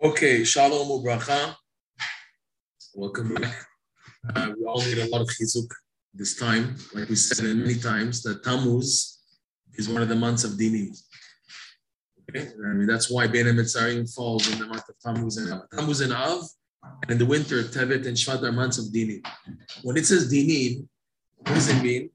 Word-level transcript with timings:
Okay, 0.00 0.44
Shalom 0.44 0.86
Ubracha. 0.86 1.56
Welcome 2.94 3.34
back. 3.34 3.66
Uh, 4.32 4.52
we 4.56 4.64
all 4.64 4.80
need 4.80 4.98
a 4.98 5.08
lot 5.08 5.22
of 5.22 5.26
chizuk 5.26 5.66
this 6.14 6.36
time. 6.36 6.76
Like 6.94 7.08
we 7.08 7.16
said 7.16 7.56
many 7.56 7.74
times, 7.74 8.22
that 8.22 8.44
Tammuz 8.44 9.18
is 9.74 9.88
one 9.88 10.00
of 10.00 10.08
the 10.08 10.14
months 10.14 10.44
of 10.44 10.52
Dini. 10.52 10.96
Okay, 12.30 12.46
I 12.64 12.74
mean 12.74 12.86
that's 12.86 13.10
why 13.10 13.26
Bein 13.26 13.46
Mitzarim 13.46 14.08
falls 14.14 14.48
in 14.52 14.60
the 14.60 14.66
month 14.66 14.88
of 14.88 14.94
Tammuz 15.00 15.36
and 15.36 15.52
Av. 15.52 15.62
Tammuz 15.76 16.00
and 16.00 16.12
Av, 16.12 16.44
and 17.02 17.10
in 17.10 17.18
the 17.18 17.26
winter, 17.26 17.64
Tevet 17.64 18.06
and 18.06 18.16
Shvat 18.16 18.44
are 18.44 18.52
months 18.52 18.78
of 18.78 18.92
Dini. 18.92 19.20
When 19.82 19.96
it 19.96 20.06
says 20.06 20.32
Dini, 20.32 20.86
what 21.38 21.54
does 21.54 21.70
it 21.70 21.82
mean? 21.82 22.10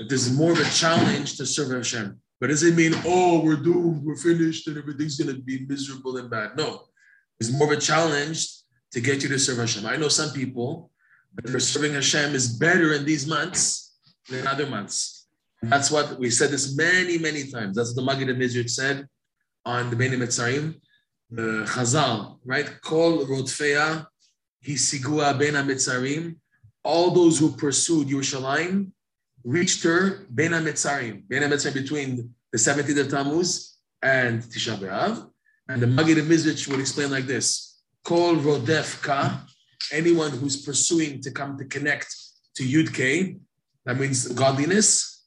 That 0.00 0.08
there's 0.08 0.32
more 0.32 0.50
of 0.50 0.58
a 0.58 0.68
challenge 0.70 1.36
to 1.36 1.46
serve 1.46 1.70
Hashem. 1.70 2.20
But 2.40 2.48
does 2.48 2.64
it 2.64 2.74
mean, 2.74 2.94
oh, 3.04 3.40
we're 3.44 3.54
doomed, 3.54 4.02
we're 4.02 4.16
finished, 4.16 4.66
and 4.66 4.76
everything's 4.78 5.16
going 5.16 5.32
to 5.32 5.40
be 5.40 5.64
miserable 5.66 6.16
and 6.16 6.28
bad? 6.28 6.56
No. 6.56 6.86
It's 7.40 7.50
more 7.50 7.72
of 7.72 7.78
a 7.78 7.80
challenge 7.80 8.46
to 8.92 9.00
get 9.00 9.22
you 9.22 9.28
to 9.30 9.38
serve 9.38 9.58
Hashem. 9.58 9.86
I 9.86 9.96
know 9.96 10.08
some 10.08 10.30
people 10.30 10.90
that 11.36 11.54
are 11.54 11.60
serving 11.60 11.94
Hashem 11.94 12.34
is 12.34 12.58
better 12.58 12.92
in 12.92 13.04
these 13.04 13.26
months 13.26 13.96
than 14.28 14.46
other 14.46 14.66
months. 14.66 15.26
That's 15.62 15.90
what 15.90 16.18
we 16.18 16.30
said 16.30 16.50
this 16.50 16.76
many, 16.76 17.18
many 17.18 17.50
times. 17.50 17.76
That's 17.76 17.90
what 17.90 17.96
the 17.96 18.02
Maggid 18.02 18.36
Mezritch 18.36 18.70
said 18.70 19.06
on 19.64 19.90
the 19.90 19.96
Bein 19.96 20.12
Mitzarim, 20.12 20.80
the 21.30 21.64
Chazal, 21.68 22.38
right? 22.44 22.68
Kol 22.82 23.26
Rodfeya, 23.26 24.06
Hisigua 24.66 25.38
Ben 25.38 25.54
Mitzarim. 25.66 26.36
All 26.82 27.10
those 27.10 27.38
who 27.38 27.52
pursued 27.52 28.08
Yerushalayim 28.08 28.90
reached 29.44 29.82
her 29.84 30.26
Ben 30.30 30.52
Mitzarim, 30.52 31.22
Ben 31.28 31.42
Mitzarim 31.50 31.74
between 31.74 32.34
the 32.52 32.58
17th 32.58 33.00
of 33.00 33.08
Tammuz 33.08 33.78
and 34.02 34.42
Tisha 34.42 34.78
B'Av. 34.78 35.29
And 35.70 35.80
the 35.80 35.86
Magid 35.86 36.18
of 36.18 36.24
Mezritch 36.24 36.66
would 36.66 36.80
explain 36.80 37.12
like 37.12 37.26
this: 37.26 37.80
Kol 38.02 38.34
Rodef 38.34 39.00
Ka, 39.02 39.46
anyone 39.92 40.32
who's 40.32 40.56
pursuing 40.62 41.22
to 41.22 41.30
come 41.30 41.56
to 41.58 41.64
connect 41.64 42.12
to 42.56 42.64
Yud 42.64 42.92
K, 42.92 43.36
that 43.84 43.96
means 43.96 44.26
godliness. 44.26 45.24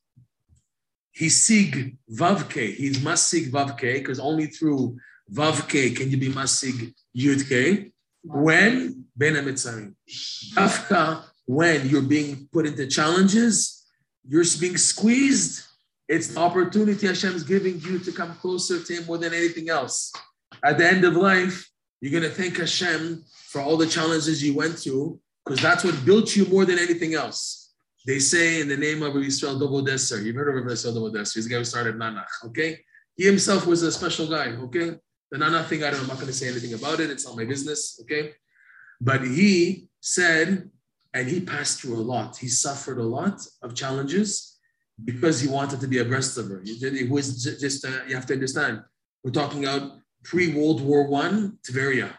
He 1.11 1.29
sig 1.29 1.95
Vav 2.11 2.51
He's 2.51 2.97
masig 2.99 3.51
Vav 3.51 3.79
because 3.79 4.19
only 4.19 4.47
through 4.47 4.97
Vav 5.31 5.69
can 5.69 6.11
you 6.11 6.17
be 6.17 6.27
masig 6.27 6.93
Yud. 7.17 7.91
When 8.23 9.05
Ben 9.15 9.35
Mitzarim, 9.35 9.93
Afka, 10.55 11.23
when 11.45 11.87
you're 11.87 12.01
being 12.01 12.49
put 12.51 12.65
into 12.65 12.87
challenges, 12.87 13.85
you're 14.27 14.43
being 14.59 14.75
squeezed. 14.75 15.63
It's 16.09 16.27
the 16.27 16.41
opportunity 16.41 17.07
Hashem 17.07 17.33
is 17.33 17.43
giving 17.43 17.79
you 17.79 17.97
to 17.99 18.11
come 18.11 18.35
closer 18.35 18.83
to 18.83 18.93
Him 18.93 19.05
more 19.05 19.17
than 19.17 19.33
anything 19.33 19.69
else. 19.69 20.11
At 20.63 20.77
the 20.77 20.87
end 20.87 21.03
of 21.03 21.15
life, 21.15 21.69
you're 21.99 22.11
going 22.11 22.23
to 22.23 22.29
thank 22.29 22.57
Hashem 22.57 23.23
for 23.51 23.61
all 23.61 23.77
the 23.77 23.87
challenges 23.87 24.43
you 24.43 24.53
went 24.53 24.79
through, 24.79 25.19
because 25.45 25.61
that's 25.61 25.83
what 25.83 26.05
built 26.05 26.35
you 26.35 26.45
more 26.45 26.65
than 26.65 26.79
anything 26.79 27.15
else. 27.15 27.73
They 28.05 28.19
say 28.19 28.61
in 28.61 28.67
the 28.67 28.77
name 28.77 29.03
of 29.03 29.13
Yisrael 29.13 29.59
Dov 29.59 29.69
Odesser, 29.71 30.23
you've 30.23 30.35
heard 30.35 30.57
of 30.57 30.63
Yisrael 30.65 30.93
Dov 30.93 31.11
Odesser, 31.11 31.35
he's 31.35 31.45
the 31.45 31.51
guy 31.51 31.57
who 31.57 31.65
started 31.65 31.95
Nanach, 31.95 32.45
okay? 32.45 32.79
He 33.15 33.25
himself 33.25 33.65
was 33.65 33.83
a 33.83 33.91
special 33.91 34.27
guy, 34.27 34.47
okay? 34.65 34.97
The 35.31 35.37
Nanach 35.37 35.65
thing, 35.65 35.83
I 35.83 35.91
don't, 35.91 36.01
I'm 36.01 36.07
not 36.07 36.15
going 36.15 36.27
to 36.27 36.33
say 36.33 36.47
anything 36.47 36.73
about 36.73 36.99
it, 36.99 37.09
it's 37.09 37.25
not 37.25 37.37
my 37.37 37.45
business, 37.45 37.99
okay? 38.01 38.33
But 38.99 39.21
he 39.21 39.87
said, 40.01 40.69
and 41.13 41.27
he 41.27 41.41
passed 41.41 41.81
through 41.81 41.95
a 41.95 42.01
lot. 42.01 42.37
He 42.37 42.47
suffered 42.47 42.97
a 42.97 43.03
lot 43.03 43.45
of 43.61 43.75
challenges 43.75 44.57
because 45.03 45.39
he 45.41 45.47
wanted 45.47 45.79
to 45.81 45.87
be 45.87 45.99
a 45.99 46.05
Breslover. 46.05 46.65
He 46.65 47.03
was 47.05 47.43
just, 47.43 47.85
uh, 47.85 47.99
you 48.07 48.15
have 48.15 48.25
to 48.27 48.33
understand, 48.33 48.81
we're 49.23 49.31
talking 49.31 49.63
about 49.63 49.91
pre-World 50.23 50.81
War 50.81 51.07
One 51.07 51.57
Tveria, 51.67 52.11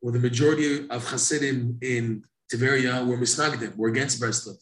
where 0.00 0.12
the 0.12 0.18
majority 0.18 0.88
of 0.88 1.08
Hasidim 1.08 1.78
in 1.82 2.24
Tveria 2.52 3.06
were 3.06 3.16
misnagdim, 3.16 3.76
were 3.76 3.88
against 3.88 4.20
Breslov. 4.20 4.56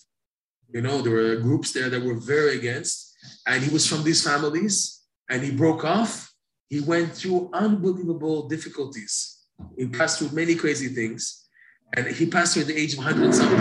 You 0.72 0.81
know, 0.81 1.03
there 1.03 1.12
were 1.12 1.37
groups 1.37 1.72
there 1.72 1.91
that 1.91 2.03
were 2.03 2.19
very 2.19 2.56
against, 2.56 3.15
and 3.47 3.62
he 3.62 3.71
was 3.72 3.87
from 3.87 4.05
these 4.05 4.25
families, 4.25 5.03
and 5.28 5.43
he 5.43 5.50
broke 5.50 5.84
off. 5.84 6.32
He 6.69 6.81
went 6.81 7.12
through 7.12 7.50
unbelievable 7.53 8.49
difficulties. 8.49 9.44
He 9.77 9.87
passed 9.87 10.19
through 10.19 10.31
many 10.31 10.55
crazy 10.55 10.88
things, 10.88 11.49
and 11.94 12.06
he 12.06 12.27
passed 12.27 12.55
through 12.55 12.62
at 12.62 12.69
the 12.69 12.78
age 12.78 12.94
of 12.94 13.05
100 13.05 13.34
something. 13.34 13.59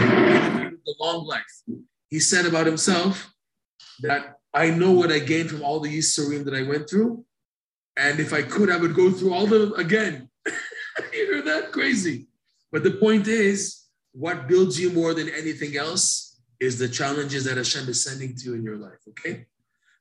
A 0.88 1.04
long 1.04 1.26
life. 1.26 1.54
He 2.10 2.20
said 2.20 2.46
about 2.46 2.66
himself 2.66 3.34
that 4.02 4.38
I 4.54 4.70
know 4.72 4.92
what 4.92 5.12
I 5.12 5.20
gained 5.20 5.50
from 5.50 5.64
all 5.64 5.80
the 5.80 5.96
Yisurim 5.96 6.44
that 6.46 6.56
I 6.56 6.64
went 6.64 6.90
through, 6.90 7.26
and 7.98 8.20
if 8.20 8.34
I 8.34 8.42
could, 8.42 8.70
I 8.70 8.78
would 8.78 8.96
go 8.96 9.12
through 9.12 9.34
all 9.34 9.48
the 9.48 9.74
again. 9.74 10.30
you 11.14 11.32
know 11.32 11.42
that 11.44 11.72
crazy. 11.72 12.28
But 12.72 12.84
the 12.84 12.92
point 12.92 13.28
is, 13.28 13.86
what 14.14 14.48
builds 14.48 14.80
you 14.80 14.92
more 14.92 15.14
than 15.14 15.30
anything 15.30 15.78
else 15.78 16.42
is 16.60 16.78
the 16.78 16.88
challenges 16.88 17.46
that 17.46 17.58
Hashem 17.58 17.90
is 17.90 18.04
sending 18.04 18.36
to 18.36 18.44
you 18.46 18.54
in 18.54 18.64
your 18.64 18.78
life. 18.78 19.00
Okay. 19.10 19.46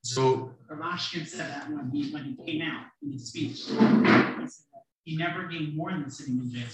So 0.02 0.54
Ramashkin 0.70 1.26
said 1.26 1.50
that 1.50 1.70
when 1.70 1.90
he 1.90 2.10
when 2.10 2.24
he 2.24 2.44
came 2.44 2.62
out 2.62 2.86
in 3.02 3.12
his 3.12 3.28
speech. 3.28 3.66
He, 3.68 5.12
he 5.12 5.16
never 5.16 5.48
gained 5.48 5.76
more 5.76 5.90
than 5.90 6.10
sitting 6.10 6.38
in 6.38 6.50
jail. 6.50 6.68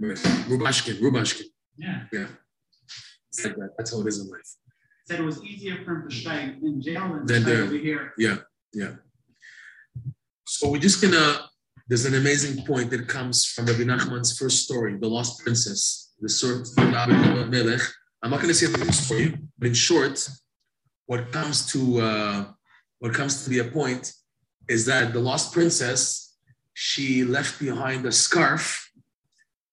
Rubashkin, 0.00 1.00
Rubashkin. 1.00 1.46
Yeah. 1.76 2.04
Yeah. 2.12 2.26
It's 3.30 3.44
like 3.44 3.56
that. 3.56 3.70
That's 3.78 3.92
how 3.92 4.00
it 4.00 4.06
is 4.08 4.20
in 4.20 4.30
life. 4.30 4.40
Said 5.06 5.20
it 5.20 5.22
was 5.22 5.42
easier 5.42 5.82
for 5.84 5.96
him 5.96 6.08
to 6.08 6.14
stay 6.14 6.54
in 6.62 6.82
jail 6.82 7.08
than 7.08 7.26
Then 7.26 7.42
to 7.42 7.48
stay 7.48 7.60
over 7.60 7.76
here. 7.76 8.12
Yeah, 8.18 8.36
yeah. 8.72 8.96
So 10.52 10.68
we're 10.68 10.78
just 10.78 11.00
gonna. 11.00 11.48
There's 11.88 12.04
an 12.04 12.14
amazing 12.14 12.66
point 12.66 12.90
that 12.90 13.08
comes 13.08 13.46
from 13.46 13.64
Rabbi 13.64 13.84
Nachman's 13.84 14.38
first 14.38 14.64
story, 14.64 14.98
the 14.98 15.08
Lost 15.08 15.42
Princess, 15.42 16.12
the 16.20 16.28
sort 16.28 16.60
of 16.60 17.48
Melech. 17.50 17.80
I'm 18.22 18.30
not 18.30 18.42
gonna 18.42 18.52
say 18.52 18.66
the 18.66 18.78
whole 18.78 18.92
story, 18.92 19.38
but 19.58 19.68
in 19.68 19.74
short, 19.74 20.28
what 21.06 21.32
comes 21.32 21.72
to 21.72 22.00
uh, 22.00 22.44
what 22.98 23.14
comes 23.14 23.44
to 23.44 23.50
be 23.50 23.60
a 23.60 23.64
point 23.64 24.12
is 24.68 24.84
that 24.84 25.14
the 25.14 25.20
Lost 25.20 25.54
Princess 25.54 26.36
she 26.74 27.24
left 27.24 27.58
behind 27.58 28.04
a 28.04 28.12
scarf 28.12 28.90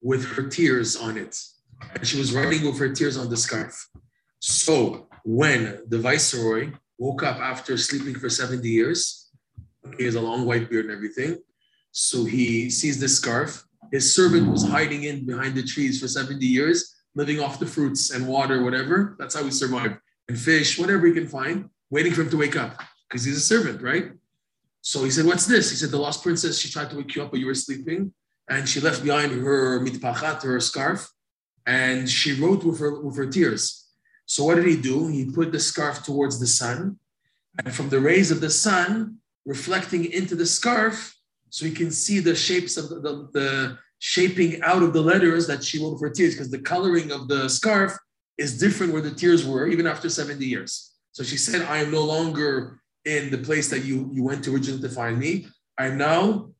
with 0.02 0.24
her 0.34 0.48
tears 0.48 0.96
on 0.96 1.18
it, 1.18 1.38
and 1.96 2.08
she 2.08 2.18
was 2.18 2.34
writing 2.34 2.66
with 2.66 2.80
her 2.80 2.94
tears 2.94 3.18
on 3.18 3.30
the 3.30 3.38
scarf. 3.38 3.76
So 4.40 5.10
when 5.26 5.82
the 5.90 6.00
viceroy 6.00 6.72
woke 6.98 7.24
up 7.24 7.38
after 7.40 7.78
sleeping 7.78 8.16
for 8.16 8.30
70 8.30 8.68
years, 8.68 9.19
he 9.98 10.06
has 10.06 10.16
a 10.16 10.22
long 10.22 10.46
white 10.46 10.70
beard 10.70 10.86
and 10.86 10.94
everything. 10.94 11.38
So 11.92 12.26
he 12.26 12.70
sees 12.70 13.00
this 13.00 13.18
scarf. 13.18 13.64
His 13.92 14.16
servant 14.16 14.52
was 14.52 14.64
hiding 14.64 15.04
in 15.04 15.26
behind 15.26 15.56
the 15.56 15.64
trees 15.64 16.00
for 16.00 16.08
70 16.08 16.46
years, 16.46 16.96
living 17.16 17.40
off 17.40 17.60
the 17.60 17.66
fruits 17.66 18.12
and 18.12 18.28
water, 18.28 18.64
whatever. 18.64 19.16
That's 19.18 19.36
how 19.36 19.44
he 19.44 19.52
survived. 19.52 19.96
And 20.28 20.38
fish, 20.38 20.78
whatever 20.78 21.08
he 21.08 21.14
can 21.14 21.28
find, 21.28 21.70
waiting 21.90 22.14
for 22.14 22.22
him 22.22 22.30
to 22.30 22.38
wake 22.38 22.56
up 22.56 22.80
because 23.10 23.24
he's 23.24 23.38
a 23.38 23.42
servant, 23.42 23.82
right? 23.82 24.12
So 24.82 25.04
he 25.04 25.12
said, 25.12 25.26
What's 25.26 25.46
this? 25.46 25.72
He 25.72 25.76
said, 25.76 25.90
The 25.90 25.98
lost 25.98 26.24
princess, 26.24 26.60
she 26.60 26.70
tried 26.70 26.90
to 26.92 26.98
wake 26.98 27.16
you 27.16 27.24
up, 27.24 27.32
but 27.32 27.40
you 27.40 27.48
were 27.48 27.56
sleeping. 27.56 28.14
And 28.50 28.68
she 28.68 28.80
left 28.80 29.04
behind 29.04 29.32
her 29.32 29.80
mitpachat, 29.80 30.42
her 30.44 30.60
scarf, 30.60 31.12
and 31.66 32.10
she 32.10 32.40
wrote 32.40 32.64
with 32.64 32.80
her, 32.80 33.00
with 33.00 33.16
her 33.18 33.28
tears. 33.28 33.88
So 34.26 34.44
what 34.44 34.56
did 34.56 34.66
he 34.66 34.78
do? 34.78 35.08
He 35.08 35.26
put 35.26 35.52
the 35.52 35.60
scarf 35.60 36.04
towards 36.04 36.40
the 36.40 36.48
sun, 36.48 36.98
and 37.64 37.74
from 37.74 37.90
the 37.90 38.00
rays 38.00 38.32
of 38.32 38.42
the 38.42 38.50
sun 38.50 39.19
reflecting 39.46 40.12
into 40.12 40.36
the 40.36 40.46
scarf, 40.46 41.16
so 41.50 41.66
he 41.66 41.72
can 41.72 41.92
see 41.92 42.20
the 42.20 42.36
shapes 42.36 42.78
of 42.78 42.90
the, 42.90 42.96
the, 43.00 43.30
the 43.34 43.78
shaping 44.00 44.62
out 44.62 44.84
of 44.84 44.94
the 44.94 45.02
letters 45.02 45.48
that 45.48 45.64
she 45.64 45.82
wrote 45.82 45.98
for 45.98 46.10
tears, 46.10 46.36
because 46.36 46.52
the 46.52 46.60
coloring 46.60 47.12
of 47.12 47.28
the 47.28 47.50
scarf 47.50 47.98
is 48.38 48.58
different 48.58 48.94
where 48.94 49.02
the 49.02 49.12
tears 49.12 49.46
were, 49.46 49.68
even 49.68 49.86
after 49.88 50.10
70 50.10 50.46
years. 50.46 50.94
So 51.12 51.24
she 51.24 51.38
said, 51.38 51.64
I 51.64 51.78
am 51.78 51.92
no 51.92 52.04
longer 52.04 52.80
in 53.06 53.30
the 53.32 53.38
place 53.38 53.70
that 53.70 53.84
you, 53.84 54.10
you 54.14 54.24
went 54.24 54.44
to 54.44 54.54
originally 54.54 54.82
to 54.82 54.90
find 54.90 55.20
me. 55.20 55.48
I'm 55.78 55.98
now 55.98 56.52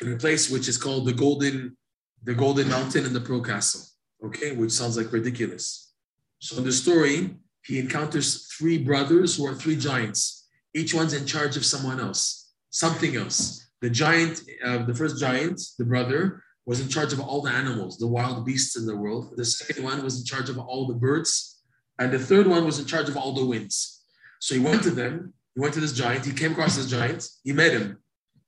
in 0.00 0.12
a 0.12 0.16
place 0.16 0.50
which 0.50 0.68
is 0.68 0.78
called 0.78 1.06
the 1.06 1.12
Golden, 1.12 1.76
the 2.24 2.34
Golden 2.34 2.68
Mountain 2.68 3.04
and 3.04 3.14
the 3.14 3.20
Pearl 3.20 3.42
Castle. 3.42 3.82
Okay, 4.24 4.54
which 4.54 4.72
sounds 4.72 4.96
like 4.96 5.12
ridiculous. 5.12 5.92
So 6.40 6.58
in 6.58 6.64
the 6.64 6.72
story, 6.72 7.36
he 7.64 7.78
encounters 7.78 8.46
three 8.46 8.78
brothers 8.78 9.36
who 9.36 9.46
are 9.46 9.54
three 9.54 9.76
giants. 9.76 10.39
Each 10.74 10.94
one's 10.94 11.14
in 11.14 11.26
charge 11.26 11.56
of 11.56 11.64
someone 11.64 12.00
else, 12.00 12.52
something 12.70 13.16
else. 13.16 13.68
The 13.80 13.90
giant, 13.90 14.42
uh, 14.64 14.84
the 14.84 14.94
first 14.94 15.18
giant, 15.18 15.60
the 15.78 15.84
brother, 15.84 16.42
was 16.66 16.80
in 16.80 16.88
charge 16.88 17.12
of 17.12 17.20
all 17.20 17.40
the 17.42 17.50
animals, 17.50 17.98
the 17.98 18.06
wild 18.06 18.44
beasts 18.44 18.76
in 18.76 18.86
the 18.86 18.96
world. 18.96 19.32
The 19.36 19.44
second 19.44 19.82
one 19.82 20.04
was 20.04 20.20
in 20.20 20.24
charge 20.24 20.48
of 20.48 20.58
all 20.58 20.86
the 20.86 20.94
birds. 20.94 21.58
And 21.98 22.12
the 22.12 22.18
third 22.18 22.46
one 22.46 22.64
was 22.64 22.78
in 22.78 22.86
charge 22.86 23.08
of 23.08 23.16
all 23.16 23.32
the 23.32 23.44
winds. 23.44 24.04
So 24.40 24.54
he 24.54 24.60
went 24.60 24.82
to 24.84 24.90
them, 24.90 25.34
he 25.54 25.60
went 25.60 25.74
to 25.74 25.80
this 25.80 25.92
giant, 25.92 26.24
he 26.24 26.32
came 26.32 26.52
across 26.52 26.76
this 26.76 26.88
giant, 26.88 27.28
he 27.42 27.52
met 27.52 27.72
him. 27.72 27.98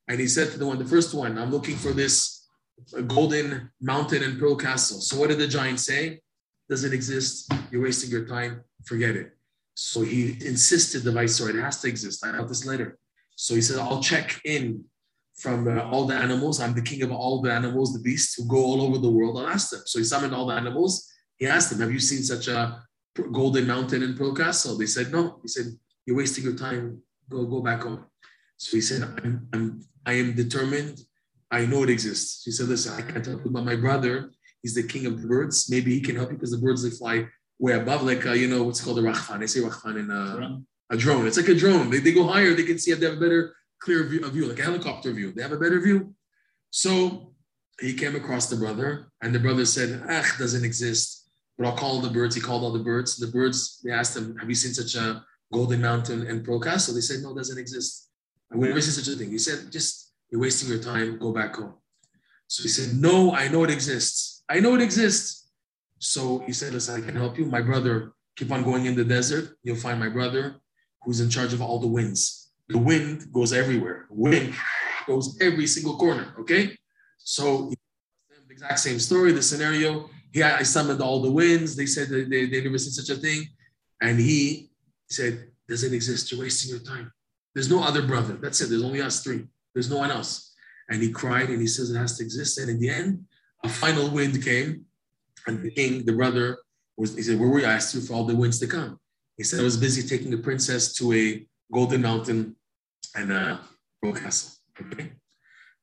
And 0.09 0.21
he 0.21 0.29
said 0.29 0.51
to 0.53 0.59
the 0.59 0.67
one, 0.67 0.79
the 0.79 0.85
first 0.85 1.15
one, 1.15 1.39
I'm 1.39 1.51
looking 1.51 1.77
for 1.77 1.93
this 1.93 2.47
golden 3.07 3.71
mountain 3.81 4.23
and 4.23 4.39
pearl 4.39 4.57
castle. 4.57 5.01
So 5.01 5.19
what 5.19 5.29
did 5.29 5.39
the 5.39 5.49
giant 5.49 5.81
say? 5.81 6.21
Doesn't 6.69 6.93
exist. 6.93 7.53
You're 7.71 7.83
wasting 7.83 8.11
your 8.11 8.27
time. 8.27 8.63
Forget 8.85 9.17
it. 9.17 9.37
So 9.75 10.03
he 10.03 10.37
insisted 10.45 11.03
the 11.03 11.13
viceroy, 11.13 11.51
it 11.51 11.63
has 11.63 11.81
to 11.81 11.89
exist. 11.89 12.25
I 12.25 12.37
have 12.37 12.49
this 12.49 12.67
letter. 12.67 12.99
So 13.37 13.55
he 13.55 13.63
said, 13.63 13.79
I'll 13.79 14.03
check 14.03 14.41
in 14.45 14.85
from 15.37 15.67
uh, 15.67 15.83
all 15.83 16.07
the 16.07 16.15
animals. 16.15 16.61
I'm 16.61 16.75
the 16.75 16.83
king 16.83 17.03
of 17.03 17.11
all 17.11 17.41
the 17.41 17.53
animals, 17.53 17.93
the 17.93 18.01
beasts 18.01 18.35
who 18.35 18.47
go 18.47 18.59
all 18.59 18.83
over 18.83 18.99
the 18.99 19.11
world. 19.11 19.39
I'll 19.39 19.49
ask 19.49 19.71
them. 19.71 19.83
So 19.87 19.99
he 19.99 20.05
summoned 20.05 20.35
all 20.35 20.47
the 20.47 20.55
animals. 20.55 21.11
He 21.39 21.47
asked 21.47 21.71
them, 21.71 21.81
Have 21.81 21.93
you 21.93 22.01
seen 22.01 22.23
such 22.23 22.49
a 22.49 22.83
golden 23.33 23.67
mountain 23.67 24.03
in 24.03 24.17
Pearl 24.17 24.35
Castle? 24.35 24.77
They 24.77 24.87
said, 24.87 25.11
No. 25.11 25.39
He 25.43 25.49
said, 25.49 25.67
You're 26.07 26.17
wasting 26.17 26.45
your 26.45 26.57
time. 26.57 27.03
Go, 27.31 27.45
go 27.47 27.61
back 27.61 27.83
home. 27.83 28.05
So 28.59 28.77
he 28.77 28.81
said, 28.81 29.03
I'm, 29.03 29.49
I'm, 29.53 29.81
I 30.05 30.13
am 30.13 30.35
determined. 30.35 31.01
I 31.51 31.67
know 31.67 31.83
it 31.83 31.91
exists. 31.91 32.45
He 32.45 32.51
said, 32.51 32.69
Listen, 32.69 32.93
I 32.95 33.11
can't 33.11 33.27
help 33.27 33.45
you, 33.45 33.51
but 33.51 33.65
my 33.65 33.77
brother, 33.77 34.31
he's 34.63 34.75
the 34.75 34.83
king 34.83 35.07
of 35.07 35.21
the 35.21 35.27
birds. 35.27 35.69
Maybe 35.71 35.95
he 35.95 36.01
can 36.01 36.17
help 36.17 36.31
you 36.31 36.37
because 36.37 36.53
the 36.53 36.59
birds, 36.59 36.83
they 36.83 36.91
fly 36.91 37.27
way 37.63 37.75
above, 37.75 38.03
like, 38.03 38.27
uh, 38.27 38.33
you 38.33 38.49
know, 38.49 38.65
what's 38.65 38.85
called 38.85 38.99
a 38.99 39.03
rachfan. 39.03 39.39
They 39.39 39.47
say 39.47 39.61
rachfan 39.61 39.97
in 39.97 40.11
uh, 40.11 40.59
a 40.91 40.97
drone. 40.97 41.29
It's 41.29 41.37
like 41.37 41.49
a 41.49 41.55
drone. 41.55 41.91
They, 41.91 42.01
they 42.01 42.13
go 42.13 42.27
higher. 42.27 42.55
They 42.55 42.65
can 42.65 42.77
see, 42.77 42.93
they 42.93 43.07
have 43.07 43.19
a 43.19 43.21
better, 43.21 43.55
clear 43.81 44.03
view, 44.03 44.25
a 44.25 44.31
view, 44.31 44.47
like 44.47 44.59
a 44.59 44.65
helicopter 44.65 45.13
view. 45.13 45.33
They 45.33 45.43
have 45.43 45.53
a 45.53 45.59
better 45.59 45.81
view. 45.81 46.13
So 46.71 47.35
he 47.81 47.95
came 47.95 48.17
across 48.17 48.47
the 48.47 48.57
brother, 48.57 49.13
and 49.23 49.33
the 49.33 49.39
brother 49.39 49.65
said, 49.65 50.03
Ah, 50.09 50.29
doesn't 50.41 50.65
exist. 50.65 51.31
But 51.57 51.69
I'll 51.69 51.77
call 51.77 52.01
the 52.01 52.11
birds. 52.11 52.35
He 52.35 52.41
called 52.41 52.65
all 52.65 52.73
the 52.73 52.81
birds. 52.81 53.17
The 53.17 53.29
birds, 53.29 53.81
they 53.85 53.93
asked 53.93 54.17
him, 54.17 54.37
Have 54.39 54.49
you 54.49 54.57
seen 54.57 54.75
such 54.75 55.01
a 55.01 55.25
golden 55.53 55.81
mountain 55.81 56.27
in 56.27 56.43
Pearl 56.43 56.59
Castle? 56.59 56.95
They 56.95 57.01
said, 57.01 57.23
No, 57.23 57.31
it 57.31 57.37
doesn't 57.37 57.59
exist. 57.59 58.09
I 58.53 58.57
would 58.57 58.69
never 58.69 58.81
see 58.81 58.91
such 58.91 59.15
a 59.15 59.17
thing. 59.17 59.31
He 59.31 59.39
said, 59.39 59.71
Just 59.71 60.13
you're 60.31 60.41
wasting 60.41 60.69
your 60.69 60.83
time, 60.83 61.17
go 61.21 61.31
back 61.33 61.55
home. 61.55 61.75
So 62.49 62.65
he 62.65 62.69
said, 62.69 62.97
No, 62.97 63.33
I 63.33 63.47
know 63.47 63.63
it 63.63 63.71
exists. 63.71 64.43
I 64.49 64.59
know 64.59 64.75
it 64.75 64.83
exists. 64.83 65.42
So 66.03 66.41
he 66.41 66.53
said, 66.53 66.73
Listen, 66.73 67.01
I 67.01 67.07
can 67.07 67.15
help 67.15 67.39
you. 67.39 67.45
My 67.47 67.63
brother, 67.63 68.13
keep 68.35 68.51
on 68.51 68.65
going 68.65 68.87
in 68.87 68.97
the 68.97 69.05
desert. 69.05 69.57
You'll 69.63 69.77
find 69.77 70.01
my 70.01 70.09
brother 70.09 70.57
who's 71.03 71.21
in 71.21 71.31
charge 71.31 71.53
of 71.53 71.63
all 71.63 71.79
the 71.79 71.87
winds. 71.87 72.51
The 72.69 72.79
wind 72.79 73.33
goes 73.33 73.53
everywhere. 73.53 74.07
Wind 74.11 74.53
goes 75.07 75.39
every 75.41 75.69
single 75.69 75.97
corner. 75.97 76.35
Okay. 76.41 76.77
So 77.19 77.71
the 77.71 77.77
exact 78.51 78.81
same 78.81 78.99
story, 78.99 79.31
the 79.31 79.43
scenario. 79.43 80.11
He 80.33 80.43
I 80.43 80.65
summoned 80.65 81.01
all 81.01 81.23
the 81.23 81.31
winds. 81.31 81.77
They 81.77 81.87
said 81.87 82.09
that 82.09 82.29
they, 82.29 82.47
they 82.47 82.65
never 82.65 82.79
seen 82.79 82.93
such 82.93 83.17
a 83.17 83.21
thing. 83.21 83.47
And 84.01 84.19
he 84.19 84.71
said, 85.09 85.51
Doesn't 85.69 85.95
exist. 85.95 86.33
You're 86.33 86.41
wasting 86.41 86.71
your 86.71 86.81
time. 86.81 87.13
There's 87.55 87.71
no 87.71 87.81
other 87.81 88.03
brother. 88.03 88.35
That's 88.35 88.61
it. 88.61 88.71
There's 88.71 88.83
only 88.83 89.03
us 89.03 89.23
three. 89.23 89.47
There's 89.73 89.89
no 89.89 89.99
one 89.99 90.11
else. 90.11 90.53
And 90.91 91.01
he 91.01 91.13
cried 91.13 91.49
and 91.49 91.61
he 91.61 91.69
says 91.69 91.91
it 91.91 91.97
has 91.97 92.19
to 92.19 92.25
exist. 92.25 92.59
And 92.59 92.69
in 92.69 92.81
the 92.81 92.91
end, 92.91 93.25
a 93.63 93.69
final 93.69 94.11
wind 94.11 94.43
came. 94.43 94.87
And 95.47 95.63
the 95.63 95.71
king, 95.71 96.05
the 96.05 96.13
brother, 96.13 96.59
was 96.97 97.15
he 97.17 97.23
said, 97.23 97.39
Where 97.39 97.49
were 97.49 97.61
you? 97.61 97.67
I 97.67 97.73
asked 97.73 97.95
you 97.95 98.01
for 98.01 98.15
all 98.15 98.25
the 98.25 98.37
winds 98.37 98.59
to 98.61 98.67
come. 98.67 98.99
He 99.37 99.45
said 99.45 99.61
I 99.61 99.65
was 99.65 99.77
busy 99.77 100.07
taking 100.07 100.31
the 100.31 100.39
princess 100.39 100.93
to 100.95 101.13
a 101.13 101.47
golden 101.73 102.03
mountain 102.03 102.57
and 103.15 103.33
a 103.33 103.61
royal 104.03 104.15
castle. 104.15 104.53
Okay. 104.81 105.13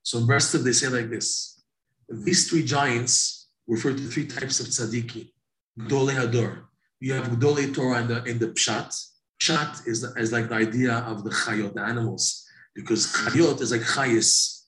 So 0.03 0.19
in 0.19 0.27
Breslov, 0.27 0.63
they 0.63 0.71
say 0.71 0.88
like 0.88 1.09
this. 1.09 1.61
These 2.09 2.50
three 2.50 2.63
giants 2.63 3.50
refer 3.67 3.94
to 3.94 4.07
three 4.07 4.27
types 4.27 4.59
of 4.59 4.67
tzadiki. 4.67 5.31
Gdole 5.79 6.13
Hador. 6.13 6.63
You 7.00 7.13
have 7.13 7.27
Gdole 7.27 7.73
Torah 7.73 8.01
in 8.01 8.07
the, 8.07 8.23
in 8.23 8.39
the 8.39 8.47
Pshat. 8.47 8.95
Pshat 9.41 9.88
is, 9.88 10.03
is 10.03 10.31
like 10.31 10.50
the 10.50 10.56
idea 10.56 10.95
of 11.00 11.23
the 11.23 11.29
chayot, 11.29 11.73
the 11.73 11.81
animals, 11.81 12.45
because 12.75 13.07
chayot 13.13 13.61
is 13.61 13.71
like 13.71 13.81
chayis. 13.81 14.63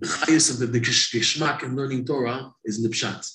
The 0.00 0.06
chayis 0.06 0.50
of 0.50 0.58
the, 0.58 0.66
the 0.66 0.80
geshmak 0.80 1.62
in 1.62 1.76
learning 1.76 2.04
Torah 2.04 2.52
is 2.64 2.78
in 2.78 2.84
the 2.84 2.88
Pshat. 2.88 3.28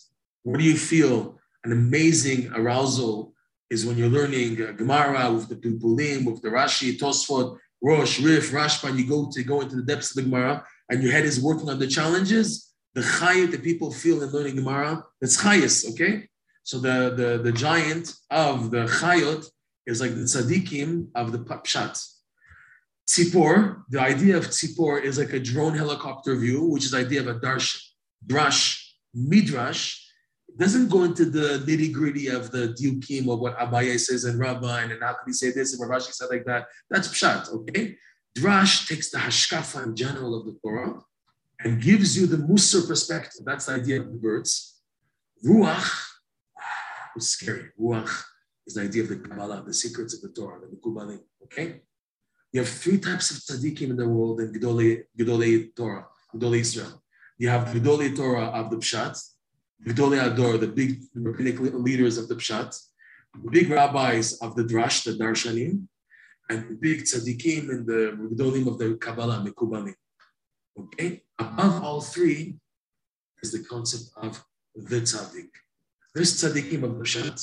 What 0.43 0.59
do 0.59 0.65
you 0.65 0.77
feel? 0.77 1.39
An 1.63 1.71
amazing 1.71 2.51
arousal 2.53 3.33
is 3.69 3.85
when 3.85 3.97
you're 3.97 4.09
learning 4.09 4.61
uh, 4.61 4.73
Gemara 4.73 5.31
with 5.31 5.47
the 5.47 5.55
Pilpulim, 5.55 6.25
with 6.25 6.41
the 6.41 6.49
Rashi, 6.49 6.97
Tosfot, 6.97 7.57
Rosh, 7.81 8.19
Rif, 8.19 8.51
Rashba, 8.51 8.97
you 8.97 9.07
go 9.07 9.29
to 9.31 9.43
go 9.43 9.61
into 9.61 9.77
the 9.77 9.83
depths 9.83 10.11
of 10.11 10.17
the 10.17 10.29
Gemara, 10.29 10.65
and 10.89 11.01
your 11.01 11.11
head 11.11 11.25
is 11.25 11.41
working 11.41 11.69
on 11.69 11.79
the 11.79 11.87
challenges. 11.87 12.73
The 12.93 13.01
chayit 13.01 13.51
that 13.51 13.63
people 13.63 13.91
feel 13.91 14.21
in 14.21 14.29
learning 14.29 14.55
Gemara, 14.55 15.03
that's 15.19 15.41
chayis, 15.41 15.89
okay? 15.91 16.27
So 16.63 16.79
the, 16.79 17.13
the, 17.15 17.41
the 17.43 17.51
giant 17.51 18.13
of 18.29 18.71
the 18.71 18.85
chayot 18.85 19.45
is 19.87 20.01
like 20.01 20.11
the 20.11 20.21
tzaddikim 20.21 21.07
of 21.15 21.31
the 21.31 21.39
pshat. 21.39 22.09
Tzipor, 23.09 23.83
the 23.89 23.99
idea 23.99 24.37
of 24.37 24.47
tzipor 24.47 25.01
is 25.01 25.17
like 25.17 25.33
a 25.33 25.39
drone 25.39 25.75
helicopter 25.75 26.35
view, 26.35 26.65
which 26.65 26.85
is 26.85 26.91
the 26.91 26.99
idea 26.99 27.21
of 27.21 27.27
a 27.27 27.39
darshan. 27.39 27.81
Drash, 28.25 28.81
midrash, 29.13 30.02
doesn't 30.57 30.89
go 30.89 31.03
into 31.03 31.25
the 31.25 31.63
nitty 31.65 31.91
gritty 31.91 32.27
of 32.27 32.51
the 32.51 32.75
diukim 32.79 33.31
of 33.31 33.39
what 33.39 33.57
Abaye 33.57 33.99
says 33.99 34.25
and 34.25 34.39
Rabbi 34.39 34.83
and 34.83 34.91
how 35.01 35.13
can 35.13 35.25
he 35.27 35.33
say 35.33 35.51
this 35.51 35.73
and 35.73 35.79
what 35.79 35.89
Rashi 35.89 36.13
said 36.13 36.29
like 36.29 36.45
that. 36.45 36.67
That's 36.89 37.07
pshat, 37.07 37.51
okay? 37.53 37.97
Drash 38.37 38.87
takes 38.87 39.09
the 39.09 39.17
hashkafa 39.17 39.83
in 39.83 39.95
general 39.95 40.39
of 40.39 40.45
the 40.45 40.57
Torah 40.63 40.99
and 41.63 41.81
gives 41.81 42.17
you 42.17 42.27
the 42.27 42.37
Musar 42.37 42.87
perspective. 42.87 43.41
That's 43.45 43.65
the 43.65 43.73
idea 43.73 44.01
of 44.01 44.11
the 44.11 44.17
birds. 44.17 44.81
Ruach 45.45 45.89
is 47.17 47.29
scary. 47.29 47.69
Ruach 47.79 48.23
is 48.67 48.75
the 48.75 48.81
idea 48.81 49.03
of 49.03 49.09
the 49.09 49.17
Kabbalah, 49.17 49.63
the 49.65 49.73
secrets 49.73 50.13
of 50.13 50.21
the 50.21 50.29
Torah, 50.29 50.59
the 50.59 50.67
Mekubalim, 50.67 51.19
okay? 51.43 51.81
You 52.51 52.61
have 52.61 52.69
three 52.69 52.99
types 52.99 53.31
of 53.31 53.37
tzaddikim 53.37 53.89
in 53.89 53.95
the 53.95 54.07
world 54.07 54.39
in 54.39 54.53
Gedolei 54.53 55.75
Torah, 55.75 56.05
Gedolei 56.33 56.59
Israel. 56.59 57.01
You 57.37 57.49
have 57.49 57.67
Gedolei 57.69 58.15
Torah 58.15 58.45
of 58.45 58.69
the 58.69 58.77
Pshat, 58.77 59.19
Gedolei 59.85 60.31
Ador, 60.31 60.57
the 60.57 60.67
big 60.67 61.01
rabbinic 61.15 61.59
leaders 61.59 62.17
of 62.17 62.27
the 62.27 62.35
Pshat, 62.35 62.77
the 63.43 63.51
big 63.51 63.69
rabbis 63.69 64.33
of 64.41 64.55
the 64.55 64.63
Drash, 64.63 65.03
the 65.03 65.11
Darshanim, 65.11 65.87
and 66.49 66.69
the 66.69 66.75
big 66.75 67.03
tzaddikim 67.03 67.69
in 67.69 67.85
the 67.85 68.17
Gedolim 68.31 68.67
of 68.67 68.77
the 68.77 68.95
Kabbalah, 68.95 69.43
Mekubalim. 69.45 69.95
Okay? 70.79 71.23
Above 71.39 71.83
all 71.83 72.01
three 72.01 72.57
is 73.41 73.51
the 73.51 73.63
concept 73.63 74.05
of 74.17 74.43
the 74.75 75.01
tzaddik. 75.01 75.49
This 76.15 76.41
tzaddikim 76.41 76.83
of 76.83 76.97
the 76.97 77.03
Pshat, 77.03 77.39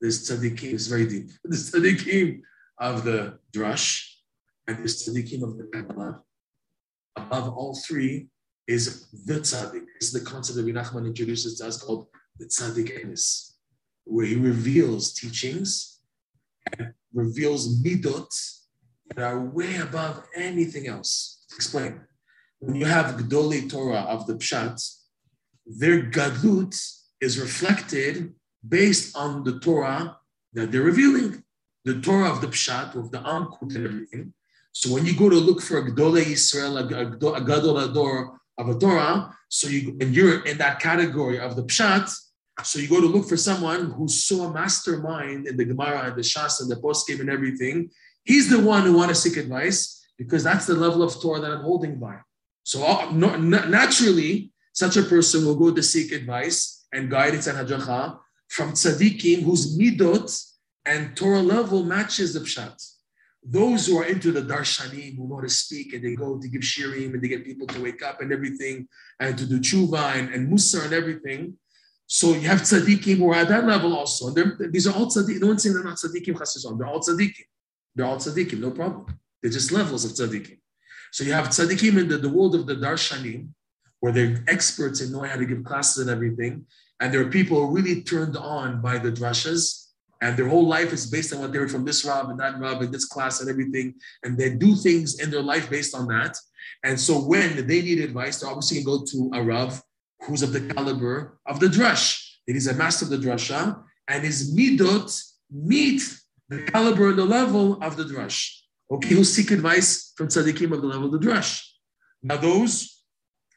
this 0.00 0.30
tzaddikim 0.30 0.74
is 0.74 0.86
very 0.86 1.06
deep. 1.06 1.30
This 1.44 1.70
tzaddikim 1.70 2.42
of 2.78 3.04
the 3.04 3.38
Drash, 3.52 4.04
and 4.66 4.84
this 4.84 5.08
tzaddikim 5.08 5.42
of 5.42 5.56
the 5.58 5.64
Kabbalah. 5.72 6.20
Above 7.16 7.56
all 7.56 7.74
three 7.74 8.28
is 8.66 9.06
the 9.24 9.34
tzaddik. 9.34 9.84
Is 10.00 10.12
the 10.12 10.20
concept 10.20 10.56
that 10.56 10.66
Nachman 10.66 11.06
introduces 11.06 11.58
to 11.58 11.66
us 11.66 11.82
called 11.82 12.08
the 12.38 12.46
tzaddik 12.46 13.04
emes, 13.04 13.52
where 14.04 14.26
he 14.26 14.36
reveals 14.36 15.12
teachings 15.14 16.00
and 16.78 16.92
reveals 17.14 17.82
midot 17.82 18.28
that 19.14 19.24
are 19.24 19.40
way 19.40 19.76
above 19.76 20.24
anything 20.34 20.88
else. 20.88 21.44
Explain. 21.54 22.00
When 22.58 22.74
you 22.74 22.86
have 22.86 23.16
Gdolei 23.16 23.70
Torah 23.70 24.06
of 24.14 24.26
the 24.26 24.34
Pshat, 24.34 24.82
their 25.66 26.02
gadlut 26.02 26.74
is 27.20 27.38
reflected 27.38 28.34
based 28.66 29.16
on 29.16 29.44
the 29.44 29.58
Torah 29.60 30.18
that 30.54 30.72
they're 30.72 30.82
revealing. 30.82 31.42
The 31.84 32.00
Torah 32.00 32.30
of 32.30 32.40
the 32.40 32.48
Pshat, 32.48 32.94
with 32.94 33.12
the 33.12 33.18
Ankut 33.18 33.74
and 33.76 33.86
everything. 33.86 34.32
So 34.72 34.92
when 34.92 35.06
you 35.06 35.16
go 35.16 35.28
to 35.30 35.36
look 35.36 35.62
for 35.62 35.78
a 35.78 35.90
Gdolei 35.90 36.26
Israel, 36.26 36.78
a, 36.78 36.84
Gadol 37.40 37.78
Ador 37.78 38.40
of 38.58 38.68
a 38.68 38.78
Torah, 38.78 39.34
so 39.48 39.68
you 39.68 39.96
and 40.00 40.14
you're 40.14 40.44
in 40.44 40.58
that 40.58 40.80
category 40.80 41.38
of 41.38 41.56
the 41.56 41.64
Pshat, 41.64 42.12
so 42.62 42.78
you 42.78 42.88
go 42.88 43.00
to 43.00 43.06
look 43.06 43.28
for 43.28 43.36
someone 43.36 43.90
who's 43.90 44.24
so 44.24 44.42
a 44.44 44.52
mastermind 44.52 45.46
in 45.46 45.56
the 45.56 45.64
Gemara 45.64 46.06
and 46.06 46.16
the 46.16 46.22
Shas 46.22 46.60
and 46.60 46.70
the 46.70 46.76
poskim 46.76 47.20
and 47.20 47.30
everything. 47.30 47.90
He's 48.24 48.48
the 48.48 48.60
one 48.60 48.82
who 48.84 48.94
want 48.94 49.10
to 49.10 49.14
seek 49.14 49.36
advice 49.36 50.04
because 50.18 50.42
that's 50.42 50.66
the 50.66 50.74
level 50.74 51.02
of 51.02 51.20
Torah 51.20 51.40
that 51.40 51.50
I'm 51.50 51.62
holding 51.62 51.98
by. 51.98 52.16
So 52.64 52.84
uh, 52.84 53.10
no, 53.12 53.36
naturally, 53.36 54.52
such 54.72 54.96
a 54.96 55.02
person 55.02 55.44
will 55.44 55.54
go 55.56 55.72
to 55.72 55.82
seek 55.82 56.12
advice 56.12 56.86
and 56.92 57.10
guidance 57.10 57.46
and 57.46 57.58
hajacha 57.58 58.18
from 58.48 58.72
tzaddikim 58.72 59.42
whose 59.42 59.78
midot 59.78 60.30
and 60.84 61.16
Torah 61.16 61.42
level 61.42 61.84
matches 61.84 62.34
the 62.34 62.40
pshat. 62.40 62.95
Those 63.48 63.86
who 63.86 63.98
are 63.98 64.04
into 64.04 64.32
the 64.32 64.42
darshanim, 64.42 65.16
who 65.16 65.28
know 65.28 65.40
to 65.40 65.48
speak 65.48 65.92
and 65.92 66.04
they 66.04 66.16
go 66.16 66.36
to 66.36 66.48
give 66.48 66.62
shirim 66.62 67.14
and 67.14 67.22
they 67.22 67.28
get 67.28 67.44
people 67.44 67.66
to 67.68 67.80
wake 67.80 68.02
up 68.02 68.20
and 68.20 68.32
everything 68.32 68.88
and 69.20 69.38
to 69.38 69.46
do 69.46 69.60
tshuva 69.60 70.16
and, 70.16 70.34
and 70.34 70.52
musar 70.52 70.84
and 70.84 70.92
everything. 70.92 71.54
So 72.08 72.34
you 72.34 72.48
have 72.48 72.62
tzaddikim 72.62 73.18
who 73.18 73.30
are 73.30 73.36
at 73.36 73.48
that 73.48 73.64
level 73.64 73.96
also. 73.96 74.28
And 74.28 74.72
these 74.72 74.86
are 74.88 74.94
all 74.94 75.06
tzaddikim. 75.06 75.40
No 75.40 75.48
one's 75.48 75.62
saying 75.62 75.74
they're 75.74 75.84
not 75.84 75.96
tzaddikim 75.96 76.34
chassidon. 76.34 76.78
They're 76.78 76.88
all 76.88 77.00
tzaddikim. 77.00 77.44
They're 77.94 78.06
all 78.06 78.16
tzaddikim, 78.16 78.58
no 78.58 78.70
problem. 78.70 79.18
They're 79.42 79.50
just 79.50 79.70
levels 79.70 80.04
of 80.04 80.12
tzaddikim. 80.12 80.58
So 81.12 81.24
you 81.24 81.32
have 81.32 81.48
tzaddikim 81.48 81.98
in 81.98 82.08
the, 82.08 82.18
the 82.18 82.28
world 82.28 82.54
of 82.54 82.66
the 82.66 82.74
darshanim, 82.74 83.48
where 84.00 84.12
they're 84.12 84.44
experts 84.48 85.00
in 85.00 85.12
knowing 85.12 85.30
how 85.30 85.36
to 85.36 85.46
give 85.46 85.64
classes 85.64 85.98
and 85.98 86.10
everything. 86.10 86.66
And 87.00 87.12
there 87.12 87.20
are 87.20 87.30
people 87.30 87.68
really 87.68 88.02
turned 88.02 88.36
on 88.36 88.82
by 88.82 88.98
the 88.98 89.10
drashas, 89.10 89.85
and 90.22 90.36
their 90.36 90.48
whole 90.48 90.66
life 90.66 90.92
is 90.92 91.06
based 91.06 91.32
on 91.32 91.40
what 91.40 91.52
they 91.52 91.58
heard 91.58 91.70
from 91.70 91.84
this 91.84 92.04
Rab 92.04 92.30
and 92.30 92.40
that 92.40 92.58
Rab 92.58 92.80
and 92.80 92.92
this 92.92 93.04
class 93.04 93.40
and 93.40 93.50
everything. 93.50 93.94
And 94.22 94.38
they 94.38 94.54
do 94.54 94.74
things 94.74 95.20
in 95.20 95.30
their 95.30 95.42
life 95.42 95.68
based 95.68 95.94
on 95.94 96.06
that. 96.08 96.36
And 96.84 96.98
so 96.98 97.20
when 97.20 97.66
they 97.66 97.82
need 97.82 98.00
advice, 98.00 98.40
they're 98.40 98.50
obviously 98.50 98.78
to 98.78 98.84
go 98.84 99.04
to 99.04 99.30
a 99.34 99.42
Rav 99.42 99.82
who's 100.22 100.42
of 100.42 100.52
the 100.52 100.72
caliber 100.74 101.38
of 101.46 101.60
the 101.60 101.66
Drash. 101.66 102.22
It 102.46 102.56
is 102.56 102.66
a 102.66 102.74
master 102.74 103.04
of 103.04 103.10
the 103.10 103.18
Drasha, 103.18 103.82
and 104.08 104.24
his 104.24 104.54
midot 104.56 105.10
meet 105.50 106.02
the 106.48 106.62
caliber 106.62 107.10
and 107.10 107.18
the 107.18 107.24
level 107.24 107.82
of 107.82 107.96
the 107.96 108.04
Drash. 108.04 108.50
Okay, 108.90 109.08
he'll 109.08 109.24
seek 109.24 109.50
advice 109.50 110.12
from 110.16 110.28
tzaddikim 110.28 110.72
of 110.72 110.80
the 110.80 110.86
level 110.86 111.12
of 111.12 111.20
the 111.20 111.26
Drash. 111.26 111.62
Now, 112.22 112.36
those 112.36 113.02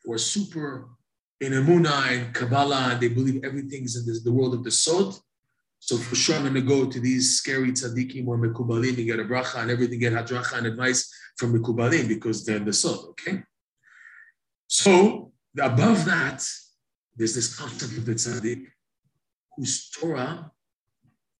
who 0.03 0.13
are 0.13 0.17
super 0.17 0.89
in 1.39 1.53
Emunah 1.53 2.11
and 2.11 2.33
Kabbalah, 2.33 2.89
and 2.91 2.99
they 2.99 3.09
believe 3.09 3.43
everything 3.43 3.83
is 3.83 3.95
in 3.95 4.05
this, 4.05 4.23
the 4.23 4.31
world 4.31 4.53
of 4.53 4.63
the 4.63 4.71
Sod. 4.71 5.13
So 5.79 5.97
for 5.97 6.15
sure, 6.15 6.35
I'm 6.35 6.43
going 6.43 6.53
to 6.53 6.61
go 6.61 6.85
to 6.85 6.99
these 6.99 7.37
scary 7.37 7.71
tzaddikim 7.71 8.27
or 8.27 8.37
mekubalim 8.37 8.97
and 8.97 9.05
get 9.05 9.19
a 9.19 9.23
bracha 9.23 9.61
and 9.61 9.71
everything, 9.71 9.99
get 9.99 10.13
hadracha 10.13 10.57
and 10.57 10.67
advice 10.67 11.11
from 11.37 11.53
mekubalim 11.53 12.07
because 12.07 12.45
they're 12.45 12.59
the 12.59 12.73
Sod, 12.73 12.99
okay? 13.09 13.43
So 14.67 15.31
above 15.59 16.05
that, 16.05 16.45
there's 17.15 17.33
this 17.33 17.55
concept 17.55 17.97
of 17.97 18.05
the 18.05 18.13
tzaddik 18.13 18.65
whose 19.55 19.89
Torah 19.89 20.51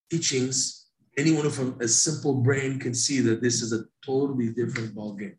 teachings, 0.09 0.87
anyone 1.17 1.49
from 1.51 1.77
a 1.79 1.87
simple 1.87 2.33
brain 2.33 2.79
can 2.79 2.93
see 2.93 3.19
that 3.19 3.41
this 3.41 3.61
is 3.61 3.71
a 3.73 3.83
totally 4.03 4.49
different 4.49 4.95
ballgame. 4.95 5.35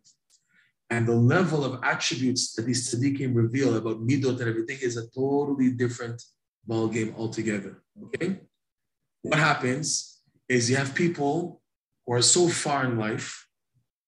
And 0.90 1.06
the 1.06 1.14
level 1.14 1.64
of 1.64 1.80
attributes 1.82 2.54
that 2.54 2.62
these 2.62 2.94
tzaddikim 2.94 3.34
reveal 3.34 3.76
about 3.76 4.06
midot 4.06 4.40
and 4.40 4.48
everything 4.48 4.78
is 4.82 4.96
a 4.96 5.08
totally 5.10 5.70
different 5.70 6.22
ballgame 6.68 7.16
altogether. 7.16 7.82
Okay? 8.04 8.40
What 9.22 9.38
happens 9.38 10.20
is 10.48 10.70
you 10.70 10.76
have 10.76 10.94
people 10.94 11.60
who 12.06 12.14
are 12.14 12.22
so 12.22 12.48
far 12.48 12.84
in 12.84 12.98
life 12.98 13.46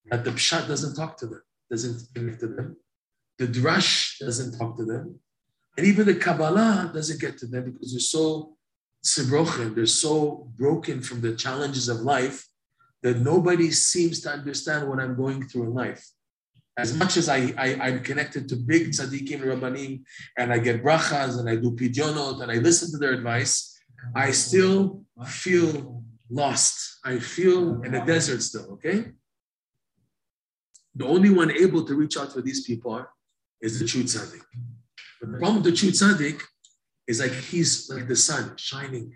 that 0.07 0.25
the 0.25 0.31
pshat 0.31 0.66
doesn't 0.69 0.97
talk 0.97 1.16
to 1.19 1.26
them, 1.26 1.42
doesn't 1.71 2.02
connect 2.14 2.40
to 2.40 2.49
them. 2.49 2.76
The 3.38 3.47
drash 3.47 4.19
doesn't 4.19 4.59
talk 4.59 4.76
to 4.78 4.85
them. 4.85 5.21
And 5.76 5.87
even 5.87 6.07
the 6.07 6.14
Kabbalah 6.14 6.90
doesn't 6.92 7.21
get 7.21 7.38
to 7.38 7.47
them 7.47 7.73
because 7.73 7.92
they're 7.92 8.00
so 8.00 8.57
sibrochen, 9.04 9.75
they're 9.75 9.87
so 9.87 10.49
broken 10.57 11.00
from 11.00 11.21
the 11.21 11.35
challenges 11.35 11.88
of 11.88 12.00
life 12.00 12.47
that 13.02 13.19
nobody 13.19 13.71
seems 13.71 14.21
to 14.21 14.31
understand 14.31 14.88
what 14.88 15.00
I'm 15.00 15.16
going 15.16 15.49
through 15.49 15.64
in 15.64 15.75
life. 15.75 16.07
As 16.78 16.97
much 16.97 17.16
as 17.16 17.28
I, 17.28 17.52
I, 17.59 17.88
am 17.88 18.00
connected 18.00 18.49
to 18.49 18.57
big 18.57 18.90
tzaddikim 18.90 19.42
rabbanim 19.42 20.02
and 20.38 20.52
I 20.52 20.59
get 20.59 20.83
brachas 20.83 21.38
and 21.38 21.49
I 21.49 21.57
do 21.57 21.73
pidionot 21.73 22.42
and 22.42 22.50
I 22.50 22.57
listen 22.57 22.90
to 22.92 22.99
their 22.99 23.12
advice, 23.12 23.72
I 24.14 24.30
still 24.32 25.04
feel 25.26 26.02
lost. 26.30 26.99
I 27.04 27.18
feel 27.18 27.82
in 27.82 27.92
the 27.92 28.00
desert 28.00 28.42
still, 28.42 28.73
okay? 28.73 29.12
The 30.94 31.06
only 31.06 31.30
one 31.30 31.50
able 31.50 31.85
to 31.85 31.94
reach 31.94 32.16
out 32.16 32.32
for 32.32 32.42
these 32.42 32.64
people 32.64 32.92
are, 32.92 33.11
is 33.61 33.78
the 33.78 33.87
true 33.87 34.02
tzaddik. 34.02 34.42
The 35.21 35.38
problem 35.38 35.56
with 35.56 35.64
the 35.64 35.73
true 35.73 35.90
tzaddik 35.90 36.42
is 37.06 37.21
like 37.21 37.32
he's 37.32 37.88
like 37.90 38.09
the 38.09 38.16
sun 38.16 38.54
shining. 38.56 39.14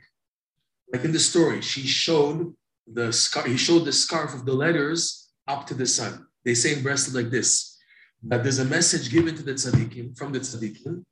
Like 0.93 1.05
in 1.05 1.13
the 1.13 1.19
story, 1.19 1.61
she 1.63 1.83
showed 1.83 2.55
the 2.87 3.13
scarf, 3.13 3.47
he 3.47 3.57
showed 3.57 3.85
the 3.85 3.93
scarf 3.93 4.35
of 4.35 4.47
the 4.47 4.53
letters 4.53 5.31
up 5.49 5.67
to 5.67 5.75
the 5.75 5.87
sun. 5.87 6.27
They 6.45 6.55
say 6.55 6.75
in 6.75 6.85
Breslov 6.85 7.15
like 7.15 7.31
this, 7.31 7.77
that 8.23 8.43
there's 8.43 8.61
a 8.61 8.65
message 8.65 9.11
given 9.11 9.35
to 9.35 9.43
the 9.43 9.55
tzaddikim, 9.55 10.17
from 10.17 10.33
the 10.33 10.41
tzaddikim. 10.41 11.05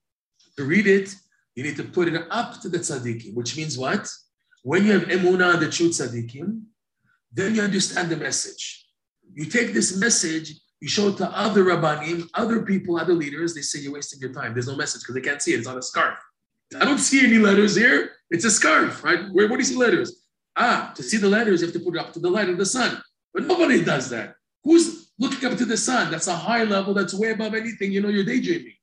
To 0.56 0.64
read 0.64 0.86
it, 0.86 1.14
you 1.54 1.62
need 1.62 1.76
to 1.76 1.84
put 1.84 2.08
it 2.08 2.22
up 2.30 2.60
to 2.60 2.68
the 2.68 2.78
tzaddikim, 2.78 3.34
which 3.34 3.56
means 3.56 3.78
what? 3.78 4.08
When 4.62 4.84
you 4.84 4.92
have 4.92 5.08
emunah, 5.08 5.60
the 5.60 5.70
true 5.70 5.88
tzaddikim, 5.88 6.62
then 7.32 7.54
you 7.54 7.62
understand 7.62 8.10
the 8.10 8.16
message. 8.16 8.86
You 9.32 9.46
take 9.46 9.72
this 9.72 9.96
message, 9.96 10.54
you 10.80 10.88
show 10.88 11.08
it 11.08 11.16
to 11.18 11.28
other 11.28 11.64
rabbanim, 11.64 12.28
other 12.34 12.62
people, 12.62 12.96
other 12.98 13.14
leaders, 13.14 13.54
they 13.54 13.62
say 13.62 13.80
you're 13.80 13.92
wasting 13.92 14.20
your 14.20 14.32
time. 14.32 14.52
There's 14.52 14.68
no 14.68 14.76
message 14.76 15.02
because 15.02 15.14
they 15.14 15.20
can't 15.20 15.42
see 15.42 15.54
it. 15.54 15.58
It's 15.58 15.66
on 15.66 15.78
a 15.78 15.82
scarf. 15.82 16.18
I 16.80 16.84
don't 16.84 16.98
see 16.98 17.24
any 17.24 17.38
letters 17.38 17.76
here. 17.76 18.12
It's 18.30 18.44
a 18.44 18.50
scarf, 18.50 19.04
right? 19.04 19.20
Where, 19.32 19.48
where 19.48 19.56
do 19.56 19.58
you 19.58 19.64
see 19.64 19.76
letters? 19.76 20.24
Ah, 20.56 20.92
to 20.96 21.02
see 21.02 21.18
the 21.18 21.28
letters, 21.28 21.60
you 21.60 21.66
have 21.66 21.74
to 21.74 21.80
put 21.80 21.96
it 21.96 22.00
up 22.00 22.12
to 22.14 22.20
the 22.20 22.30
light 22.30 22.48
of 22.48 22.58
the 22.58 22.66
sun. 22.66 23.00
But 23.32 23.44
nobody 23.44 23.84
does 23.84 24.08
that. 24.10 24.36
Who's 24.62 25.12
looking 25.18 25.50
up 25.50 25.58
to 25.58 25.64
the 25.64 25.76
sun? 25.76 26.10
That's 26.10 26.26
a 26.26 26.34
high 26.34 26.64
level. 26.64 26.94
That's 26.94 27.14
way 27.14 27.30
above 27.30 27.54
anything. 27.54 27.92
You 27.92 28.00
know, 28.00 28.08
you're 28.08 28.24
daydreaming. 28.24 28.74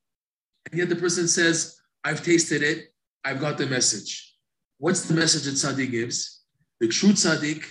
And 0.71 0.79
yet 0.79 0.89
the 0.89 0.95
person 0.95 1.27
says, 1.27 1.80
I've 2.03 2.24
tasted 2.24 2.63
it. 2.63 2.93
I've 3.24 3.39
got 3.39 3.58
the 3.58 3.67
message. 3.67 4.36
What's 4.77 5.08
the 5.08 5.13
message 5.13 5.43
that 5.43 5.51
Tzaddik 5.51 5.91
gives? 5.91 6.41
The 6.79 6.88
true 6.88 7.12
Tzaddik 7.12 7.65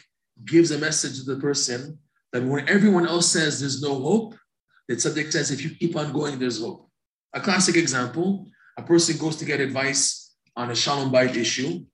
gives 0.44 0.70
a 0.70 0.78
message 0.78 1.18
to 1.18 1.34
the 1.34 1.40
person 1.40 1.98
that 2.32 2.44
when 2.44 2.68
everyone 2.68 3.06
else 3.06 3.26
says 3.26 3.60
there's 3.60 3.82
no 3.82 4.00
hope, 4.00 4.34
the 4.88 4.94
Tzaddik 4.94 5.32
says, 5.32 5.50
if 5.50 5.62
you 5.62 5.70
keep 5.70 5.96
on 5.96 6.12
going, 6.12 6.38
there's 6.38 6.60
hope. 6.60 6.88
A 7.34 7.40
classic 7.40 7.76
example 7.76 8.46
a 8.80 8.82
person 8.82 9.18
goes 9.18 9.36
to 9.36 9.44
get 9.44 9.60
advice 9.60 10.34
on 10.56 10.70
a 10.70 10.74
shalom 10.74 11.12
bayit 11.12 11.36
issue. 11.36 11.84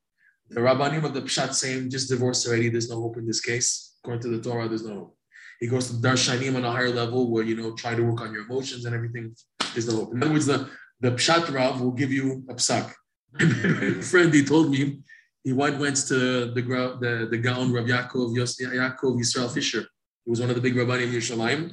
The 0.50 0.60
rabbanim 0.60 1.04
of 1.04 1.14
the 1.14 1.22
pshat 1.22 1.52
saying, 1.54 1.90
just 1.90 2.08
divorce 2.08 2.46
already, 2.46 2.68
there's 2.68 2.88
no 2.88 3.00
hope 3.00 3.16
in 3.16 3.26
this 3.26 3.40
case. 3.40 3.96
According 4.02 4.22
to 4.22 4.36
the 4.36 4.42
Torah, 4.42 4.68
there's 4.68 4.84
no 4.84 4.94
hope. 4.94 5.16
He 5.58 5.66
goes 5.66 5.88
to 5.88 5.94
darshanim 5.94 6.54
on 6.54 6.64
a 6.64 6.70
higher 6.70 6.90
level 6.90 7.30
where, 7.30 7.42
you 7.42 7.56
know, 7.56 7.74
try 7.74 7.94
to 7.94 8.02
work 8.02 8.20
on 8.20 8.32
your 8.32 8.44
emotions 8.44 8.84
and 8.84 8.94
everything. 8.94 9.34
There's 9.72 9.88
no 9.88 9.96
hope. 9.96 10.14
In 10.14 10.22
other 10.22 10.32
words, 10.32 10.46
the, 10.46 10.68
the 11.00 11.12
pshat 11.12 11.52
rav 11.52 11.80
will 11.80 11.92
give 11.92 12.12
you 12.12 12.44
a 12.48 12.54
psak. 12.54 12.92
My 13.32 13.40
mm-hmm. 13.40 14.00
friend, 14.10 14.32
he 14.32 14.44
told 14.44 14.70
me, 14.70 14.98
he 15.44 15.52
went, 15.52 15.78
went 15.78 15.96
to 16.08 16.46
the, 16.46 16.62
the, 17.00 17.28
the 17.30 17.38
Gaon 17.38 17.72
Rav 17.72 17.84
Yaakov, 17.84 18.36
Yaakov 18.36 19.18
Yisrael 19.20 19.52
Fisher. 19.52 19.86
He 20.24 20.30
was 20.30 20.40
one 20.40 20.50
of 20.50 20.56
the 20.56 20.62
big 20.62 20.74
rabbanim 20.74 21.04
in 21.04 21.10
Yerushalayim. 21.12 21.72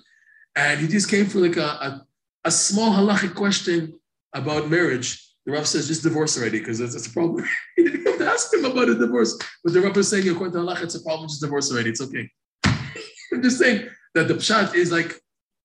And 0.55 0.79
he 0.79 0.87
just 0.87 1.09
came 1.09 1.25
for 1.25 1.39
like 1.39 1.57
a, 1.57 1.61
a, 1.65 2.05
a 2.45 2.51
small 2.51 2.91
halachic 2.91 3.33
question 3.33 3.93
about 4.33 4.69
marriage, 4.69 5.23
the 5.45 5.51
Rav 5.51 5.67
says 5.67 5.87
just 5.87 6.03
divorce 6.03 6.37
already 6.37 6.59
because 6.59 6.79
it's, 6.79 7.07
a 7.07 7.09
problem. 7.09 7.45
he 7.75 7.83
didn't 7.83 8.05
have 8.05 8.17
to 8.19 8.27
ask 8.27 8.53
him 8.53 8.65
about 8.65 8.89
a 8.89 8.95
divorce. 8.95 9.37
But 9.63 9.73
the 9.73 9.81
Rav 9.81 9.97
is 9.97 10.07
saying, 10.07 10.27
according 10.29 10.53
to 10.53 10.59
Allah, 10.59 10.77
it's 10.81 10.95
a 10.95 11.01
problem, 11.01 11.27
just 11.27 11.41
divorce 11.41 11.71
already. 11.71 11.89
It's 11.89 12.01
okay. 12.01 12.29
I'm 12.65 13.41
just 13.41 13.59
saying 13.59 13.89
that 14.15 14.27
the 14.27 14.35
pshat 14.35 14.75
is 14.75 14.91
like 14.91 15.19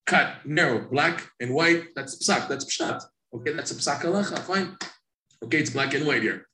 cut, 0.07 0.37
narrow, 0.45 0.89
black 0.89 1.29
and 1.41 1.55
white. 1.55 1.89
That's 1.95 2.27
psak, 2.27 2.49
that's 2.49 2.65
pshat. 2.65 3.03
Okay, 3.35 3.53
that's 3.53 3.71
a 3.71 3.75
psak 3.75 4.01
halacha, 4.01 4.39
fine. 4.39 4.77
Okay, 5.45 5.59
it's 5.59 5.71
black 5.71 5.95
and 5.95 6.07
white 6.07 6.23
here. 6.23 6.49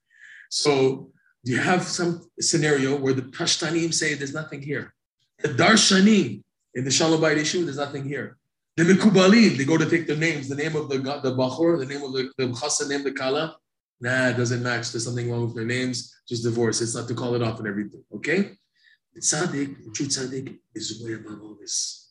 So 0.50 1.11
do 1.45 1.52
you 1.52 1.59
have 1.59 1.83
some 1.83 2.28
scenario 2.40 2.97
where 2.97 3.12
the 3.12 3.23
Pashtanim 3.23 3.93
say 3.93 4.14
there's 4.14 4.35
nothing 4.35 4.62
here? 4.62 4.95
The 5.40 5.49
Darshanim 5.49 6.43
in 6.75 6.85
the 6.85 6.90
Shalom 6.90 7.21
Bayit 7.21 7.37
issue, 7.37 7.64
there's 7.64 7.76
nothing 7.76 8.04
here. 8.04 8.38
The 8.76 8.85
Mikubalim, 8.85 9.57
they 9.57 9.64
go 9.64 9.76
to 9.76 9.88
take 9.88 10.07
the 10.07 10.16
names, 10.16 10.49
the 10.49 10.57
name 10.57 10.75
of 10.75 10.88
the 10.88 10.99
the 10.99 11.37
Bachor, 11.37 11.78
the 11.78 11.87
name 11.87 12.02
of 12.02 12.12
the, 12.12 12.31
the 12.38 12.47
Chassan, 12.49 12.88
name 12.88 13.04
the 13.04 13.12
Kala. 13.12 13.57
Nah, 14.00 14.28
it 14.28 14.37
doesn't 14.37 14.62
match. 14.62 14.90
There's 14.90 15.04
something 15.04 15.31
wrong 15.31 15.47
with 15.47 15.54
their 15.54 15.64
names. 15.64 16.14
Just 16.28 16.43
divorce. 16.43 16.81
It's 16.81 16.95
not 16.95 17.09
to 17.09 17.14
call 17.14 17.35
it 17.35 17.43
off 17.43 17.59
and 17.59 17.69
everything. 17.69 18.02
Okay? 18.16 18.50
The 19.14 19.21
tzaddik, 19.21 19.85
the 19.85 19.90
true 19.93 20.07
tzaddik, 20.07 20.59
is 20.75 21.00
way 21.02 21.14
above 21.14 21.40
all 21.40 21.57
this. 21.61 22.11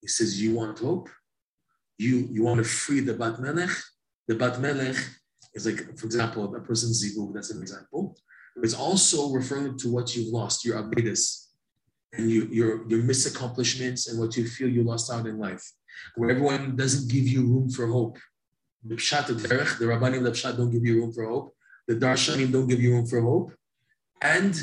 He 0.00 0.08
says, 0.08 0.40
You 0.40 0.54
want 0.54 0.78
hope? 0.78 1.08
You, 1.98 2.28
you 2.30 2.44
want 2.44 2.58
to 2.58 2.64
free 2.64 3.00
the 3.00 3.14
Bat 3.14 3.40
Melech? 3.40 3.70
The 4.28 4.34
Bat 4.34 4.60
Melech 4.60 4.96
is 5.54 5.66
like, 5.66 5.98
for 5.98 6.06
example, 6.06 6.54
a 6.54 6.60
person's 6.60 7.02
zivug, 7.02 7.34
that's 7.34 7.50
an 7.50 7.62
example. 7.62 8.16
It's 8.62 8.74
also 8.74 9.30
referring 9.30 9.78
to 9.78 9.92
what 9.92 10.16
you've 10.16 10.32
lost, 10.32 10.64
your 10.64 10.82
abedis, 10.82 11.48
and 12.14 12.30
you, 12.30 12.48
your, 12.50 12.88
your 12.88 13.02
misaccomplishments 13.02 14.10
and 14.10 14.18
what 14.18 14.36
you 14.36 14.46
feel 14.46 14.68
you 14.68 14.82
lost 14.82 15.12
out 15.12 15.26
in 15.26 15.38
life 15.38 15.62
where 16.14 16.30
everyone 16.30 16.76
doesn't 16.76 17.10
give 17.10 17.26
you 17.26 17.42
room 17.42 17.70
for 17.70 17.86
hope. 17.86 18.18
The 18.84 18.96
Pshat 18.96 19.24
Derech, 19.24 19.78
the 19.78 19.86
Rabbanim 19.86 20.22
the 20.22 20.30
Pshat 20.30 20.56
don't 20.56 20.70
give 20.70 20.84
you 20.84 21.00
room 21.00 21.12
for 21.12 21.26
hope. 21.26 21.54
The 21.88 21.94
Darshanim 21.94 22.52
don't 22.52 22.66
give 22.66 22.80
you 22.80 22.92
room 22.92 23.06
for 23.06 23.20
hope. 23.20 23.52
And 24.20 24.54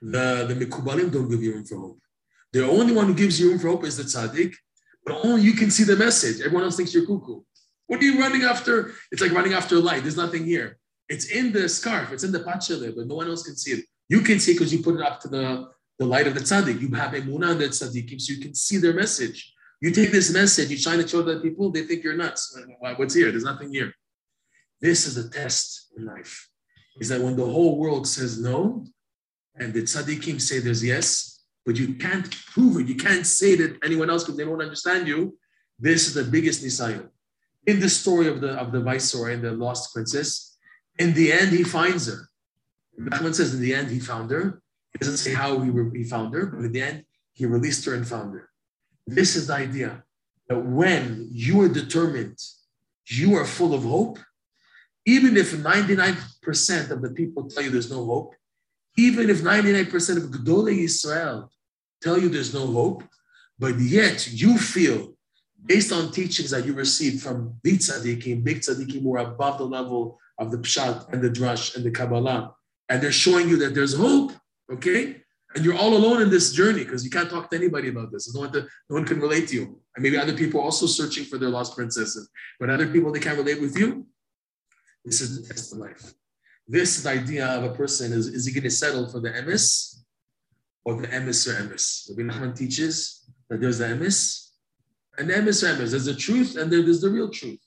the, 0.00 0.46
the 0.48 0.54
Mikubalim 0.54 1.12
don't 1.12 1.28
give 1.28 1.42
you 1.42 1.54
room 1.54 1.64
for 1.64 1.78
hope. 1.78 1.98
The 2.52 2.68
only 2.68 2.92
one 2.92 3.06
who 3.06 3.14
gives 3.14 3.40
you 3.40 3.50
room 3.50 3.58
for 3.58 3.68
hope 3.68 3.84
is 3.84 3.96
the 3.96 4.04
Tzaddik, 4.04 4.54
but 5.04 5.24
only 5.24 5.42
you 5.42 5.52
can 5.54 5.70
see 5.70 5.84
the 5.84 5.96
message. 5.96 6.40
Everyone 6.40 6.64
else 6.64 6.76
thinks 6.76 6.94
you're 6.94 7.06
cuckoo. 7.06 7.40
What 7.86 8.00
are 8.00 8.04
you 8.04 8.18
running 8.18 8.42
after? 8.42 8.92
It's 9.10 9.20
like 9.20 9.32
running 9.32 9.52
after 9.52 9.76
a 9.76 9.80
light. 9.80 10.02
There's 10.02 10.16
nothing 10.16 10.44
here. 10.44 10.78
It's 11.08 11.26
in 11.26 11.52
the 11.52 11.68
scarf, 11.68 12.12
it's 12.12 12.24
in 12.24 12.32
the 12.32 12.40
pachele, 12.40 12.94
but 12.96 13.06
no 13.06 13.16
one 13.16 13.28
else 13.28 13.42
can 13.42 13.56
see 13.56 13.72
it. 13.72 13.84
You 14.08 14.20
can 14.20 14.38
see 14.40 14.54
because 14.54 14.72
you 14.72 14.82
put 14.82 14.94
it 14.94 15.02
up 15.02 15.20
to 15.20 15.28
the, 15.28 15.68
the 15.98 16.06
light 16.06 16.26
of 16.26 16.34
the 16.34 16.40
tzaddik. 16.40 16.80
You 16.80 16.88
have 16.94 17.12
emunah 17.12 17.50
on 17.50 17.58
the 17.58 17.66
tzaddikim, 17.66 18.20
so 18.20 18.32
you 18.32 18.40
can 18.40 18.54
see 18.54 18.78
their 18.78 18.94
message. 18.94 19.52
You 19.80 19.90
take 19.90 20.12
this 20.12 20.32
message, 20.32 20.70
you 20.70 20.76
shine 20.76 21.00
it 21.00 21.08
to 21.08 21.22
that 21.24 21.42
people, 21.42 21.70
they 21.70 21.82
think 21.82 22.04
you're 22.04 22.16
nuts. 22.16 22.56
What's 22.96 23.14
here? 23.14 23.30
There's 23.30 23.44
nothing 23.44 23.72
here. 23.72 23.92
This 24.80 25.06
is 25.06 25.16
a 25.16 25.28
test 25.28 25.92
in 25.96 26.06
life. 26.06 26.48
Is 27.00 27.08
that 27.08 27.20
when 27.20 27.36
the 27.36 27.44
whole 27.44 27.78
world 27.78 28.06
says 28.06 28.40
no, 28.40 28.84
and 29.56 29.74
the 29.74 29.82
tzaddikim 29.82 30.40
say 30.40 30.60
there's 30.60 30.84
yes, 30.84 31.44
but 31.66 31.76
you 31.76 31.94
can't 31.94 32.30
prove 32.46 32.80
it. 32.80 32.86
You 32.86 32.94
can't 32.94 33.26
say 33.26 33.54
that 33.56 33.78
anyone 33.84 34.08
else 34.08 34.24
because 34.24 34.36
they 34.36 34.44
don't 34.44 34.62
understand 34.62 35.08
you. 35.08 35.36
This 35.78 36.06
is 36.06 36.14
the 36.14 36.24
biggest 36.24 36.64
nisayon. 36.64 37.08
In 37.66 37.80
the 37.80 37.88
story 37.88 38.26
of 38.26 38.40
the 38.40 38.52
of 38.54 38.72
the 38.72 38.80
viceroy 38.80 39.34
and 39.34 39.42
the 39.42 39.52
lost 39.52 39.92
princess, 39.92 40.56
in 40.98 41.14
the 41.14 41.32
end 41.32 41.50
he 41.52 41.62
finds 41.62 42.06
her. 42.06 42.28
Nachman 42.98 43.34
says 43.34 43.54
in 43.54 43.60
the 43.60 43.74
end 43.74 43.88
he 43.90 44.00
found 44.00 44.30
her. 44.30 44.62
He 44.92 44.98
doesn't 44.98 45.18
say 45.18 45.32
how 45.32 45.58
he, 45.60 45.70
he 45.94 46.04
found 46.04 46.34
her, 46.34 46.46
but 46.46 46.64
in 46.64 46.72
the 46.72 46.82
end 46.82 47.04
he 47.32 47.46
released 47.46 47.84
her 47.86 47.94
and 47.94 48.06
found 48.06 48.34
her. 48.34 48.50
This 49.06 49.36
is 49.36 49.46
the 49.46 49.54
idea 49.54 50.04
that 50.48 50.58
when 50.58 51.28
you 51.30 51.62
are 51.62 51.68
determined, 51.68 52.38
you 53.06 53.34
are 53.34 53.44
full 53.44 53.74
of 53.74 53.82
hope, 53.82 54.18
even 55.06 55.36
if 55.36 55.52
99% 55.52 56.90
of 56.90 57.02
the 57.02 57.10
people 57.10 57.48
tell 57.48 57.62
you 57.62 57.70
there's 57.70 57.90
no 57.90 58.04
hope, 58.04 58.34
even 58.96 59.30
if 59.30 59.40
99% 59.40 60.16
of 60.18 60.24
Gedolei 60.24 60.84
Israel 60.84 61.50
tell 62.02 62.18
you 62.18 62.28
there's 62.28 62.52
no 62.52 62.66
hope, 62.66 63.02
but 63.58 63.78
yet 63.78 64.30
you 64.30 64.58
feel 64.58 65.14
based 65.64 65.92
on 65.92 66.10
teachings 66.10 66.50
that 66.50 66.66
you 66.66 66.72
received 66.72 67.22
from 67.22 67.54
big 67.62 67.78
tzaddikim, 67.78 68.42
big 68.42 68.60
tzaddikim 68.60 69.02
who 69.02 69.14
are 69.14 69.32
above 69.32 69.58
the 69.58 69.64
level 69.64 70.18
of 70.38 70.50
the 70.50 70.58
pshat 70.58 71.12
and 71.12 71.22
the 71.22 71.30
drush 71.30 71.76
and 71.76 71.84
the 71.84 71.90
Kabbalah, 71.90 72.54
and 72.88 73.02
they're 73.02 73.12
showing 73.12 73.48
you 73.48 73.56
that 73.58 73.74
there's 73.74 73.94
hope, 73.94 74.32
okay? 74.72 75.22
And 75.54 75.64
you're 75.64 75.76
all 75.76 75.94
alone 75.94 76.22
in 76.22 76.30
this 76.30 76.52
journey 76.52 76.82
because 76.82 77.04
you 77.04 77.10
can't 77.10 77.30
talk 77.30 77.50
to 77.50 77.56
anybody 77.56 77.88
about 77.88 78.10
this. 78.10 78.34
No 78.34 78.40
one, 78.40 78.52
to, 78.52 78.60
no 78.60 78.94
one 78.96 79.04
can 79.04 79.20
relate 79.20 79.48
to 79.48 79.54
you. 79.54 79.80
And 79.94 80.02
maybe 80.02 80.16
other 80.16 80.32
people 80.32 80.60
are 80.60 80.64
also 80.64 80.86
searching 80.86 81.24
for 81.24 81.36
their 81.36 81.50
lost 81.50 81.76
princesses, 81.76 82.30
but 82.58 82.70
other 82.70 82.88
people, 82.88 83.12
they 83.12 83.20
can't 83.20 83.38
relate 83.38 83.60
with 83.60 83.78
you. 83.78 84.06
This 85.04 85.20
is 85.20 85.40
the 85.40 85.52
test 85.52 85.72
of 85.72 85.78
life. 85.78 86.14
This 86.66 86.96
is 86.96 87.02
the 87.02 87.10
idea 87.10 87.46
of 87.46 87.64
a 87.64 87.74
person 87.74 88.12
is, 88.12 88.28
is 88.28 88.46
he 88.46 88.52
going 88.52 88.64
to 88.64 88.70
settle 88.70 89.08
for 89.08 89.20
the 89.20 89.30
emis 89.30 90.00
or 90.84 91.00
the 91.00 91.08
emis 91.08 91.46
or 91.46 91.60
emis? 91.60 92.08
Rabbi 92.08 92.32
Nachman 92.32 92.56
teaches 92.56 93.30
that 93.50 93.60
there's 93.60 93.78
the 93.78 93.86
emis 93.86 94.51
and 95.18 95.30
or 95.30 95.34
emis. 95.34 95.60
There's 95.60 96.04
the 96.04 96.14
truth 96.14 96.56
and 96.56 96.70
there's 96.70 97.00
the 97.00 97.10
real 97.10 97.28
truth. 97.28 97.60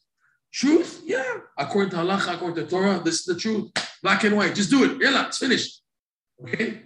Truth, 0.51 1.01
yeah. 1.05 1.33
According 1.57 1.91
to 1.91 1.97
halacha, 1.97 2.35
according 2.35 2.63
to 2.63 2.69
Torah, 2.69 3.01
this 3.03 3.19
is 3.21 3.25
the 3.25 3.35
truth. 3.35 3.71
Black 4.01 4.23
and 4.23 4.37
white. 4.37 4.55
Just 4.55 4.69
do 4.69 4.83
it. 4.85 5.01
Yeah, 5.01 5.27
it's 5.27 5.37
finished. 5.37 5.81
Okay? 6.41 6.81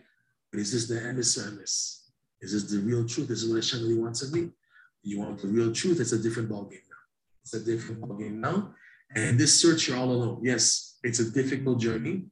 But 0.51 0.59
is 0.59 0.71
this 0.71 0.87
the 0.87 0.95
emis 0.95 1.37
or 1.37 1.51
emis? 1.51 1.99
Is 2.41 2.53
this 2.53 2.71
the 2.71 2.79
real 2.79 3.05
truth? 3.05 3.27
This 3.27 3.43
is 3.43 3.49
what 3.49 3.57
Hashem 3.57 3.81
really 3.81 3.99
wants 3.99 4.21
of 4.21 4.33
me? 4.33 4.49
You 5.03 5.19
want 5.19 5.41
the 5.41 5.47
real 5.47 5.71
truth? 5.71 5.99
It's 5.99 6.13
a 6.13 6.19
different 6.21 6.49
ballgame 6.49 6.71
now. 6.89 7.03
It's 7.43 7.53
a 7.53 7.59
different 7.59 8.01
ballgame 8.01 8.33
now. 8.33 8.73
And 9.15 9.39
this 9.39 9.59
search, 9.59 9.87
you're 9.87 9.97
all 9.97 10.11
alone. 10.11 10.39
Yes, 10.43 10.97
it's 11.03 11.19
a 11.19 11.29
difficult 11.29 11.79
journey 11.79 12.25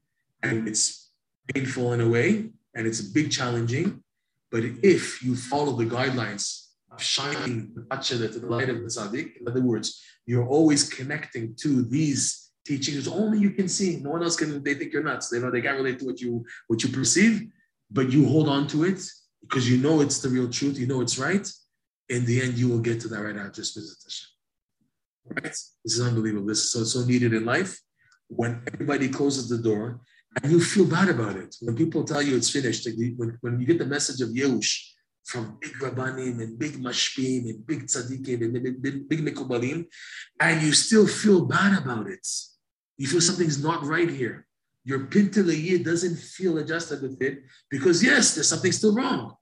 and 0.43 0.67
it's 0.67 1.11
painful 1.53 1.93
in 1.93 2.01
a 2.01 2.09
way 2.09 2.49
and 2.75 2.87
it's 2.87 2.99
a 2.99 3.11
big 3.11 3.31
challenging. 3.31 4.03
But 4.51 4.63
if 4.83 5.23
you 5.23 5.35
follow 5.35 5.73
the 5.75 5.85
guidelines 5.85 6.66
of 6.97 7.03
shining 7.03 7.73
to 7.75 8.39
the 8.39 8.47
light 8.47 8.69
of 8.69 8.77
the 8.77 8.85
tzaddik, 8.85 9.37
in 9.39 9.47
other 9.47 9.61
words, 9.61 10.01
you're 10.25 10.47
always 10.47 10.89
connecting 10.89 11.55
to 11.63 11.83
these 11.83 12.51
teachings 12.65 13.07
only 13.07 13.39
you 13.39 13.51
can 13.51 13.67
see. 13.67 13.97
No 13.97 14.11
one 14.11 14.23
else 14.23 14.35
can, 14.35 14.63
they 14.63 14.73
think 14.73 14.91
you're 14.91 15.03
nuts. 15.03 15.29
They 15.29 15.39
know 15.39 15.49
they 15.49 15.61
can't 15.61 15.77
relate 15.77 15.99
to 15.99 16.05
what 16.05 16.19
you 16.19 16.45
what 16.67 16.83
you 16.83 16.89
perceive, 16.89 17.47
but 17.89 18.11
you 18.11 18.27
hold 18.27 18.49
on 18.49 18.67
to 18.67 18.83
it 18.83 19.01
because 19.41 19.69
you 19.69 19.77
know 19.77 20.01
it's 20.01 20.19
the 20.19 20.29
real 20.29 20.49
truth, 20.49 20.77
you 20.77 20.87
know 20.87 21.01
it's 21.01 21.17
right. 21.17 21.47
In 22.09 22.25
the 22.25 22.41
end, 22.41 22.57
you 22.57 22.67
will 22.69 22.79
get 22.79 22.99
to 23.01 23.07
that 23.09 23.21
right 23.21 23.35
address, 23.35 23.71
visitation. 23.73 24.27
Right? 25.25 25.43
This 25.83 25.93
is 25.97 26.01
unbelievable. 26.01 26.47
This 26.47 26.59
is 26.59 26.71
so, 26.71 26.83
so 26.83 27.05
needed 27.05 27.33
in 27.33 27.45
life. 27.45 27.77
When 28.27 28.61
everybody 28.73 29.09
closes 29.09 29.49
the 29.49 29.57
door 29.57 30.01
and 30.41 30.51
you 30.51 30.59
feel 30.61 30.85
bad 30.85 31.09
about 31.09 31.35
it, 31.35 31.55
when 31.61 31.75
people 31.75 32.03
tell 32.03 32.21
you 32.21 32.35
it's 32.35 32.49
finished, 32.49 32.87
when, 33.17 33.37
when 33.41 33.59
you 33.59 33.65
get 33.65 33.79
the 33.79 33.85
message 33.85 34.21
of 34.21 34.29
Yehush 34.29 34.73
from 35.27 35.57
big 35.59 35.73
Rabbanim 35.73 36.39
and 36.39 36.57
big 36.57 36.73
Mashpim 36.81 37.49
and 37.49 37.67
big 37.67 37.85
Tzaddikim 37.87 38.41
and 38.43 38.81
big, 38.81 39.09
big, 39.09 39.19
Mekubalim, 39.19 39.85
and 40.39 40.61
you 40.61 40.71
still 40.71 41.05
feel 41.05 41.45
bad 41.45 41.77
about 41.83 42.07
it. 42.07 42.25
You 42.97 43.07
feel 43.07 43.19
something's 43.19 43.61
not 43.61 43.83
right 43.83 44.09
here. 44.09 44.47
Your 44.85 44.99
pintalayir 45.07 45.83
doesn't 45.83 46.17
feel 46.17 46.57
adjusted 46.59 47.01
with 47.01 47.21
it 47.21 47.43
because, 47.69 48.01
yes, 48.01 48.35
there's 48.35 48.47
something 48.47 48.71
still 48.71 48.95
wrong. 48.95 49.35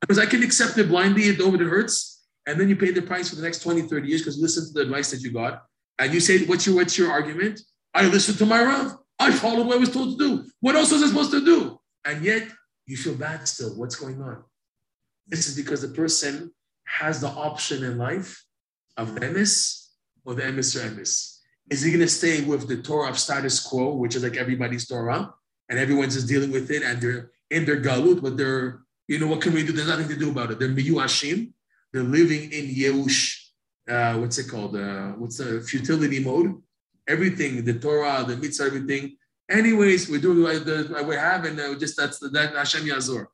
Because 0.00 0.18
I 0.18 0.26
can 0.26 0.42
accept 0.42 0.76
it 0.78 0.88
blindly, 0.88 1.22
it 1.28 1.40
over 1.40 1.54
it 1.54 1.68
hurts, 1.68 2.26
and 2.48 2.58
then 2.58 2.68
you 2.68 2.74
pay 2.74 2.90
the 2.90 3.00
price 3.00 3.30
for 3.30 3.36
the 3.36 3.42
next 3.42 3.60
20, 3.62 3.82
30 3.82 4.08
years 4.08 4.22
because 4.22 4.36
you 4.36 4.42
listen 4.42 4.66
to 4.66 4.72
the 4.72 4.80
advice 4.80 5.12
that 5.12 5.20
you 5.20 5.32
got. 5.32 5.62
And 6.00 6.12
you 6.12 6.18
say, 6.18 6.44
what's 6.46 6.66
your, 6.66 6.74
what's 6.74 6.98
your 6.98 7.12
argument? 7.12 7.60
I 7.94 8.06
listened 8.08 8.38
to 8.38 8.46
my 8.46 8.60
Rav. 8.60 8.96
I 9.20 9.30
followed 9.30 9.68
what 9.68 9.76
I 9.76 9.78
was 9.80 9.92
told 9.92 10.18
to 10.18 10.24
do. 10.26 10.44
What 10.58 10.74
else 10.74 10.90
was 10.90 11.04
I 11.04 11.06
supposed 11.06 11.30
to 11.30 11.44
do? 11.44 11.78
And 12.04 12.24
yet 12.24 12.48
you 12.86 12.96
feel 12.96 13.14
bad 13.14 13.46
still. 13.46 13.78
What's 13.78 13.94
going 13.94 14.20
on? 14.20 14.42
This 15.26 15.48
is 15.48 15.56
because 15.56 15.82
the 15.82 15.88
person 15.88 16.52
has 16.84 17.20
the 17.20 17.28
option 17.28 17.84
in 17.84 17.98
life 17.98 18.44
of 18.96 19.14
the 19.14 19.20
emis 19.20 19.88
or 20.24 20.34
the 20.34 20.42
emis 20.42 20.76
or 20.76 20.88
emis. 20.88 21.38
Is 21.70 21.82
he 21.82 21.90
going 21.90 22.00
to 22.00 22.08
stay 22.08 22.42
with 22.42 22.68
the 22.68 22.82
Torah 22.82 23.10
of 23.10 23.18
status 23.18 23.60
quo, 23.60 23.94
which 23.94 24.16
is 24.16 24.22
like 24.22 24.36
everybody's 24.36 24.86
Torah, 24.86 25.32
and 25.68 25.78
everyone's 25.78 26.14
just 26.14 26.28
dealing 26.28 26.50
with 26.50 26.70
it, 26.70 26.82
and 26.82 27.00
they're 27.00 27.30
in 27.50 27.64
their 27.64 27.80
galut, 27.80 28.20
but 28.20 28.36
they're, 28.36 28.80
you 29.08 29.18
know, 29.18 29.26
what 29.26 29.40
can 29.40 29.54
we 29.54 29.64
do? 29.64 29.72
There's 29.72 29.88
nothing 29.88 30.08
to 30.08 30.16
do 30.16 30.30
about 30.30 30.50
it. 30.50 30.58
They're 30.58 30.68
miyuashim. 30.68 31.52
They're 31.92 32.02
living 32.02 32.52
in 32.52 32.66
Yehush, 32.66 33.42
uh, 33.88 34.14
what's 34.14 34.38
it 34.38 34.48
called? 34.48 34.76
Uh, 34.76 35.08
what's 35.12 35.38
the 35.38 35.60
futility 35.60 36.20
mode? 36.20 36.60
Everything, 37.08 37.64
the 37.64 37.78
Torah, 37.78 38.24
the 38.26 38.36
mitzvah, 38.36 38.64
everything. 38.64 39.16
Anyways, 39.50 40.08
we're 40.08 40.20
doing 40.20 40.42
what 40.42 40.64
the, 40.64 41.04
we 41.06 41.16
have, 41.16 41.44
and 41.44 41.58
uh, 41.60 41.74
just 41.78 41.96
that's 41.96 42.18
the, 42.18 42.28
that 42.28 42.54
Hashem 42.54 42.86
Yazor. 42.86 43.26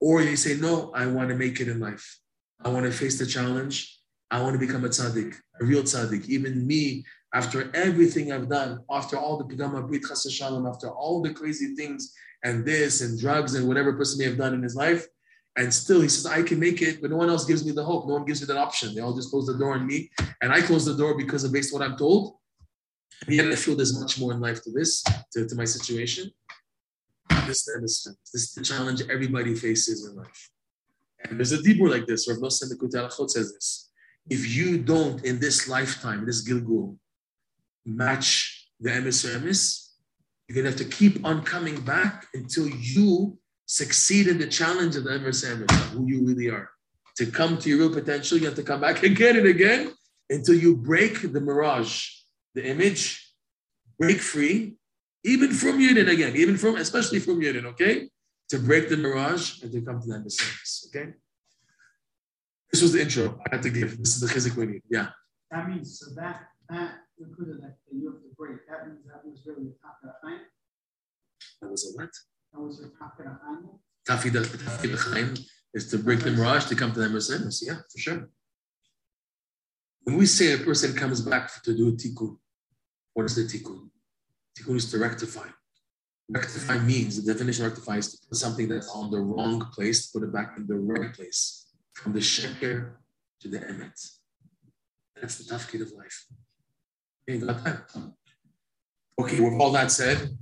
Or 0.00 0.22
you 0.22 0.36
say, 0.36 0.56
no, 0.56 0.92
I 0.94 1.06
want 1.06 1.30
to 1.30 1.34
make 1.34 1.60
it 1.60 1.68
in 1.68 1.80
life. 1.80 2.20
I 2.62 2.68
want 2.68 2.86
to 2.86 2.92
face 2.92 3.18
the 3.18 3.26
challenge. 3.26 3.98
I 4.30 4.42
want 4.42 4.54
to 4.58 4.66
become 4.66 4.84
a 4.84 4.88
tzaddik, 4.88 5.34
a 5.60 5.64
real 5.64 5.82
tzaddik. 5.82 6.26
Even 6.26 6.66
me, 6.66 7.04
after 7.34 7.70
everything 7.74 8.32
I've 8.32 8.48
done, 8.48 8.80
after 8.90 9.16
all 9.16 9.36
the 9.38 9.44
pigama 9.44 9.86
brit 9.86 10.02
shalom, 10.30 10.66
after 10.66 10.90
all 10.90 11.22
the 11.22 11.32
crazy 11.32 11.74
things 11.74 12.12
and 12.42 12.64
this 12.64 13.02
and 13.02 13.18
drugs 13.18 13.54
and 13.54 13.68
whatever 13.68 13.92
person 13.92 14.18
may 14.18 14.24
have 14.24 14.38
done 14.38 14.54
in 14.54 14.62
his 14.62 14.74
life, 14.74 15.06
and 15.56 15.72
still, 15.72 16.02
he 16.02 16.08
says, 16.08 16.26
I 16.26 16.42
can 16.42 16.60
make 16.60 16.82
it, 16.82 17.00
but 17.00 17.10
no 17.10 17.16
one 17.16 17.30
else 17.30 17.46
gives 17.46 17.64
me 17.64 17.72
the 17.72 17.84
hope. 17.84 18.06
No 18.06 18.14
one 18.14 18.26
gives 18.26 18.42
me 18.42 18.46
that 18.46 18.58
option. 18.58 18.94
They 18.94 19.00
all 19.00 19.14
just 19.14 19.30
close 19.30 19.46
the 19.46 19.56
door 19.56 19.72
on 19.72 19.86
me. 19.86 20.10
And 20.42 20.52
I 20.52 20.60
close 20.60 20.84
the 20.84 20.94
door 20.94 21.16
because 21.16 21.44
of 21.44 21.52
based 21.52 21.72
on 21.72 21.80
what 21.80 21.88
I'm 21.88 21.96
told. 21.96 22.34
And 23.26 23.48
I 23.48 23.54
feel 23.54 23.74
there's 23.74 23.98
much 23.98 24.20
more 24.20 24.32
in 24.32 24.40
life 24.40 24.62
to 24.64 24.70
this, 24.70 25.02
to, 25.32 25.48
to 25.48 25.54
my 25.54 25.64
situation. 25.64 26.30
This, 27.46 27.68
is 28.34 28.52
the 28.54 28.62
challenge 28.62 29.02
everybody 29.10 29.54
faces 29.54 30.06
in 30.06 30.16
life. 30.16 30.50
And 31.24 31.38
there's 31.38 31.52
a 31.52 31.62
deeper 31.62 31.88
like 31.88 32.06
this. 32.06 32.28
Rav 32.28 32.38
Nosson 32.38 32.70
Likutei 32.72 33.30
says 33.30 33.52
this. 33.52 33.90
If 34.28 34.54
you 34.54 34.78
don't, 34.78 35.24
in 35.24 35.38
this 35.38 35.68
lifetime, 35.68 36.26
this 36.26 36.46
Gilgul, 36.46 36.96
match 37.84 38.68
the 38.80 38.90
emis 38.90 39.24
or 39.24 39.38
emis, 39.38 39.86
you're 40.48 40.54
going 40.54 40.64
to 40.64 40.70
have 40.70 40.90
to 40.90 40.96
keep 40.96 41.24
on 41.24 41.42
coming 41.42 41.80
back 41.80 42.26
until 42.34 42.68
you 42.68 43.38
succeed 43.66 44.28
in 44.28 44.38
the 44.38 44.46
challenge 44.46 44.96
of 44.96 45.04
the 45.04 45.14
Emer 45.14 45.32
Sandwich, 45.32 45.70
who 45.92 46.06
you 46.06 46.24
really 46.24 46.48
are. 46.48 46.70
To 47.16 47.26
come 47.26 47.58
to 47.58 47.68
your 47.68 47.78
real 47.78 47.92
potential, 47.92 48.38
you 48.38 48.46
have 48.46 48.54
to 48.56 48.62
come 48.62 48.80
back 48.80 49.02
again 49.02 49.36
and 49.36 49.46
again 49.46 49.92
until 50.30 50.54
you 50.54 50.76
break 50.76 51.32
the 51.32 51.40
mirage, 51.40 52.10
the 52.54 52.64
image, 52.64 53.32
break 53.98 54.18
free, 54.18 54.76
even 55.26 55.50
from 55.52 55.78
Yidden 55.78 56.08
again, 56.08 56.36
even 56.36 56.56
from, 56.56 56.76
especially 56.76 57.18
from 57.18 57.40
Yidden, 57.40 57.64
okay? 57.72 58.08
To 58.50 58.58
break 58.58 58.88
the 58.88 58.96
mirage 58.96 59.60
and 59.62 59.72
to 59.72 59.80
come 59.82 60.00
to 60.00 60.06
the 60.06 60.14
Emer 60.14 60.30
Sandwich, 60.30 60.72
okay? 60.88 61.14
This 62.72 62.80
was 62.82 62.92
the 62.92 63.00
intro 63.02 63.38
I 63.44 63.56
had 63.56 63.62
to 63.64 63.70
give. 63.70 63.98
This 63.98 64.14
is 64.16 64.20
the 64.20 64.28
chizik 64.28 64.56
we 64.56 64.66
need. 64.66 64.82
Yeah. 64.88 65.08
That 65.50 65.68
means, 65.68 65.98
so 65.98 66.14
that, 66.20 66.42
that 66.70 66.90
included 67.18 67.60
that 67.62 67.76
you 67.92 68.06
have 68.10 68.20
to 68.22 68.30
break, 68.38 68.66
that 68.68 68.86
means 68.86 69.00
that 69.06 69.24
was 69.24 69.42
really 69.46 69.64
the 69.64 69.76
top 69.82 69.98
of 70.02 70.10
the 70.22 70.38
That 71.60 71.70
was 71.70 71.82
a 71.90 71.96
what? 71.96 72.10
That 72.52 72.60
was 72.60 72.80
your 72.80 72.90
top 72.98 73.18
of 73.18 73.24
the 73.24 73.86
Tafkid 74.06 75.12
Chaim 75.12 75.34
is 75.74 75.90
to 75.90 75.98
break 75.98 76.20
the 76.20 76.30
mirage 76.30 76.66
to 76.66 76.76
come 76.76 76.92
to 76.92 77.00
the 77.00 77.06
Emerson. 77.06 77.50
Yeah, 77.62 77.78
for 77.90 77.98
sure. 77.98 78.28
When 80.04 80.16
we 80.16 80.26
say 80.26 80.52
a 80.52 80.58
person 80.58 80.94
comes 80.94 81.20
back 81.20 81.62
to 81.64 81.76
do 81.76 81.88
a 81.88 81.92
tikkun, 81.92 82.36
what 83.14 83.26
is 83.26 83.34
the 83.34 83.42
tikkun? 83.42 83.90
Tikkun 84.58 84.76
is 84.76 84.90
to 84.90 84.98
rectify. 84.98 85.48
Rectify 86.28 86.78
means 86.78 87.22
the 87.22 87.32
definition 87.32 87.66
rectify 87.66 87.98
is 87.98 88.12
to 88.12 88.26
put 88.26 88.36
something 88.36 88.68
that's 88.68 88.88
on 88.90 89.10
the 89.10 89.20
wrong 89.20 89.66
place, 89.72 90.06
put 90.08 90.22
it 90.22 90.32
back 90.32 90.54
in 90.56 90.66
the 90.66 90.74
right 90.74 91.12
place, 91.14 91.66
from 91.94 92.12
the 92.12 92.20
sheker 92.20 92.94
to 93.40 93.48
the 93.48 93.58
emet. 93.58 93.98
That's 95.20 95.38
the 95.38 95.54
tafkid 95.54 95.82
of 95.82 95.92
life. 95.92 96.26
Okay, 97.28 97.38
got 97.38 97.62
that? 97.64 97.90
Okay, 99.20 99.40
with 99.40 99.54
all 99.60 99.72
that 99.72 99.90
said, 99.90 100.36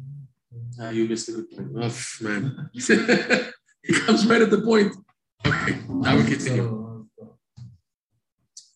uh, 0.81 0.89
you 0.89 1.07
missed 1.07 1.29
a 1.29 1.33
good 1.33 1.51
point. 1.51 1.71
Oh, 1.77 1.97
man. 2.21 2.71
he 2.73 3.93
comes 4.01 4.27
right 4.27 4.43
at 4.43 4.51
the 4.51 4.63
point. 4.63 4.95
Okay, 5.47 5.79
now 5.89 6.17
we 6.17 6.25
continue. 6.25 7.07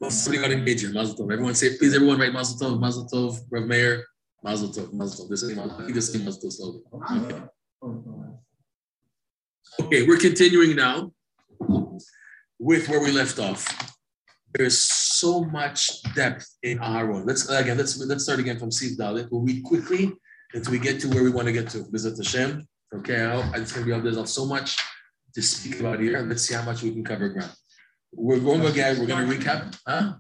Well, 0.01 0.11
somebody 0.11 0.42
got 0.42 0.53
engaged 0.53 0.85
in 0.85 0.92
Mazel 0.92 1.16
Tov. 1.16 1.33
Everyone 1.33 1.55
say, 1.55 1.77
please, 1.77 1.94
everyone 1.94 2.20
write 2.20 2.33
Mazel 2.33 2.57
Tov, 2.59 2.79
Mazel 2.79 3.09
Tov, 3.12 3.40
Rav 3.51 3.64
Meir, 3.64 4.05
Mazel 4.42 4.68
Tov, 4.68 4.92
Mazel 4.92 5.24
Tov. 5.24 5.31
This 5.31 5.42
is 5.42 5.57
Mazel 5.57 5.79
Tov. 5.79 5.94
This 5.94 6.09
is 6.14 6.24
Mazel 6.24 6.40
Tov 6.42 6.53
slowly. 6.53 6.81
Okay, 9.81 10.07
we're 10.07 10.18
continuing 10.18 10.77
now 10.77 11.12
with 12.59 12.88
where 12.88 13.01
we 13.01 13.12
left 13.12 13.38
off. 13.38 13.96
There's 14.55 14.79
so 14.79 15.44
much 15.44 16.03
depth 16.14 16.46
in 16.62 16.79
Aharon. 16.79 17.27
Let's 17.27 17.48
again, 17.48 17.77
let's 17.77 17.98
let's 17.98 18.24
start 18.24 18.40
again 18.40 18.59
from 18.59 18.70
Siv 18.70 18.96
Dalit. 18.96 19.29
We'll 19.31 19.42
read 19.42 19.62
quickly 19.62 20.12
until 20.55 20.72
we 20.72 20.79
get 20.79 21.01
to 21.01 21.09
where 21.09 21.22
we 21.22 21.31
want 21.31 21.46
to 21.46 21.53
get 21.53 21.68
to. 21.70 21.85
Visit 21.90 22.16
Hashem. 22.16 22.66
Okay, 22.94 23.24
I 23.24 23.59
just 23.59 23.74
gonna 23.74 23.87
be 23.87 23.92
there's 24.01 24.33
so 24.33 24.46
much 24.46 24.77
to 25.35 25.42
speak 25.42 25.81
about 25.81 26.01
here. 26.01 26.20
Let's 26.22 26.42
see 26.42 26.55
how 26.55 26.62
much 26.62 26.83
we 26.83 26.90
can 26.90 27.05
cover 27.05 27.29
ground. 27.29 27.53
We're 28.12 28.40
going 28.40 28.64
again. 28.64 28.98
We're 28.98 29.07
going 29.07 29.29
to 29.29 29.35
recap. 29.37 29.77
Huh? 29.87 30.14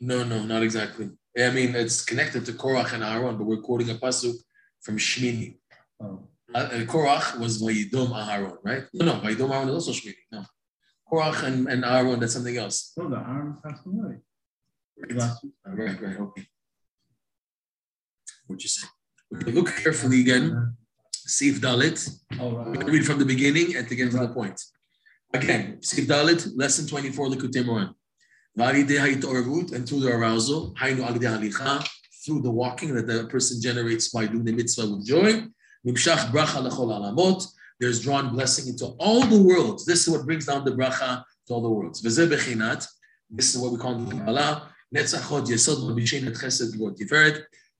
No, 0.00 0.24
no, 0.24 0.44
not 0.44 0.62
exactly. 0.62 1.10
I 1.36 1.50
mean, 1.50 1.74
it's 1.74 2.04
connected 2.04 2.46
to 2.46 2.52
Korach 2.52 2.92
and 2.92 3.02
Aaron, 3.02 3.36
but 3.36 3.44
we're 3.44 3.60
quoting 3.60 3.90
a 3.90 3.94
pasuk 3.94 4.36
from 4.82 4.98
Shmini. 4.98 5.56
Oh. 6.00 6.28
Uh, 6.54 6.68
Korach 6.86 7.38
was 7.40 7.60
Vayidom 7.60 8.10
Aharon, 8.10 8.58
right? 8.62 8.84
No, 8.92 9.06
no, 9.06 9.12
Vayidom 9.14 9.50
Aharon 9.50 9.68
is 9.68 9.74
also 9.74 9.92
Shmini. 9.92 10.14
No. 10.30 10.44
Korach 11.10 11.42
and, 11.42 11.66
and 11.68 11.84
Aaron, 11.84 12.20
that's 12.20 12.34
something 12.34 12.56
else. 12.56 12.92
No, 12.96 13.08
the 13.08 13.16
arm 13.16 13.58
passed 13.64 13.84
away. 13.86 14.16
Right, 14.96 15.32
right, 15.66 16.00
right, 16.00 16.20
okay. 16.20 16.46
What 18.46 18.62
you 18.62 18.68
say? 18.68 18.86
Okay, 19.34 19.50
look 19.50 19.74
carefully 19.74 20.20
again. 20.20 20.76
Sif 21.12 21.60
Dalit. 21.60 22.08
We're 22.38 22.74
going 22.74 22.86
to 22.86 22.92
read 22.92 23.06
from 23.06 23.18
the 23.18 23.24
beginning 23.24 23.74
and 23.76 23.88
to 23.88 23.94
get 23.96 24.10
to 24.12 24.18
the 24.18 24.28
point. 24.28 24.60
Again, 25.32 25.82
Sif 25.82 26.06
Dalit, 26.06 26.52
lesson 26.54 26.86
24, 26.86 27.28
Likutei 27.28 27.64
Moharan. 27.64 27.94
And 28.56 29.88
through 29.88 30.00
the 30.00 30.12
arousal, 30.12 30.74
through 32.24 32.40
the 32.40 32.50
walking 32.50 32.94
that 32.94 33.06
the 33.06 33.26
person 33.26 33.60
generates 33.60 34.08
by 34.08 34.26
doing 34.26 34.44
the 34.44 34.52
mitzvah 34.52 34.88
with 34.88 35.04
joy. 35.06 35.46
There's 37.80 38.00
drawn 38.00 38.32
blessing 38.32 38.68
into 38.68 38.86
all 38.98 39.22
the 39.26 39.42
worlds. 39.42 39.84
This 39.84 40.06
is 40.06 40.08
what 40.08 40.24
brings 40.24 40.46
down 40.46 40.64
the 40.64 40.70
bracha 40.70 41.24
to 41.46 41.54
all 41.54 41.60
the 41.60 41.68
worlds. 41.68 42.00
This 42.00 43.54
is 43.54 43.58
what 43.58 43.72
we 43.72 43.78
call 43.78 43.98
the 43.98 44.16
Kabbalah. 44.16 44.70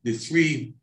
The 0.03 0.13
three 0.13 0.75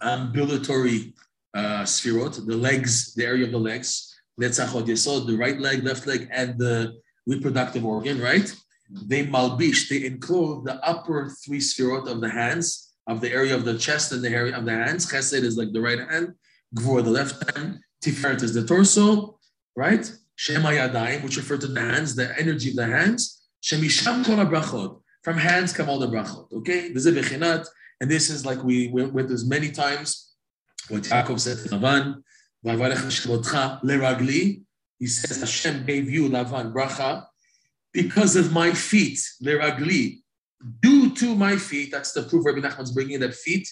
ambulatory 0.00 1.14
uh, 1.52 1.82
sphirot, 1.82 2.46
the 2.46 2.56
legs, 2.56 3.14
the 3.14 3.24
area 3.26 3.44
of 3.44 3.52
the 3.52 3.58
legs. 3.58 4.14
The 4.38 5.36
right 5.38 5.60
leg, 5.60 5.84
left 5.84 6.06
leg, 6.06 6.28
and 6.30 6.58
the 6.58 6.94
reproductive 7.26 7.84
organ, 7.84 8.20
right? 8.20 8.54
They 8.90 9.26
malbish, 9.26 9.88
they 9.88 10.04
enclose 10.04 10.64
the 10.64 10.74
upper 10.84 11.30
three 11.44 11.58
sphirot 11.58 12.08
of 12.08 12.20
the 12.20 12.30
hands, 12.30 12.94
of 13.06 13.20
the 13.20 13.30
area 13.32 13.54
of 13.54 13.64
the 13.64 13.78
chest 13.78 14.12
and 14.12 14.22
the 14.22 14.30
area 14.30 14.56
of 14.56 14.64
the 14.64 14.72
hands. 14.72 15.10
Chesed 15.10 15.42
is 15.42 15.56
like 15.56 15.72
the 15.72 15.80
right 15.80 15.98
hand, 15.98 16.34
Gvor 16.76 17.02
the 17.04 17.10
left 17.10 17.56
hand, 17.56 17.80
Tiferet 18.04 18.42
is 18.42 18.54
the 18.54 18.66
torso, 18.66 19.38
right? 19.76 20.10
Shema 20.36 20.70
Yadayim, 20.70 21.22
which 21.22 21.36
refer 21.36 21.56
to 21.56 21.66
the 21.66 21.80
hands, 21.80 22.14
the 22.14 22.38
energy 22.38 22.70
of 22.70 22.76
the 22.76 22.86
hands. 22.86 23.42
Shemisham 23.62 24.24
kol 24.24 24.36
brachot. 24.36 25.00
From 25.22 25.38
hands 25.38 25.72
come 25.72 25.88
all 25.88 25.98
the 25.98 26.08
brachot. 26.08 26.52
Okay, 26.52 26.92
this 26.92 27.06
is 27.06 27.14
bechinat, 27.16 27.66
and 28.00 28.10
this 28.10 28.28
is 28.28 28.44
like 28.44 28.62
we 28.62 28.88
went 28.88 29.14
with 29.14 29.28
this 29.28 29.46
many 29.46 29.70
times. 29.70 30.34
What 30.88 31.04
Yaakov 31.04 31.40
said 31.40 31.58
to 31.58 31.68
Lavan, 31.76 32.22
"Vayvarech 32.64 33.06
Shemotcha 33.08 33.82
leragli." 33.82 34.62
He 34.98 35.06
says 35.06 35.40
Hashem 35.40 35.86
gave 35.86 36.10
you 36.10 36.28
Lavan 36.28 36.74
bracha 36.74 37.26
because 37.94 38.36
of 38.36 38.52
my 38.52 38.72
feet 38.72 39.18
leragli. 39.42 40.20
Due 40.82 41.14
to 41.14 41.34
my 41.34 41.56
feet, 41.56 41.90
that's 41.92 42.12
the 42.12 42.24
proof 42.24 42.44
Rabbi 42.44 42.60
Nachman's 42.60 42.92
bringing 42.92 43.20
that 43.20 43.34
feet 43.34 43.68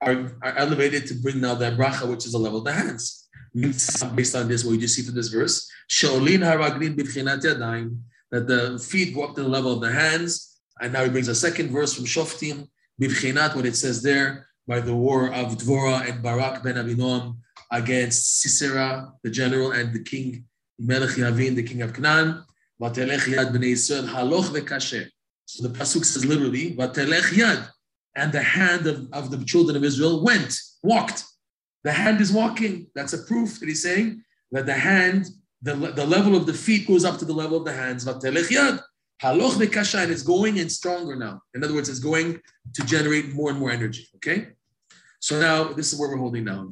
are, 0.00 0.36
are 0.42 0.56
elevated 0.56 1.06
to 1.06 1.14
bring 1.14 1.40
now 1.40 1.54
that 1.54 1.76
bracha, 1.76 2.08
which 2.08 2.26
is 2.26 2.32
the 2.32 2.38
level 2.38 2.58
of 2.58 2.64
the 2.64 2.72
hands. 2.72 3.28
Based 3.54 4.34
on 4.34 4.48
this, 4.48 4.64
what 4.64 4.72
you 4.72 4.78
just 4.78 4.96
see 4.96 5.02
from 5.02 5.14
this 5.14 5.28
verse, 5.28 5.70
Shaolin 5.90 6.40
haraglin 6.40 6.96
yadayim, 6.96 7.98
that 8.30 8.46
the 8.46 8.78
feet 8.78 9.14
go 9.14 9.24
up 9.24 9.34
to 9.36 9.42
the 9.42 9.48
level 9.48 9.72
of 9.72 9.80
the 9.80 9.92
hands. 9.92 10.58
And 10.80 10.92
now 10.92 11.04
he 11.04 11.10
brings 11.10 11.28
a 11.28 11.34
second 11.34 11.70
verse 11.70 11.94
from 11.94 12.06
Shoftim, 12.06 12.68
b'tchinat, 13.00 13.54
what 13.54 13.66
it 13.66 13.76
says 13.76 14.02
there, 14.02 14.48
by 14.66 14.80
the 14.80 14.94
war 14.94 15.32
of 15.32 15.56
Dvorah 15.58 16.08
and 16.08 16.22
Barak 16.22 16.62
ben 16.62 16.74
Abinoam 16.74 17.36
against 17.70 18.40
Sisera, 18.40 19.12
the 19.22 19.30
general, 19.30 19.72
and 19.72 19.94
the 19.94 20.02
king, 20.02 20.44
Melech 20.78 21.10
Yavin, 21.10 21.54
the 21.54 21.62
king 21.62 21.82
of 21.82 21.92
Canaan. 21.92 22.42
So 22.82 22.88
the 22.88 23.04
pasuk 25.68 26.04
says 26.04 26.24
literally, 26.24 26.74
Vatelech 26.74 27.32
yad, 27.32 27.68
and 28.16 28.32
the 28.32 28.42
hand 28.42 28.88
of, 28.88 29.06
of 29.12 29.30
the 29.30 29.44
children 29.44 29.76
of 29.76 29.84
Israel 29.84 30.24
went, 30.24 30.58
walked. 30.82 31.22
The 31.84 31.92
hand 31.92 32.20
is 32.20 32.32
walking. 32.32 32.88
That's 32.94 33.12
a 33.12 33.18
proof 33.18 33.60
that 33.60 33.68
he's 33.68 33.84
saying 33.84 34.24
that 34.50 34.66
the 34.66 34.74
hand, 34.74 35.28
the, 35.62 35.74
the 35.74 36.04
level 36.04 36.34
of 36.34 36.46
the 36.46 36.54
feet 36.54 36.88
goes 36.88 37.04
up 37.04 37.18
to 37.18 37.24
the 37.24 37.32
level 37.32 37.56
of 37.56 37.64
the 37.64 37.72
hands. 37.72 38.04
Vatelech 38.04 38.48
yad, 38.48 38.82
haloch 39.22 39.52
v'kasher, 39.52 40.02
and 40.02 40.10
it's 40.10 40.22
going 40.22 40.58
and 40.58 40.70
stronger 40.70 41.14
now. 41.14 41.40
In 41.54 41.62
other 41.62 41.74
words, 41.74 41.88
it's 41.88 42.00
going 42.00 42.40
to 42.74 42.84
generate 42.84 43.32
more 43.32 43.50
and 43.50 43.60
more 43.60 43.70
energy. 43.70 44.08
Okay. 44.16 44.48
So 45.20 45.38
now 45.38 45.72
this 45.72 45.92
is 45.92 46.00
where 46.00 46.08
we're 46.08 46.16
holding 46.16 46.44
now. 46.44 46.68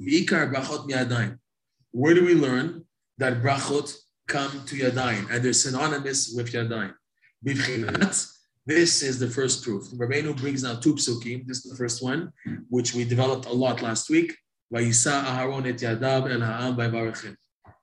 Where 1.92 2.14
do 2.14 2.24
we 2.24 2.34
learn 2.34 2.84
that 3.18 3.42
brachot 3.42 3.96
come 4.30 4.52
to 4.68 4.74
yadayim 4.76 5.24
and 5.30 5.38
they're 5.42 5.52
synonymous 5.52 6.32
with 6.36 6.52
yadayim? 6.52 6.94
Bivchinat. 7.44 8.16
This 8.66 9.02
is 9.02 9.18
the 9.18 9.30
first 9.38 9.64
proof. 9.64 9.84
Rabbeinu 10.00 10.36
brings 10.40 10.62
now 10.62 10.74
two 10.76 10.94
psukim. 10.94 11.46
This 11.46 11.64
is 11.64 11.72
the 11.72 11.76
first 11.76 12.02
one, 12.02 12.32
which 12.68 12.94
we 12.94 13.04
developed 13.04 13.46
a 13.46 13.52
lot 13.52 13.82
last 13.82 14.10
week. 14.10 14.30
Aharon 14.72 15.66
et 15.66 15.78
yadav 15.78 16.24
ha'am. 16.48 17.36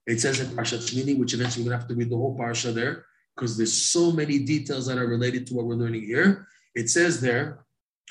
It 0.06 0.22
says 0.22 0.40
in 0.40 0.48
Parshat 0.56 0.84
Shmini, 0.88 1.20
which 1.20 1.34
eventually 1.34 1.64
we're 1.64 1.72
going 1.72 1.80
to 1.80 1.84
have 1.84 1.90
to 1.90 1.96
read 1.96 2.10
the 2.10 2.16
whole 2.16 2.38
parsha 2.38 2.74
there, 2.74 3.06
because 3.36 3.58
there's 3.58 3.74
so 3.74 4.12
many 4.12 4.40
details 4.40 4.86
that 4.88 4.98
are 4.98 5.08
related 5.08 5.46
to 5.48 5.56
what 5.56 5.66
we're 5.66 5.76
learning 5.76 6.06
here. 6.06 6.48
It 6.76 6.90
says 6.90 7.20
there, 7.20 7.66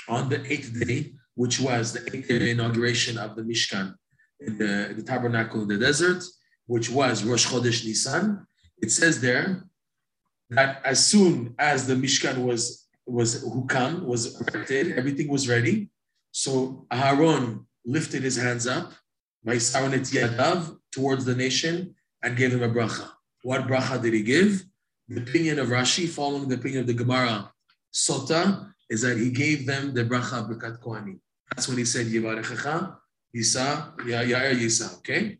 on 0.09 0.29
the 0.29 0.40
eighth 0.53 0.70
day, 0.87 1.14
which 1.37 1.59
was 1.59 1.94
the 1.94 2.03
eighth 2.14 2.29
day 2.29 2.51
inauguration 2.51 3.16
of 3.16 3.37
the 3.37 3.42
Mishkan 3.42 3.94
in 4.40 4.59
the, 4.59 4.92
the 4.94 5.03
tabernacle 5.03 5.62
in 5.62 5.68
the 5.68 5.79
desert, 5.79 6.22
which 6.66 6.90
was 6.90 7.24
Rosh 7.24 7.46
Chodesh 7.46 7.85
Nisan. 7.85 8.46
It 8.83 8.90
says 8.90 9.20
there 9.20 9.64
that 10.50 10.81
as 10.85 11.05
soon 11.05 11.55
as 11.59 11.87
the 11.87 11.94
Mishkan 11.94 12.44
was 12.44 12.87
was 13.07 13.44
hukam, 13.44 14.02
was 14.05 14.40
erected, 14.40 14.98
everything 14.98 15.29
was 15.29 15.48
ready. 15.48 15.88
So 16.33 16.87
Aharon 16.90 17.64
lifted 17.85 18.22
his 18.22 18.37
hands 18.37 18.66
up, 18.66 18.92
Vaisaron 19.46 19.94
et 19.94 20.02
yadav, 20.02 20.76
towards 20.90 21.24
the 21.24 21.35
nation 21.35 21.94
and 22.22 22.37
gave 22.37 22.52
him 22.52 22.62
a 22.62 22.68
bracha. 22.68 23.09
What 23.42 23.68
bracha 23.68 24.02
did 24.02 24.12
he 24.12 24.22
give? 24.22 24.64
The 25.09 25.20
opinion 25.20 25.61
of 25.61 25.68
Rashi, 25.68 26.09
following 26.09 26.48
the 26.48 26.57
opinion 26.57 26.81
of 26.81 26.88
the 26.88 26.94
Gemara 26.94 27.52
Sota, 27.94 28.72
is 28.90 29.02
that 29.02 29.16
he 29.16 29.31
gave 29.31 29.66
them 29.66 29.94
the 29.94 30.05
bracha 30.05 30.40
of 30.40 30.46
Birkat. 30.50 31.18
That's 31.55 31.68
when 31.68 31.79
he 31.79 31.85
said, 31.85 32.07
Yivarechecha, 32.07 32.96
Yisa, 33.35 33.96
Yair 33.98 34.59
Yisa, 34.59 34.98
okay? 34.98 35.38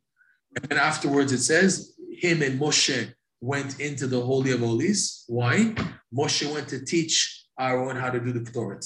And 0.57 0.65
then 0.65 0.79
afterwards 0.79 1.33
it 1.33 1.43
says, 1.43 1.95
him 2.11 2.43
and 2.43 2.59
Moshe 2.59 3.13
went 3.41 3.79
into 3.79 4.07
the 4.07 4.21
Holy 4.21 4.53
of 4.53 4.61
Holies. 4.61 5.25
Why? 5.29 5.75
Moshe 6.13 6.51
went 6.53 6.69
to 6.69 6.85
teach 6.85 7.45
Aaron 7.61 7.97
how 7.97 8.11
to 8.11 8.19
do 8.19 8.33
the 8.33 8.41
Ktoret. 8.41 8.85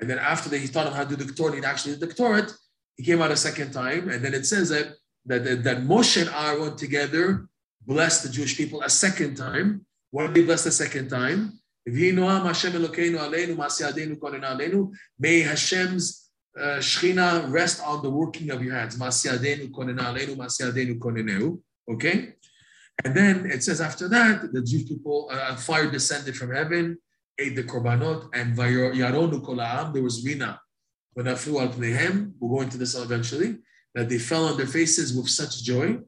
And 0.00 0.08
then 0.08 0.18
after 0.18 0.48
that, 0.50 0.58
he 0.58 0.68
taught 0.68 0.86
him 0.86 0.92
how 0.92 1.04
to 1.04 1.16
do 1.16 1.24
the 1.24 1.32
Ktoret, 1.32 1.54
he 1.58 1.64
actually 1.64 1.96
did 1.96 2.00
the 2.00 2.14
Ktoret. 2.14 2.52
He 2.96 3.04
came 3.04 3.22
out 3.22 3.30
a 3.30 3.36
second 3.36 3.72
time, 3.72 4.10
and 4.10 4.22
then 4.22 4.34
it 4.34 4.44
says 4.46 4.68
that, 4.68 4.94
that, 5.26 5.44
that, 5.44 5.64
that 5.64 5.78
Moshe 5.78 6.20
and 6.20 6.30
Aaron 6.30 6.76
together 6.76 7.48
blessed 7.86 8.24
the 8.24 8.28
Jewish 8.28 8.56
people 8.56 8.82
a 8.82 8.90
second 8.90 9.36
time. 9.36 9.86
What 10.10 10.26
did 10.26 10.34
they 10.34 10.42
bless 10.44 10.64
the 10.64 10.70
second 10.70 11.08
time? 11.08 11.58
May 15.18 15.40
Hashem's 15.40 16.29
Shechina 16.80 17.50
rest 17.50 17.82
on 17.84 18.02
the 18.02 18.10
working 18.10 18.50
of 18.50 18.62
your 18.62 18.74
hands. 18.74 19.00
Okay? 21.90 22.34
And 23.04 23.14
then 23.14 23.50
it 23.50 23.62
says 23.62 23.80
after 23.80 24.08
that, 24.08 24.52
the 24.52 24.62
Jewish 24.62 24.86
people, 24.86 25.28
uh, 25.32 25.56
fire 25.56 25.90
descended 25.90 26.36
from 26.36 26.54
heaven, 26.54 26.98
ate 27.38 27.56
the 27.56 27.64
korbanot, 27.64 28.28
and 28.34 28.56
yaronu 28.56 29.92
there 29.94 30.02
was 30.02 30.24
rina. 30.24 30.60
When 31.14 31.26
I 31.26 31.34
flew 31.34 31.60
out 31.60 31.72
Pnehem, 31.72 32.32
we'll 32.38 32.56
go 32.56 32.62
into 32.62 32.78
this 32.78 32.94
eventually, 32.94 33.56
that 33.94 34.08
they 34.08 34.18
fell 34.18 34.46
on 34.46 34.56
their 34.56 34.66
faces 34.66 35.16
with 35.16 35.28
such 35.28 35.62
joy. 35.62 35.98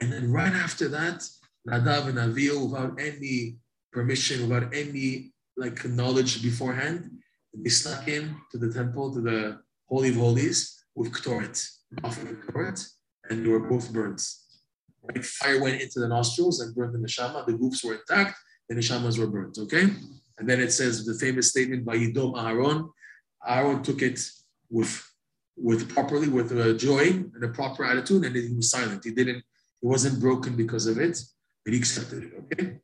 And 0.00 0.12
then 0.12 0.30
right 0.30 0.52
after 0.52 0.88
that, 0.88 1.26
Nadav 1.68 2.08
and 2.08 2.18
Avihu, 2.18 2.70
without 2.70 3.00
any 3.00 3.56
permission, 3.92 4.48
without 4.48 4.74
any 4.74 5.32
like 5.56 5.84
knowledge 5.84 6.42
beforehand, 6.42 7.10
they 7.54 7.70
snuck 7.70 8.06
in 8.08 8.36
to 8.50 8.58
the 8.58 8.72
temple, 8.72 9.14
to 9.14 9.20
the 9.20 9.60
Holy 9.88 10.10
of 10.10 10.16
Holies, 10.16 10.84
with 10.94 11.12
Ktoret, 11.12 11.62
offered 12.02 12.40
Ktoret, 12.42 12.86
and 13.28 13.44
they 13.44 13.50
were 13.50 13.68
both 13.68 13.92
burnt. 13.92 14.22
Right? 15.02 15.24
Fire 15.24 15.60
went 15.62 15.80
into 15.80 16.00
the 16.00 16.08
nostrils 16.08 16.60
and 16.60 16.74
burned 16.74 16.94
the 16.94 16.98
neshama. 16.98 17.44
The 17.44 17.52
groups 17.52 17.84
were 17.84 17.94
intact, 17.94 18.38
the 18.68 18.74
neshamas 18.74 19.18
were 19.18 19.26
burnt. 19.26 19.58
Okay, 19.58 19.88
and 20.38 20.48
then 20.48 20.60
it 20.60 20.72
says 20.72 21.04
the 21.04 21.14
famous 21.14 21.50
statement 21.50 21.84
by 21.84 21.96
Yidom 21.96 22.42
Aaron. 22.42 22.90
Aaron 23.46 23.82
took 23.82 24.02
it 24.02 24.20
with 24.70 25.06
with 25.56 25.88
properly 25.88 26.28
with 26.28 26.50
a 26.52 26.74
joy 26.74 27.02
and 27.34 27.44
a 27.44 27.48
proper 27.48 27.84
attitude, 27.84 28.24
and 28.24 28.34
he 28.34 28.54
was 28.54 28.70
silent. 28.70 29.04
He 29.04 29.10
didn't. 29.10 29.42
He 29.80 29.86
wasn't 29.86 30.20
broken 30.20 30.56
because 30.56 30.86
of 30.86 30.98
it, 30.98 31.20
but 31.64 31.74
he 31.74 31.78
accepted 31.78 32.24
it. 32.24 32.32
Okay, 32.38 32.78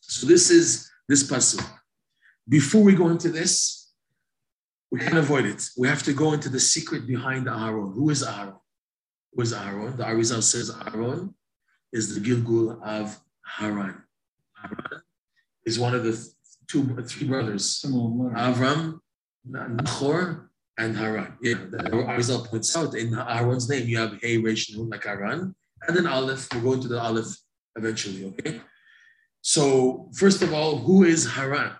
so 0.00 0.26
this 0.26 0.50
is 0.50 0.90
this 1.08 1.22
pasuk. 1.22 1.64
Before 2.48 2.82
we 2.82 2.94
go 2.94 3.08
into 3.08 3.28
this, 3.28 3.87
we 4.90 5.00
can't 5.00 5.18
avoid 5.18 5.44
it. 5.44 5.68
We 5.76 5.88
have 5.88 6.02
to 6.04 6.12
go 6.12 6.32
into 6.32 6.48
the 6.48 6.60
secret 6.60 7.06
behind 7.06 7.48
Aaron. 7.48 7.92
Who 7.92 8.10
is 8.10 8.22
Aaron? 8.22 8.54
Who 9.34 9.42
is 9.42 9.52
Aaron? 9.52 9.96
The 9.96 10.04
Arizal 10.04 10.42
says 10.42 10.74
Aaron 10.86 11.34
is 11.92 12.14
the 12.14 12.20
Gilgul 12.20 12.82
of 12.82 13.18
Haran. 13.44 14.02
Haran 14.54 15.02
is 15.66 15.78
one 15.78 15.94
of 15.94 16.04
the 16.04 16.14
two, 16.68 16.84
three 17.02 17.26
brothers, 17.26 17.84
Avram, 17.84 19.00
Nachor, 19.48 20.48
and 20.78 20.96
Haran. 20.96 21.36
Yeah, 21.42 21.54
the 21.70 21.78
Arizal 21.78 22.46
points 22.46 22.74
out 22.76 22.94
in 22.94 23.14
Aaron's 23.14 23.68
name, 23.68 23.86
you 23.86 23.98
have 23.98 24.18
Hey, 24.22 24.38
Resh, 24.38 24.74
like 24.74 25.04
Haran, 25.04 25.54
and 25.86 25.96
then 25.96 26.06
Aleph. 26.06 26.48
We'll 26.52 26.62
go 26.62 26.72
into 26.74 26.88
the 26.88 27.00
Aleph 27.00 27.36
eventually, 27.76 28.24
okay? 28.26 28.60
So, 29.42 30.10
first 30.14 30.42
of 30.42 30.52
all, 30.52 30.78
who 30.78 31.04
is 31.04 31.26
Haran? 31.26 31.72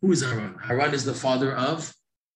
Who 0.00 0.12
is 0.12 0.22
Haran? 0.22 0.56
Haran 0.62 0.94
is 0.94 1.04
the 1.04 1.14
father 1.14 1.54
of 1.54 1.92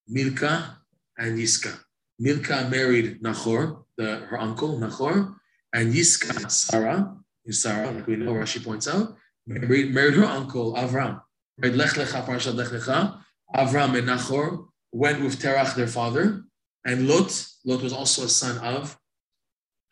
Milka 0.09 0.79
and 1.19 1.39
Yiska. 1.39 1.79
Milka 2.19 2.69
married 2.69 3.23
Nahor, 3.23 3.85
the, 3.97 4.17
her 4.17 4.41
uncle 4.41 4.79
Nahor, 4.79 5.37
and 5.73 5.93
Yiska, 5.93 6.51
Sarah, 6.51 7.15
Sarah, 7.51 7.91
like 7.91 8.07
we 8.07 8.17
know, 8.17 8.33
Rashi 8.33 8.65
points 8.65 8.89
out, 8.89 9.17
married, 9.47 9.95
married 9.95 10.15
her 10.15 10.25
uncle 10.25 10.75
Avram. 10.75 11.21
Right? 11.59 11.75
Lech 11.75 11.91
Lecha, 11.91 12.25
Parashat 12.25 12.55
Lech 12.55 12.69
Lecha. 12.69 13.21
Avram 13.55 13.97
and 13.97 14.07
Nahor 14.07 14.67
went 14.93 15.23
with 15.23 15.41
Terach, 15.41 15.75
their 15.75 15.87
father, 15.87 16.45
and 16.85 17.09
Lot. 17.09 17.47
Lot 17.65 17.83
was 17.83 17.93
also 17.93 18.25
a 18.25 18.29
son 18.29 18.59
of 18.59 18.99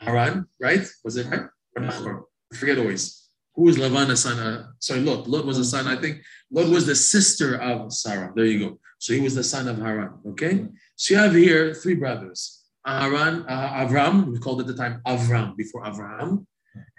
Haran, 0.00 0.46
right? 0.60 0.86
Was 1.04 1.16
it 1.16 1.26
right? 1.26 1.46
Or 1.76 1.82
Nahor? 1.82 2.24
I 2.52 2.56
forget 2.56 2.78
always. 2.78 3.28
Who 3.54 3.64
was 3.64 3.78
Lavan 3.78 4.10
a 4.10 4.16
son? 4.16 4.38
Uh, 4.38 4.66
sorry, 4.78 5.00
Lot. 5.00 5.26
Lot 5.26 5.46
was 5.46 5.58
a 5.58 5.64
son. 5.64 5.86
I 5.86 5.96
think 5.96 6.20
Lot 6.50 6.68
was 6.68 6.86
the 6.86 6.94
sister 6.94 7.56
of 7.56 7.92
Sarah. 7.92 8.32
There 8.34 8.44
you 8.44 8.58
go. 8.68 8.78
So 8.98 9.12
he 9.12 9.20
was 9.20 9.34
the 9.34 9.44
son 9.44 9.68
of 9.68 9.78
Haran. 9.78 10.12
Okay. 10.30 10.66
So 10.96 11.14
you 11.14 11.20
have 11.20 11.34
here 11.34 11.74
three 11.74 11.94
brothers. 11.94 12.64
Haran, 12.86 13.44
uh, 13.48 13.84
Avram. 13.84 14.32
We 14.32 14.38
called 14.38 14.60
at 14.60 14.66
the 14.66 14.74
time 14.74 15.00
Avram 15.06 15.56
before 15.56 15.82
Avraham, 15.84 16.46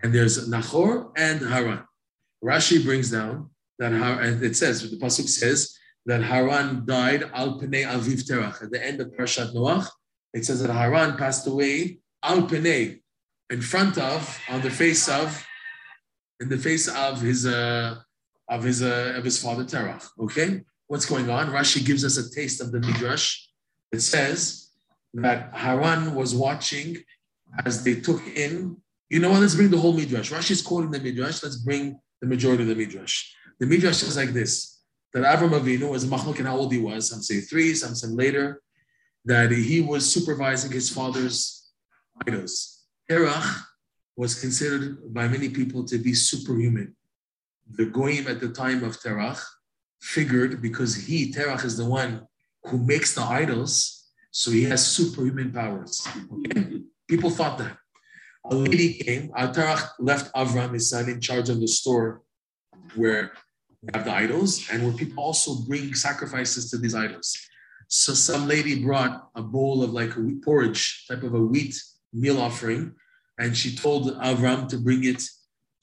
and 0.03 0.13
there's 0.13 0.47
Nahor 0.47 1.11
and 1.15 1.39
Haran. 1.39 1.83
Rashi 2.43 2.83
brings 2.83 3.09
down 3.09 3.49
that 3.79 3.93
Har- 3.93 4.21
it 4.21 4.55
says 4.55 4.89
the 4.89 4.97
pasuk 4.97 5.27
says 5.27 5.77
that 6.05 6.21
Haran 6.23 6.85
died 6.85 7.23
al 7.33 7.59
penei 7.59 7.85
aviv 7.85 8.23
terach 8.27 8.61
at 8.63 8.71
the 8.71 8.83
end 8.83 9.01
of 9.01 9.07
Parashat 9.11 9.53
Noach. 9.53 9.87
It 10.33 10.45
says 10.45 10.61
that 10.61 10.71
Haran 10.71 11.17
passed 11.17 11.47
away 11.47 11.99
al 12.21 12.43
penei 12.43 13.01
in 13.49 13.61
front 13.61 13.97
of 13.97 14.39
on 14.49 14.61
the 14.61 14.69
face 14.69 15.07
of 15.07 15.45
in 16.39 16.49
the 16.49 16.57
face 16.57 16.87
of 16.87 17.21
his 17.21 17.45
uh, 17.45 17.95
of 18.49 18.63
his 18.63 18.81
uh, 18.83 19.13
of 19.15 19.23
his 19.23 19.41
father 19.41 19.63
Terach. 19.63 20.05
Okay, 20.19 20.63
what's 20.87 21.05
going 21.05 21.29
on? 21.29 21.47
Rashi 21.47 21.85
gives 21.85 22.03
us 22.03 22.17
a 22.17 22.33
taste 22.33 22.61
of 22.61 22.71
the 22.71 22.79
midrash. 22.79 23.47
It 23.91 24.01
says 24.01 24.71
that 25.13 25.53
Haran 25.53 26.15
was 26.15 26.33
watching 26.35 26.97
as 27.65 27.83
they 27.83 27.95
took 27.95 28.25
in. 28.35 28.77
You 29.09 29.19
know 29.19 29.31
what? 29.31 29.41
Let's 29.41 29.55
bring 29.55 29.69
the 29.69 29.77
whole 29.77 29.93
midrash. 29.93 30.31
Rashi 30.31 30.51
is 30.51 30.61
quoting 30.61 30.91
the 30.91 30.99
midrash. 30.99 31.43
Let's 31.43 31.57
bring 31.57 31.99
the 32.21 32.27
majority 32.27 32.63
of 32.63 32.69
the 32.69 32.75
midrash. 32.75 33.31
The 33.59 33.65
midrash 33.65 33.97
says 33.97 34.17
like 34.17 34.29
this: 34.29 34.81
that 35.13 35.23
Avram 35.23 35.57
Avinu 35.59 35.89
was 35.91 36.05
machlok 36.05 36.39
and 36.39 36.47
how 36.47 36.57
old 36.57 36.71
he 36.71 36.79
was. 36.79 37.09
Some 37.09 37.21
say 37.21 37.41
three, 37.41 37.73
some 37.73 37.95
say 37.95 38.07
later. 38.07 38.61
That 39.25 39.51
he 39.51 39.81
was 39.81 40.09
supervising 40.09 40.71
his 40.71 40.89
father's 40.89 41.69
idols. 42.25 42.85
Terach 43.09 43.63
was 44.15 44.39
considered 44.39 45.13
by 45.13 45.27
many 45.27 45.49
people 45.49 45.83
to 45.85 45.97
be 45.97 46.13
superhuman. 46.13 46.95
The 47.69 47.85
Goyim 47.85 48.27
at 48.27 48.39
the 48.39 48.49
time 48.49 48.83
of 48.83 48.97
Terach 48.97 49.41
figured 50.01 50.61
because 50.61 50.95
he, 50.95 51.31
Terach, 51.31 51.63
is 51.65 51.77
the 51.77 51.85
one 51.85 52.27
who 52.65 52.77
makes 52.77 53.13
the 53.15 53.21
idols, 53.21 54.09
so 54.31 54.51
he 54.51 54.63
has 54.65 54.85
superhuman 54.85 55.51
powers. 55.51 56.07
Okay? 56.31 56.81
People 57.07 57.29
thought 57.29 57.57
that. 57.57 57.77
A 58.49 58.55
lady 58.55 58.93
came, 58.93 59.31
uh, 59.35 59.51
Terach 59.51 59.89
left 59.99 60.33
Avram, 60.33 60.73
his 60.73 60.89
son, 60.89 61.09
in 61.09 61.19
charge 61.19 61.49
of 61.49 61.59
the 61.59 61.67
store 61.67 62.21
where 62.95 63.31
we 63.81 63.89
have 63.93 64.05
the 64.05 64.13
idols 64.13 64.67
and 64.71 64.83
where 64.83 64.93
people 64.93 65.23
also 65.23 65.61
bring 65.67 65.93
sacrifices 65.93 66.69
to 66.71 66.77
these 66.77 66.95
idols. 66.95 67.37
So 67.89 68.13
some 68.13 68.47
lady 68.47 68.81
brought 68.81 69.29
a 69.35 69.41
bowl 69.41 69.83
of 69.83 69.91
like 69.91 70.15
a 70.15 70.19
wheat 70.19 70.43
porridge, 70.43 71.05
type 71.07 71.23
of 71.23 71.33
a 71.33 71.41
wheat 71.41 71.75
meal 72.13 72.39
offering, 72.39 72.93
and 73.37 73.55
she 73.55 73.75
told 73.75 74.17
Avram 74.17 74.67
to 74.69 74.77
bring 74.77 75.03
it 75.03 75.21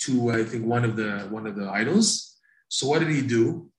to 0.00 0.30
I 0.30 0.44
think 0.44 0.66
one 0.66 0.84
of 0.84 0.96
the 0.96 1.26
one 1.30 1.46
of 1.46 1.56
the 1.56 1.68
idols. 1.68 2.36
So 2.68 2.88
what 2.88 2.98
did 2.98 3.08
he 3.08 3.22
do? 3.22 3.70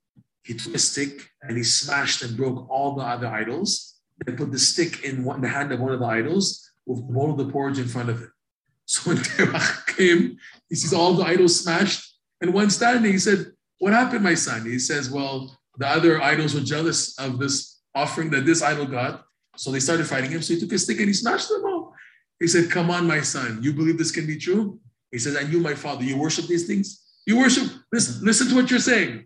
He 0.46 0.54
took 0.54 0.76
a 0.76 0.80
stick 0.80 1.30
and 1.42 1.58
he 1.58 1.64
smashed 1.64 2.22
and 2.22 2.38
broke 2.38 2.70
all 2.70 2.96
the 2.96 3.04
other 3.04 3.28
idols 3.28 3.96
and 4.26 4.38
put 4.38 4.52
the 4.52 4.60
stick 4.60 5.04
in 5.04 5.24
one, 5.24 5.42
the 5.42 5.48
hand 5.48 5.72
of 5.72 5.80
one 5.80 5.92
of 5.92 6.00
the 6.00 6.06
idols 6.06 6.72
with 6.86 7.00
the 7.00 7.14
bowl 7.14 7.32
of 7.32 7.38
the 7.38 7.52
porridge 7.52 7.80
in 7.80 7.88
front 7.88 8.10
of 8.10 8.22
it. 8.22 8.30
So 8.88 9.10
when 9.10 9.18
Terach 9.18 9.98
came, 9.98 10.38
he 10.70 10.76
sees 10.76 10.94
all 10.94 11.16
the 11.16 11.26
idols 11.26 11.60
smashed 11.60 12.20
and 12.40 12.54
one 12.54 12.70
standing. 12.70 13.12
He 13.12 13.18
said, 13.18 13.52
"What 13.80 13.94
happened, 13.94 14.24
my 14.24 14.36
son?" 14.36 14.64
He 14.64 14.78
says, 14.78 15.10
"Well, 15.10 15.58
the 15.80 15.88
other 15.88 16.22
idols 16.22 16.54
were 16.54 16.62
jealous 16.62 17.18
of 17.18 17.40
this 17.40 17.82
offering 17.96 18.30
that 18.30 18.46
this 18.46 18.62
idol 18.62 18.86
got, 18.86 19.26
so 19.58 19.72
they 19.72 19.80
started 19.80 20.06
fighting 20.06 20.30
him. 20.30 20.44
So 20.44 20.54
he 20.54 20.60
took 20.60 20.72
a 20.72 20.78
stick 20.78 21.00
and 21.00 21.08
he 21.08 21.14
smashed 21.14 21.50
them 21.50 21.66
all." 21.66 21.96
He 22.40 22.48
said, 22.48 22.70
Come 22.70 22.92
on, 22.92 23.08
my 23.08 23.22
son. 23.22 23.60
You 23.62 23.74
believe 23.74 23.98
this 23.98 24.12
can 24.12 24.28
be 24.28 24.38
true? 24.38 24.80
He 25.12 25.20
says, 25.20 25.36
And 25.36 25.52
you, 25.52 25.60
my 25.60 25.74
father, 25.74 26.04
you 26.04 26.18
worship 26.18 26.46
these 26.46 26.68
things? 26.68 27.02
You 27.26 27.38
worship, 27.38 27.72
listen, 27.92 28.24
listen 28.26 28.50
to 28.50 28.56
what 28.56 28.70
you're 28.70 28.80
saying. 28.80 29.26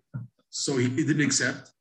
So 0.49 0.77
he, 0.77 0.87
didn't 0.89 1.21
accept. 1.21 1.71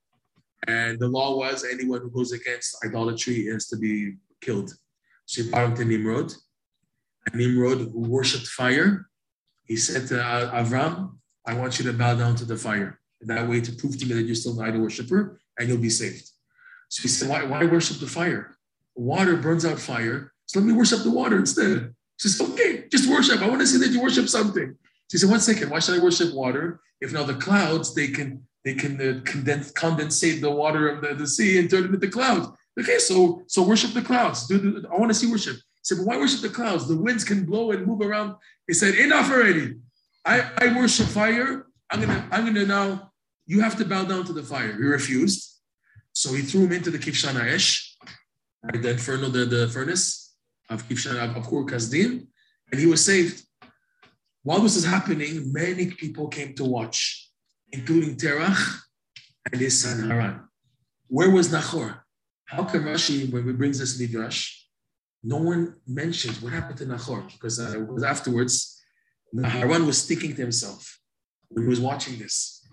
And 0.67 0.99
the 0.99 1.09
law 1.09 1.37
was 1.37 1.65
anyone 1.65 2.01
who 2.01 2.11
goes 2.11 2.33
against 2.33 2.77
idolatry 2.85 3.47
is 3.47 3.67
to 3.69 3.77
be 3.77 4.17
killed. 4.41 4.73
So 5.27 5.43
he 5.43 5.51
brought 5.51 5.67
him 5.67 5.77
to 5.77 5.85
Nimrod. 5.85 6.33
And 7.27 7.35
Nimrod, 7.35 7.79
who 7.79 8.01
worshipped 8.01 8.47
fire, 8.47 9.09
he 9.65 9.77
said 9.77 10.09
to 10.09 10.15
Avram, 10.15 11.17
I 11.47 11.55
want 11.55 11.79
you 11.79 11.85
to 11.87 11.97
bow 11.97 12.15
down 12.15 12.35
to 12.37 12.45
the 12.45 12.57
fire. 12.57 13.01
And 13.21 13.31
that 13.31 13.49
way 13.49 13.61
to 13.61 13.73
prove 13.73 13.99
to 13.99 14.07
me 14.07 14.15
that 14.15 14.23
you're 14.23 14.35
still 14.35 14.59
an 14.61 14.69
idol 14.69 14.83
worshiper 14.83 15.41
and 15.59 15.69
you'll 15.69 15.79
be 15.79 15.91
saved. 15.91 16.31
So 16.89 17.03
he 17.03 17.09
said, 17.09 17.29
Why, 17.29 17.45
why 17.45 17.65
worship 17.65 17.99
the 17.99 18.07
fire? 18.07 18.57
Water 18.95 19.37
burns 19.37 19.65
out 19.65 19.79
fire. 19.79 20.33
So 20.47 20.59
let 20.59 20.67
me 20.67 20.73
worship 20.73 21.03
the 21.03 21.11
water 21.11 21.39
instead. 21.39 21.95
She 22.19 22.29
says, 22.29 22.51
okay, 22.51 22.85
just 22.91 23.09
worship. 23.09 23.41
I 23.41 23.49
want 23.49 23.61
to 23.61 23.67
see 23.67 23.79
that 23.79 23.93
you 23.93 24.03
worship 24.03 24.29
something. 24.29 24.77
She 25.11 25.19
said, 25.19 25.31
one 25.31 25.41
second, 25.41 25.71
why 25.71 25.79
should 25.79 26.01
I 26.01 26.03
worship 26.03 26.35
water? 26.35 26.81
If 27.01 27.13
now 27.13 27.23
the 27.23 27.35
clouds, 27.35 27.95
they 27.95 28.09
can 28.09 28.43
they 28.65 28.75
can 28.75 29.01
uh, 29.01 29.21
condense, 29.25 29.73
condensate 29.73 30.41
the 30.41 30.51
water 30.51 30.89
of 30.89 31.03
the, 31.03 31.15
the 31.15 31.27
sea 31.27 31.59
and 31.59 31.71
turn 31.71 31.85
it 31.85 31.95
into 31.95 32.09
clouds. 32.09 32.49
Okay, 32.79 32.99
so 32.99 33.43
so 33.47 33.63
worship 33.63 33.93
the 33.93 34.03
clouds. 34.03 34.47
Do 34.47 34.59
the, 34.59 34.89
I 34.89 34.97
want 34.99 35.11
to 35.11 35.15
see 35.15 35.31
worship. 35.31 35.57
He 35.57 35.85
said, 35.85 35.99
but 35.99 36.07
why 36.07 36.17
worship 36.17 36.43
the 36.43 36.49
clouds? 36.49 36.87
The 36.87 36.97
winds 36.97 37.25
can 37.25 37.45
blow 37.45 37.71
and 37.73 37.87
move 37.87 38.01
around. 38.01 38.37
He 38.67 38.75
said, 38.75 38.95
enough 38.95 39.31
already. 39.31 39.77
I, 40.25 40.51
I 40.59 40.77
worship 40.77 41.07
fire. 41.07 41.67
I'm 41.91 42.01
gonna 42.01 42.29
I'm 42.31 42.45
gonna 42.45 42.67
now. 42.67 43.13
You 43.47 43.63
have 43.63 43.77
to 43.79 43.85
bow 43.87 44.05
down 44.05 44.25
to 44.27 44.35
the 44.35 44.43
fire. 44.43 44.73
He 44.73 44.83
refused, 44.83 45.61
so 46.13 46.35
he 46.35 46.43
threw 46.43 46.67
him 46.67 46.73
into 46.73 46.91
the 46.91 46.99
Kivshan 46.99 47.35
Aesh, 47.41 47.95
the 48.63 48.91
inferno, 48.91 49.29
the, 49.29 49.47
the 49.47 49.69
furnace 49.69 50.37
of 50.69 50.87
Kivshan 50.87 51.17
of 51.35 51.45
Kur 51.49 51.65
Kasdim, 51.65 52.27
and 52.71 52.79
he 52.79 52.87
was 52.87 53.03
saved. 53.03 53.43
While 54.43 54.61
this 54.61 54.77
is 54.77 54.85
happening, 54.85 55.51
many 55.51 55.91
people 55.93 56.29
came 56.29 56.55
to 56.57 56.65
watch, 56.65 57.28
including 57.73 58.17
Terach 58.17 58.81
and 59.53 59.61
his 59.61 59.83
son 59.83 60.09
Haran. 60.09 60.41
Where 61.09 61.31
was 61.31 61.53
Nahor? 61.53 62.05
How 62.47 62.65
come 62.65 62.85
Rashi, 62.85 63.31
when 63.31 63.45
he 63.45 63.53
brings 63.53 63.79
this 63.79 63.99
midrash, 63.99 64.65
no 65.23 65.37
one 65.37 65.75
mentions 65.87 66.41
what 66.41 66.53
happened 66.53 66.79
to 66.79 66.87
Nahor? 66.87 67.23
Because 67.33 67.61
uh, 67.61 67.79
it 67.79 67.89
was 67.89 68.03
afterwards, 68.03 68.81
Haran 69.45 69.87
was 69.87 70.07
thinking 70.07 70.35
to 70.35 70.43
himself 70.43 70.99
when 71.49 71.65
he 71.65 71.69
was 71.69 71.81
watching 71.81 72.19
this. 72.19 72.67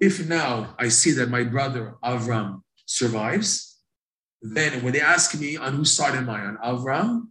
If 0.00 0.26
now 0.28 0.74
I 0.78 0.88
see 0.88 1.10
that 1.12 1.28
my 1.28 1.44
brother 1.44 1.96
Avram 2.04 2.62
survives, 2.86 3.80
then 4.40 4.82
when 4.82 4.92
they 4.92 5.00
ask 5.00 5.38
me 5.38 5.56
on 5.56 5.74
whose 5.74 5.92
side 5.92 6.14
am 6.14 6.30
I, 6.30 6.40
on 6.40 6.56
Avram 6.58 7.28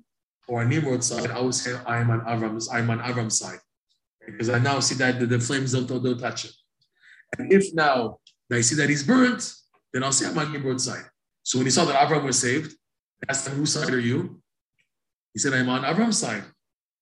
or 0.48 0.62
on 0.62 0.70
Nimrod's 0.70 1.08
side, 1.08 1.32
I 1.32 1.40
would 1.40 1.56
say 1.56 1.80
I 1.86 1.98
am 1.98 2.12
on 2.12 2.22
Avram's, 2.22 2.70
I'm 2.70 2.90
on 2.90 3.00
Avram's 3.00 3.40
side. 3.40 3.60
Because 4.26 4.50
I 4.50 4.60
now 4.60 4.82
see 4.82 4.96
that 4.96 5.20
the, 5.20 5.26
the 5.26 5.40
flames 5.40 5.72
don't, 5.72 5.88
don't 5.88 6.20
touch 6.20 6.46
him. 6.46 6.52
And 7.38 7.52
if 7.52 7.74
now 7.74 8.20
I 8.52 8.62
see 8.62 8.76
that 8.76 8.90
he's 8.90 9.04
burnt, 9.04 9.54
then 9.94 10.04
I'll 10.04 10.12
say 10.12 10.28
I'm 10.28 10.38
on 10.38 10.52
Nimrod's 10.52 10.86
side. 10.86 11.06
So 11.44 11.58
when 11.58 11.66
he 11.66 11.72
saw 11.72 11.86
that 11.86 11.96
Avram 11.96 12.24
was 12.24 12.40
saved, 12.40 12.72
they 12.72 13.28
asked 13.30 13.48
him, 13.48 13.56
whose 13.56 13.74
side 13.74 13.90
are 13.90 14.00
you? 14.00 14.42
He 15.34 15.40
said, 15.40 15.54
I'm 15.54 15.70
on 15.70 15.84
Avram's 15.84 16.18
side. 16.18 16.44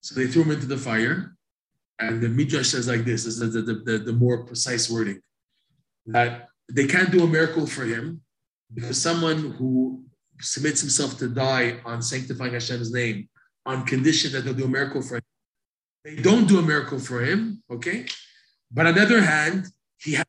So 0.02 0.16
they 0.16 0.28
threw 0.28 0.44
him 0.44 0.52
into 0.52 0.68
the 0.68 0.78
fire. 0.78 1.36
And 2.00 2.22
the 2.22 2.30
Midrash 2.30 2.70
says 2.70 2.88
like 2.88 3.06
this, 3.06 3.24
this 3.24 3.40
is 3.40 3.54
the, 3.54 3.62
the, 3.62 3.74
the, 3.74 3.98
the 4.00 4.14
more 4.14 4.46
precise 4.46 4.90
wording, 4.90 5.22
that 6.08 6.50
they 6.72 6.86
can't 6.88 7.12
do 7.12 7.24
a 7.24 7.28
miracle 7.28 7.66
for 7.66 7.86
him 7.86 8.22
because 8.74 9.02
someone 9.02 9.52
who 9.52 10.04
submits 10.42 10.82
himself 10.82 11.18
to 11.20 11.30
die 11.30 11.80
on 11.86 12.02
sanctifying 12.02 12.54
Hashem's 12.54 12.92
name 12.92 13.30
on 13.66 13.86
condition 13.86 14.32
that 14.34 14.44
they'll 14.44 14.54
do 14.54 14.66
a 14.66 14.68
miracle 14.68 15.02
for 15.02 15.16
him. 15.16 15.24
They 16.04 16.16
don't 16.18 16.48
do 16.48 16.60
a 16.60 16.62
miracle 16.62 17.00
for 17.00 17.24
him, 17.24 17.64
okay? 17.72 18.06
But 18.72 18.88
on 18.88 18.96
the 18.96 19.02
other 19.02 19.22
hand, 19.22 19.68
he 20.06 20.14
has 20.14 20.26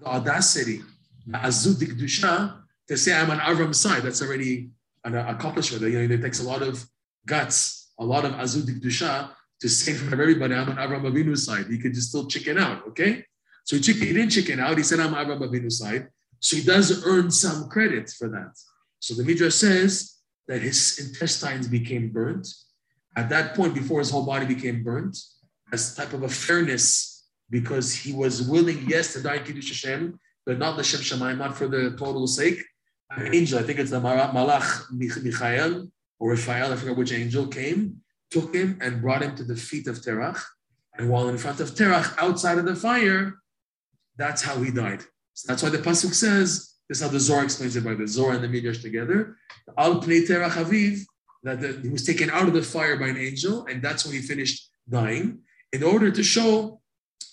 the 0.00 0.06
audacity, 0.06 0.80
dusha, 1.28 2.56
to 2.88 2.96
say 2.96 3.14
I'm 3.14 3.30
on 3.30 3.38
Avram's 3.38 3.80
side. 3.80 4.02
That's 4.02 4.20
already 4.20 4.70
an 5.04 5.14
accomplishment. 5.14 5.82
You 5.82 6.08
know, 6.08 6.14
it 6.14 6.22
takes 6.22 6.40
a 6.40 6.42
lot 6.42 6.62
of 6.62 6.84
guts, 7.24 7.92
a 7.98 8.04
lot 8.04 8.24
of 8.24 8.32
azudik 8.32 8.82
dusha 8.82 9.30
to 9.60 9.68
say 9.68 9.92
from 9.92 10.20
everybody, 10.20 10.54
I'm 10.54 10.68
on 10.70 10.76
Avram 10.76 11.02
Avinu's 11.02 11.44
side. 11.44 11.66
He 11.68 11.78
could 11.78 11.94
just 11.94 12.08
still 12.08 12.26
chicken 12.26 12.58
out, 12.58 12.86
okay? 12.88 13.24
So 13.64 13.76
he, 13.76 13.82
chicken, 13.82 14.06
he 14.06 14.12
didn't 14.14 14.30
chicken 14.30 14.58
out. 14.58 14.76
He 14.76 14.82
said, 14.82 15.00
I'm 15.00 15.14
Avram 15.14 15.40
Avinu's 15.40 15.78
side. 15.78 16.08
So 16.40 16.56
he 16.56 16.62
does 16.64 17.04
earn 17.04 17.30
some 17.30 17.68
credit 17.68 18.10
for 18.18 18.28
that. 18.28 18.58
So 18.98 19.14
the 19.14 19.22
Midrash 19.22 19.54
says 19.54 20.16
that 20.48 20.62
his 20.62 20.98
intestines 20.98 21.68
became 21.68 22.10
burnt. 22.10 22.48
At 23.16 23.28
that 23.28 23.54
point, 23.54 23.74
before 23.74 23.98
his 23.98 24.10
whole 24.10 24.24
body 24.24 24.46
became 24.46 24.82
burnt, 24.82 25.16
as 25.72 25.94
type 25.94 26.12
of 26.14 26.22
a 26.22 26.28
fairness 26.28 27.19
because 27.50 27.94
he 27.94 28.12
was 28.12 28.42
willing, 28.42 28.84
yes, 28.88 29.12
to 29.12 29.22
die 29.22 29.36
in 29.36 29.44
Kiddush 29.44 29.68
Hashem, 29.68 30.18
but 30.46 30.58
not 30.58 30.76
the 30.76 30.84
Shem 30.84 31.00
Shemayim, 31.00 31.38
not 31.38 31.56
for 31.56 31.66
the 31.66 31.96
total 31.98 32.26
sake. 32.26 32.62
An 33.10 33.34
angel, 33.34 33.58
I 33.58 33.62
think 33.62 33.78
it's 33.78 33.90
the 33.90 34.00
Malach 34.00 34.90
Michael 34.90 35.90
or 36.20 36.30
Raphael, 36.30 36.72
I 36.72 36.76
forget 36.76 36.96
which 36.96 37.12
angel, 37.12 37.46
came, 37.46 38.02
took 38.30 38.54
him, 38.54 38.78
and 38.80 39.02
brought 39.02 39.22
him 39.22 39.34
to 39.36 39.44
the 39.44 39.56
feet 39.56 39.86
of 39.88 39.96
Terach. 39.96 40.40
And 40.96 41.08
while 41.08 41.28
in 41.28 41.38
front 41.38 41.60
of 41.60 41.70
Terach, 41.70 42.16
outside 42.18 42.58
of 42.58 42.66
the 42.66 42.76
fire, 42.76 43.34
that's 44.16 44.42
how 44.42 44.62
he 44.62 44.70
died. 44.70 45.02
So 45.34 45.48
that's 45.48 45.62
why 45.62 45.70
the 45.70 45.78
Pasuk 45.78 46.14
says, 46.14 46.74
this 46.88 46.98
is 46.98 47.02
how 47.02 47.10
the 47.10 47.18
Zohar 47.18 47.44
explains 47.44 47.74
it 47.76 47.84
by 47.84 47.94
the 47.94 48.06
Zohar 48.06 48.32
and 48.32 48.44
the 48.44 48.48
Midrash 48.48 48.82
together. 48.82 49.36
Al 49.78 50.00
Pnei 50.02 50.26
Terach 50.26 50.52
Aviv, 50.52 51.00
that 51.42 51.60
the, 51.60 51.80
he 51.82 51.88
was 51.88 52.04
taken 52.04 52.28
out 52.30 52.46
of 52.46 52.52
the 52.52 52.62
fire 52.62 52.96
by 52.98 53.08
an 53.08 53.16
angel, 53.16 53.64
and 53.66 53.82
that's 53.82 54.04
when 54.04 54.14
he 54.14 54.20
finished 54.20 54.68
dying, 54.88 55.38
in 55.72 55.82
order 55.82 56.10
to 56.10 56.22
show 56.22 56.79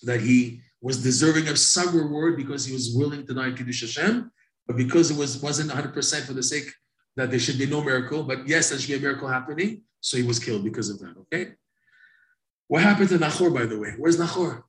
that 0.02 0.20
he 0.20 0.60
was 0.80 1.02
deserving 1.02 1.48
of 1.48 1.58
some 1.58 1.96
reward 1.96 2.36
because 2.36 2.64
he 2.64 2.72
was 2.72 2.94
willing 2.94 3.26
to 3.26 3.34
die 3.34 3.50
Kiddush 3.52 3.80
Hashem, 3.80 4.30
but 4.66 4.76
because 4.76 5.10
it 5.10 5.16
was, 5.16 5.42
wasn't 5.42 5.70
100% 5.70 6.26
for 6.26 6.32
the 6.34 6.42
sake 6.42 6.70
that 7.16 7.30
there 7.30 7.40
should 7.40 7.58
be 7.58 7.66
no 7.66 7.82
miracle, 7.82 8.22
but 8.22 8.46
yes, 8.46 8.70
there 8.70 8.78
should 8.78 8.88
be 8.88 8.94
a 8.94 9.00
miracle 9.00 9.28
happening, 9.28 9.82
so 10.00 10.16
he 10.16 10.22
was 10.22 10.38
killed 10.38 10.62
because 10.62 10.88
of 10.88 10.98
that, 11.00 11.16
okay? 11.22 11.52
What 12.68 12.82
happened 12.82 13.08
to 13.08 13.18
Nachor, 13.18 13.52
by 13.52 13.66
the 13.66 13.78
way? 13.78 13.94
Where's 13.98 14.18
Nachor? 14.18 14.62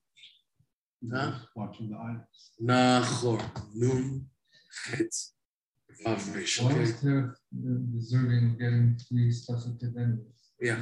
Huh? 1.14 1.32
Watching 1.56 1.90
the 1.92 1.98
idols. 1.98 2.52
Nachor. 2.62 3.42
Nun, 3.76 4.26
Chet, 4.86 5.14
Why 6.06 6.14
is 6.80 7.02
there 7.02 7.36
deserving 7.94 8.52
of 8.52 8.60
getting 8.60 8.98
three 9.08 9.32
substantive 9.32 9.96
enemies? 9.98 10.52
Yeah. 10.62 10.78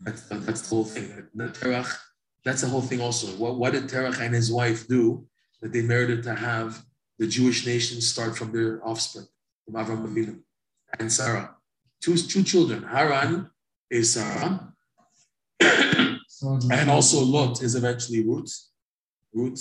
That's, 0.00 0.22
that's 0.22 0.62
the 0.62 0.68
whole 0.68 0.84
thing. 0.84 1.28
The 1.34 1.48
Terach, 1.48 1.96
that's 2.44 2.62
the 2.62 2.68
whole 2.68 2.80
thing 2.80 3.00
also. 3.00 3.28
What, 3.36 3.56
what 3.56 3.72
did 3.72 3.84
Terach 3.84 4.20
and 4.20 4.34
his 4.34 4.50
wife 4.52 4.86
do 4.88 5.26
that 5.60 5.72
they 5.72 5.82
merited 5.82 6.22
to 6.24 6.34
have 6.34 6.82
the 7.18 7.26
Jewish 7.26 7.66
nation 7.66 8.00
start 8.00 8.36
from 8.36 8.52
their 8.52 8.86
offspring, 8.86 9.26
from 9.64 9.74
Avram 9.74 10.06
Avinu 10.06 10.40
and 10.98 11.12
Sarah? 11.12 11.56
Two, 12.00 12.16
two 12.16 12.44
children. 12.44 12.84
Haran 12.84 13.50
is 13.90 14.12
Sarah, 14.12 14.72
and 15.60 16.90
also 16.90 17.20
Lot 17.24 17.62
is 17.62 17.74
eventually 17.74 18.24
Ruth. 18.24 18.54
Ruth, 19.32 19.60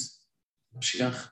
Mashiach. 0.77 1.29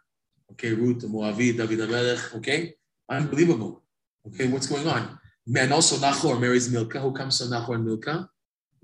Okay, 0.52 0.74
Ruth, 0.74 1.04
Moavi, 1.04 1.56
David 1.56 1.80
Hamelech. 1.80 2.36
Okay, 2.36 2.74
unbelievable. 3.10 3.84
Okay, 4.28 4.48
what's 4.48 4.68
going 4.68 4.88
on? 4.88 5.20
And 5.56 5.72
also 5.72 5.98
Nachor 5.98 6.40
marries 6.40 6.72
Milcah. 6.72 7.00
Who 7.00 7.12
comes 7.14 7.38
from 7.40 7.50
Nachor 7.50 7.76
and 7.76 7.86
Milcah? 7.86 8.30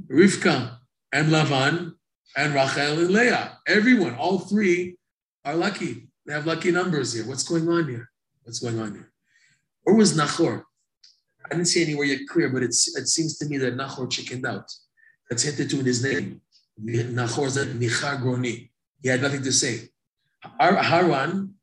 Rivka 0.07 0.77
and 1.11 1.29
Lavan 1.29 1.93
and 2.35 2.53
Rachel 2.53 2.99
and 2.99 3.09
Leah. 3.09 3.57
Everyone, 3.67 4.15
all 4.15 4.39
three 4.39 4.97
are 5.45 5.55
lucky. 5.55 6.07
They 6.25 6.33
have 6.33 6.45
lucky 6.45 6.71
numbers 6.71 7.13
here. 7.13 7.25
What's 7.25 7.43
going 7.43 7.67
on 7.67 7.87
here? 7.87 8.09
What's 8.43 8.59
going 8.59 8.79
on 8.79 8.93
here? 8.93 9.11
Where 9.83 9.95
was 9.95 10.15
Nachor? 10.17 10.63
I 11.45 11.49
didn't 11.55 11.67
see 11.67 11.83
anywhere 11.83 12.05
yet 12.05 12.21
clear, 12.29 12.49
but 12.49 12.63
it 12.63 12.73
seems 12.73 13.37
to 13.39 13.45
me 13.45 13.57
that 13.57 13.75
Nachor 13.75 14.09
chickened 14.09 14.45
out. 14.45 14.71
That's 15.29 15.43
hinted 15.43 15.69
to 15.71 15.79
in 15.79 15.85
his 15.85 16.03
name. 16.03 16.41
Nachor 16.79 17.45
is 17.47 17.57
a 17.57 17.65
Nichar 17.65 18.21
Groni. 18.21 18.69
He 19.01 19.09
had 19.09 19.21
nothing 19.21 19.41
to 19.43 19.51
say. 19.51 19.89
Haran 20.59 21.53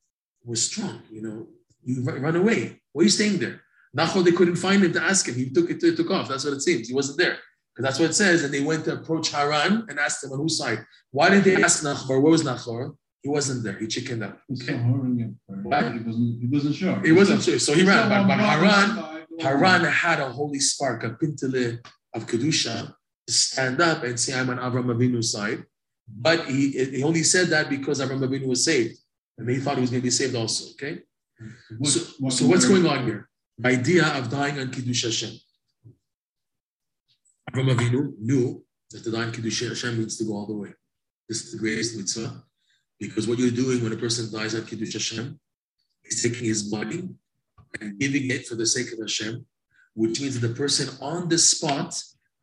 was 0.44 0.64
strong, 0.64 1.02
you 1.10 1.22
know. 1.22 1.46
You 1.84 2.02
run 2.02 2.36
away. 2.36 2.80
Why 2.92 3.00
are 3.00 3.04
you 3.04 3.10
staying 3.10 3.38
there? 3.38 3.62
Nachor, 3.96 4.24
they 4.24 4.32
couldn't 4.32 4.56
find 4.56 4.84
him 4.84 4.92
to 4.92 5.02
ask 5.02 5.26
him. 5.26 5.34
He 5.34 5.48
took 5.48 5.70
it, 5.70 5.80
took 5.80 6.10
off. 6.10 6.28
That's 6.28 6.44
what 6.44 6.54
it 6.54 6.60
seems. 6.60 6.88
He 6.88 6.94
wasn't 6.94 7.18
there. 7.18 7.38
Because 7.78 7.90
that's 7.92 8.00
what 8.00 8.10
it 8.10 8.14
says. 8.14 8.42
And 8.42 8.52
they 8.52 8.60
went 8.60 8.84
to 8.86 8.94
approach 8.94 9.30
Haran 9.30 9.86
and 9.88 10.00
asked 10.00 10.24
him 10.24 10.32
on 10.32 10.38
whose 10.38 10.58
side. 10.58 10.84
Why 11.12 11.30
did 11.30 11.44
they 11.44 11.62
ask 11.62 11.84
Nachor? 11.84 12.20
Where 12.20 12.32
was 12.32 12.42
Nachor? 12.42 12.96
He 13.22 13.28
wasn't 13.28 13.62
there. 13.62 13.78
He 13.78 13.86
chickened 13.86 14.24
out. 14.24 14.38
Okay. 14.52 14.72
her 14.72 15.06
in 15.06 15.20
it. 15.48 15.54
What? 15.62 15.92
He 15.92 16.00
wasn't, 16.00 16.40
he 16.40 16.46
wasn't 16.50 16.74
sure. 16.74 17.00
He 17.04 17.12
wasn't 17.12 17.40
sure. 17.44 17.58
So 17.60 17.74
he 17.74 17.84
ran. 17.84 18.08
But, 18.08 18.26
but 18.26 18.38
Haran, 18.40 19.26
Haran 19.38 19.84
had 19.84 20.18
a 20.18 20.28
holy 20.28 20.58
spark, 20.58 21.04
a 21.04 21.10
pintele 21.10 21.78
of 22.14 22.26
Kedusha, 22.26 22.92
to 23.28 23.32
stand 23.32 23.80
up 23.80 24.02
and 24.02 24.18
say, 24.18 24.36
I'm 24.36 24.50
on 24.50 24.58
Avram 24.58 24.86
Avinu's 24.86 25.30
side. 25.30 25.62
But 26.08 26.46
he, 26.46 26.70
he 26.70 27.04
only 27.04 27.22
said 27.22 27.46
that 27.48 27.70
because 27.70 28.00
Avram 28.00 28.18
Avinu 28.26 28.46
was 28.48 28.64
saved. 28.64 28.98
And 29.36 29.48
he 29.48 29.58
thought 29.58 29.76
he 29.76 29.82
was 29.82 29.90
going 29.90 30.00
to 30.02 30.04
be 30.04 30.10
saved 30.10 30.34
also. 30.34 30.72
Okay? 30.72 31.02
What- 31.78 31.90
So, 31.90 32.00
what 32.18 32.32
so 32.32 32.46
what's 32.48 32.64
going 32.64 32.86
on 32.86 33.04
here? 33.06 33.28
The 33.58 33.68
idea 33.68 34.04
of 34.18 34.30
dying 34.30 34.58
on 34.58 34.70
Kiddush 34.72 35.04
Hashem. 35.04 35.30
Avram 37.48 37.74
Avinu 37.74 38.12
knew 38.20 38.62
that 38.90 39.04
the 39.04 39.16
on 39.16 39.32
Kiddush 39.32 39.62
Hashem 39.62 39.98
means 39.98 40.16
to 40.18 40.24
go 40.24 40.34
all 40.34 40.46
the 40.46 40.54
way. 40.54 40.70
This 41.28 41.44
is 41.44 41.52
the 41.52 41.58
greatest 41.58 41.96
mitzvah. 41.96 42.42
Because 43.00 43.26
what 43.28 43.38
you're 43.38 43.50
doing 43.50 43.82
when 43.82 43.92
a 43.92 43.96
person 43.96 44.30
dies 44.32 44.54
on 44.54 44.66
Kiddush 44.66 44.92
Hashem 44.92 45.38
is 46.04 46.22
taking 46.22 46.44
his 46.46 46.64
body 46.64 47.08
and 47.80 47.98
giving 47.98 48.30
it 48.30 48.46
for 48.46 48.54
the 48.54 48.66
sake 48.66 48.92
of 48.92 48.98
Hashem, 48.98 49.46
which 49.94 50.20
means 50.20 50.38
that 50.38 50.46
the 50.46 50.54
person 50.54 50.88
on 51.00 51.28
the 51.28 51.38
spot 51.38 52.02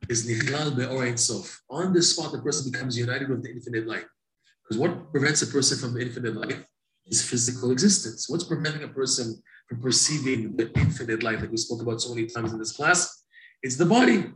is 0.09 0.27
Nichlal 0.27 0.75
Be'or 0.75 1.03
Ein 1.03 1.17
Sof. 1.17 1.61
On 1.69 1.93
the 1.93 2.01
spot, 2.01 2.31
the 2.31 2.41
person 2.41 2.71
becomes 2.71 2.97
united 2.97 3.29
with 3.29 3.43
the 3.43 3.51
infinite 3.51 3.87
light. 3.87 4.05
Because 4.63 4.79
what 4.79 5.11
prevents 5.11 5.41
a 5.41 5.47
person 5.47 5.77
from 5.77 5.93
the 5.93 6.01
infinite 6.01 6.35
light 6.35 6.63
is 7.05 7.21
physical 7.21 7.71
existence. 7.71 8.29
What's 8.29 8.45
preventing 8.45 8.83
a 8.83 8.87
person 8.87 9.41
from 9.67 9.81
perceiving 9.81 10.55
the 10.55 10.71
infinite 10.79 11.21
light, 11.21 11.41
like 11.41 11.51
we 11.51 11.57
spoke 11.57 11.81
about 11.81 12.01
so 12.01 12.13
many 12.13 12.27
times 12.27 12.53
in 12.53 12.59
this 12.59 12.71
class? 12.71 13.23
It's 13.61 13.77
the 13.77 13.85
body. 13.85 14.31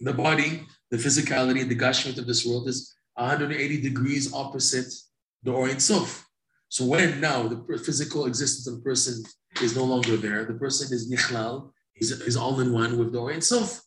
The 0.00 0.12
body, 0.12 0.66
the 0.90 0.96
physicality, 0.96 1.66
the 1.68 1.74
gashmit 1.74 2.18
of 2.18 2.26
this 2.26 2.44
world 2.44 2.68
is 2.68 2.94
180 3.14 3.80
degrees 3.80 4.32
opposite 4.32 4.92
the 5.42 5.52
Or 5.52 5.68
Ein 5.68 5.80
Sof. 5.80 6.26
So 6.68 6.84
when 6.84 7.20
now 7.20 7.46
the 7.46 7.78
physical 7.78 8.26
existence 8.26 8.66
of 8.66 8.76
the 8.76 8.82
person 8.82 9.22
is 9.62 9.76
no 9.76 9.84
longer 9.84 10.16
there, 10.16 10.44
the 10.44 10.54
person 10.54 10.92
is 10.92 11.10
nichlal, 11.10 11.70
he's, 11.94 12.10
is 12.10 12.36
all 12.36 12.60
in 12.60 12.72
one 12.72 12.98
with 12.98 13.12
the 13.12 13.18
Or 13.18 13.32
Ein 13.32 13.40
Sof. 13.40 13.80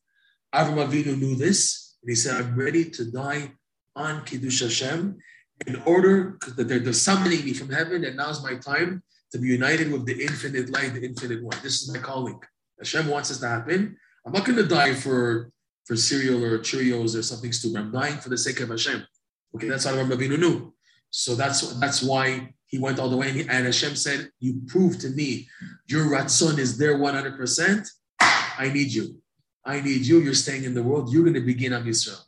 Avram 0.54 0.88
Avinu 0.88 1.20
knew 1.20 1.36
this, 1.36 1.98
and 2.02 2.10
he 2.10 2.15
said, 2.15 2.36
I'm 2.36 2.56
ready 2.56 2.86
to 2.91 3.12
die 3.12 3.52
on 3.96 4.24
Kiddush 4.24 4.62
Hashem 4.62 5.17
in 5.65 5.76
order 5.86 6.38
that 6.56 6.67
they're, 6.67 6.80
they're 6.80 6.93
summoning 6.93 7.43
me 7.43 7.54
from 7.54 7.70
heaven, 7.70 8.06
and 8.06 8.15
now's 8.15 8.43
my 8.43 8.56
time 8.56 9.04
to 9.32 9.39
be 9.39 9.48
united 9.48 9.91
with 9.91 10.06
the 10.06 10.22
infinite 10.22 10.70
light, 10.70 10.93
the 10.93 11.04
infinite 11.04 11.43
one. 11.43 11.58
This 11.63 11.82
is 11.82 11.91
my 11.91 12.00
calling. 12.00 12.39
Hashem 12.80 13.08
wants 13.08 13.30
this 13.30 13.39
to 13.39 13.48
happen. 13.48 13.98
I'm 14.26 14.32
not 14.32 14.46
going 14.46 14.58
to 14.58 14.67
die 14.67 14.93
for, 14.93 15.52
for 15.88 15.95
cereal 15.95 16.43
or 16.43 16.60
Cheerios 16.60 17.17
or 17.17 17.23
something 17.23 17.54
stupid. 17.54 17.80
I'm 17.80 17.91
dying 17.91 18.17
for 18.17 18.30
the 18.30 18.38
sake 18.38 18.60
of 18.60 18.69
Hashem. 18.69 19.08
Okay, 19.56 19.69
that's 19.69 19.86
what 19.86 19.95
Avram 19.95 20.12
Avinu 20.12 20.38
knew. 20.38 20.73
So 21.10 21.34
that's 21.34 21.62
that's 21.80 22.04
why 22.04 22.54
he 22.65 22.78
went 22.78 23.00
all 23.00 23.10
the 23.10 23.15
way. 23.15 23.30
And, 23.30 23.38
he, 23.38 23.41
and 23.43 23.65
Hashem 23.65 23.95
said, 23.95 24.30
"You 24.39 24.62
prove 24.67 25.00
to 25.00 25.10
me 25.10 25.47
your 25.88 26.06
ratzon 26.06 26.58
is 26.58 26.78
there 26.78 26.97
100. 26.97 27.38
percent 27.38 27.88
I 28.19 28.69
need 28.73 28.91
you. 28.91 29.21
I 29.63 29.80
need 29.80 30.06
you. 30.06 30.19
You're 30.19 30.34
staying 30.34 30.65
in 30.65 30.73
the 30.73 30.84
world. 30.84 31.12
You're 31.12 31.23
going 31.23 31.36
to 31.36 31.41
begin 31.41 31.73
Am 31.73 31.86
Yisrael 31.86 32.21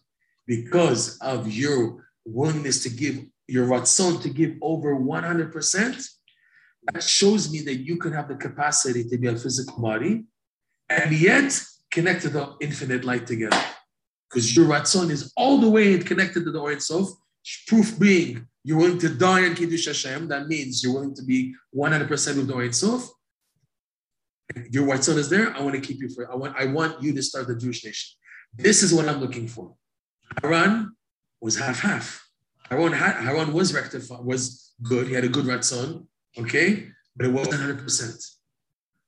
because 0.47 1.17
of 1.19 1.51
your 1.51 2.07
willingness 2.25 2.83
to 2.83 2.89
give 2.89 3.25
your 3.47 3.67
ratzon 3.67 4.21
to 4.21 4.29
give 4.29 4.53
over 4.61 4.95
100 4.95 5.51
percent. 5.51 5.97
That 6.93 7.03
shows 7.03 7.51
me 7.51 7.59
that 7.63 7.75
you 7.75 7.97
can 7.97 8.13
have 8.13 8.29
the 8.29 8.35
capacity 8.35 9.03
to 9.03 9.17
be 9.17 9.27
a 9.27 9.35
physical 9.35 9.81
body, 9.81 10.23
and 10.89 11.11
yet 11.11 11.61
connect 11.91 12.21
to 12.23 12.29
the 12.29 12.55
infinite 12.59 13.03
light 13.05 13.27
together. 13.27 13.61
Because 14.29 14.55
your 14.55 14.67
ratzon 14.67 15.09
is 15.09 15.33
all 15.35 15.57
the 15.57 15.69
way 15.69 15.97
connected 15.99 16.45
to 16.45 16.51
the 16.51 16.59
Or 16.59 16.71
Ein 16.71 16.79
Sof. 16.79 17.09
Proof 17.67 17.99
being 17.99 18.47
you're 18.63 18.77
willing 18.77 18.99
to 18.99 19.09
die 19.09 19.45
in 19.45 19.55
Kiddush 19.55 19.87
Hashem. 19.87 20.27
That 20.27 20.47
means 20.47 20.83
you're 20.83 20.93
willing 20.93 21.15
to 21.15 21.23
be 21.23 21.55
100% 21.75 22.09
with 22.37 22.47
the 22.47 22.53
Or 22.53 22.61
Ein 22.61 22.73
Sof. 22.73 23.09
Your 24.71 25.01
son 25.01 25.17
is 25.17 25.29
there. 25.29 25.55
I 25.55 25.61
want 25.61 25.75
to 25.75 25.81
keep 25.81 26.01
you 26.01 26.09
for. 26.09 26.31
I 26.31 26.35
want. 26.35 26.55
I 26.57 26.65
want 26.65 27.01
you 27.01 27.13
to 27.13 27.21
start 27.21 27.47
the 27.47 27.55
Jewish 27.55 27.85
nation. 27.85 28.17
This 28.55 28.81
is 28.81 28.93
what 28.93 29.07
I'm 29.07 29.19
looking 29.19 29.47
for. 29.47 29.75
Haran 30.41 30.95
was 31.39 31.55
half 31.57 31.79
half. 31.79 32.27
Haran 32.69 32.93
Haran 32.93 33.53
was 33.53 33.73
rectified. 33.73 34.23
Was 34.23 34.73
good. 34.81 35.07
He 35.07 35.13
had 35.13 35.23
a 35.23 35.29
good 35.29 35.45
ratzon. 35.45 36.07
Okay, 36.37 36.89
but 37.15 37.27
it 37.27 37.31
wasn't 37.31 37.61
100. 37.61 37.83
percent 37.83 38.23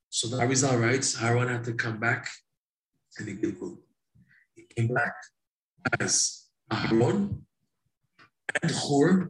So 0.10 0.28
the 0.28 0.38
Arizal 0.38 0.80
writes 0.80 1.16
Haran 1.16 1.48
had 1.48 1.64
to 1.64 1.74
come 1.74 2.00
back 2.00 2.30
and 3.18 3.28
he 3.28 3.36
Gilgul. 3.36 3.78
He 4.56 4.64
came 4.64 4.94
back 4.94 5.14
as 6.00 6.48
Aharon 6.72 7.42
and 8.62 8.72
Hur, 8.72 9.30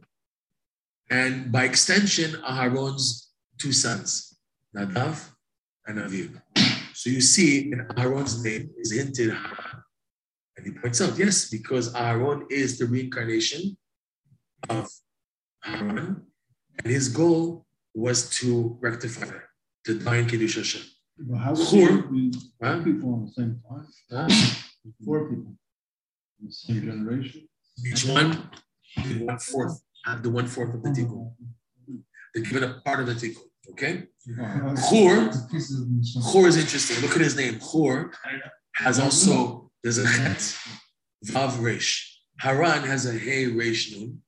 and 1.10 1.52
by 1.52 1.64
extension, 1.64 2.40
Aharon's 2.42 3.32
two 3.58 3.72
sons, 3.72 4.38
Nadav 4.76 5.30
and 5.86 5.98
Avihu. 5.98 6.40
So 6.94 7.10
you 7.10 7.20
see, 7.20 7.72
in 7.72 7.86
Aharon's 7.90 8.42
name 8.44 8.70
is 8.78 8.92
hinted. 8.92 9.36
And 10.56 10.66
he 10.66 10.72
points 10.72 11.00
out, 11.00 11.18
yes, 11.18 11.48
because 11.48 11.92
Aharon 11.94 12.44
is 12.50 12.78
the 12.78 12.86
reincarnation 12.86 13.76
of 14.68 14.88
Haran, 15.62 16.22
and 16.78 16.86
his 16.86 17.08
goal 17.08 17.66
was 17.94 18.30
to 18.38 18.76
rectify 18.80 19.26
that, 19.26 19.42
to 19.86 19.98
Kiddush 20.28 20.56
Hashem. 20.56 20.82
But 21.18 21.38
how 21.38 21.54
would 21.54 21.66
Four. 21.68 21.90
you 22.14 22.32
Huh? 22.62 22.74
four 22.76 22.84
people 22.84 23.14
on 23.14 23.26
the 23.26 23.32
same 23.32 23.60
time? 23.68 23.86
Huh? 24.10 24.28
Four 25.04 25.28
people 25.28 25.54
in 26.40 26.46
the 26.46 26.52
same 26.52 26.82
generation? 26.82 27.48
Each 27.86 28.04
one, 28.06 28.50
one 29.20 29.38
fourth. 29.38 29.82
have 30.04 30.22
the 30.22 30.30
one 30.30 30.46
fourth 30.46 30.74
of 30.74 30.82
the 30.82 30.90
tikkun. 30.90 31.32
They're 32.34 32.42
given 32.44 32.64
a 32.64 32.80
part 32.84 33.00
of 33.00 33.06
the 33.06 33.14
tikkun. 33.14 33.42
Okay. 33.70 34.04
Chur, 34.90 35.30
Pieces 35.50 35.80
of 35.82 35.86
neshama. 35.88 36.32
Chur 36.32 36.46
is 36.48 36.56
interesting. 36.56 37.00
Look 37.02 37.14
at 37.16 37.22
his 37.22 37.36
name. 37.36 37.58
Chur 37.60 38.10
has 38.74 38.98
also 38.98 39.70
there's 39.82 39.98
a 39.98 40.04
chet, 40.04 40.38
vav 41.26 41.60
resh. 41.62 42.20
Haran 42.38 42.82
has 42.84 43.06
a 43.06 43.12
hey 43.12 43.46
resh 43.46 43.92
nun. 43.92 44.18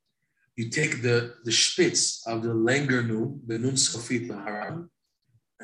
You 0.56 0.70
take 0.70 1.02
the 1.02 1.34
the 1.44 1.50
spitz 1.52 2.24
of 2.26 2.42
the 2.42 2.50
langer 2.50 3.06
nun, 3.06 3.40
the 3.46 3.58
nun 3.58 3.72
sofit 3.74 4.28
the 4.28 4.36
Haran, 4.36 4.88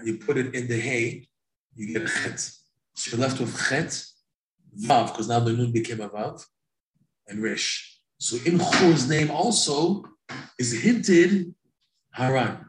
and 0.00 0.08
you 0.08 0.16
put 0.18 0.36
it 0.36 0.54
in 0.54 0.66
the 0.66 0.80
hay. 0.80 1.28
You 1.74 1.92
get 1.92 2.02
a 2.02 2.08
chet. 2.08 2.40
So 2.94 3.10
you're 3.10 3.20
left 3.20 3.38
with 3.38 3.56
chet, 3.68 4.04
vav, 4.78 5.08
because 5.08 5.28
now 5.28 5.40
the 5.40 5.52
nun 5.52 5.72
became 5.72 6.00
a 6.00 6.08
vav, 6.08 6.44
and 7.28 7.42
resh. 7.42 8.00
So 8.18 8.36
in 8.44 8.58
Chur's 8.58 9.08
name 9.08 9.30
also 9.30 10.04
is 10.58 10.82
hinted 10.82 11.54
Haran. 12.12 12.66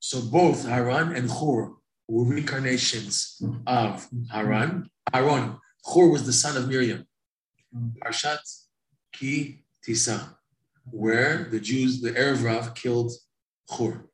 So 0.00 0.22
both 0.22 0.66
Haran 0.66 1.14
and 1.14 1.28
Chur 1.28 1.72
were 2.08 2.24
reincarnations 2.24 3.40
of 3.66 4.08
Haran. 4.30 4.90
Aaron, 5.14 5.58
Chur 5.92 6.08
was 6.08 6.24
the 6.26 6.32
son 6.32 6.56
of 6.56 6.68
Miriam. 6.68 7.06
Parshat 8.04 8.40
Ki 9.12 9.64
Tisa, 9.86 10.36
where 10.90 11.44
the 11.50 11.60
Jews, 11.60 12.00
the 12.00 12.12
Erev 12.12 12.44
Rav, 12.44 12.74
killed 12.74 13.12
Chur. 13.76 14.08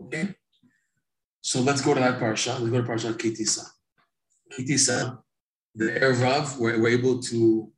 Okay? 0.00 0.34
So 1.40 1.60
let's 1.60 1.80
go 1.80 1.94
to 1.94 2.00
that 2.00 2.20
parsha. 2.20 2.58
Let's 2.58 2.70
go 2.70 2.82
to 2.82 2.88
Parshat 2.88 3.18
Ki 3.18 3.30
Tisa. 3.30 3.64
Ki 4.52 4.64
Tisa, 4.64 5.18
the 5.74 5.86
Erev 5.86 6.58
were, 6.58 6.78
were 6.78 6.88
able 6.88 7.20
to 7.22 7.70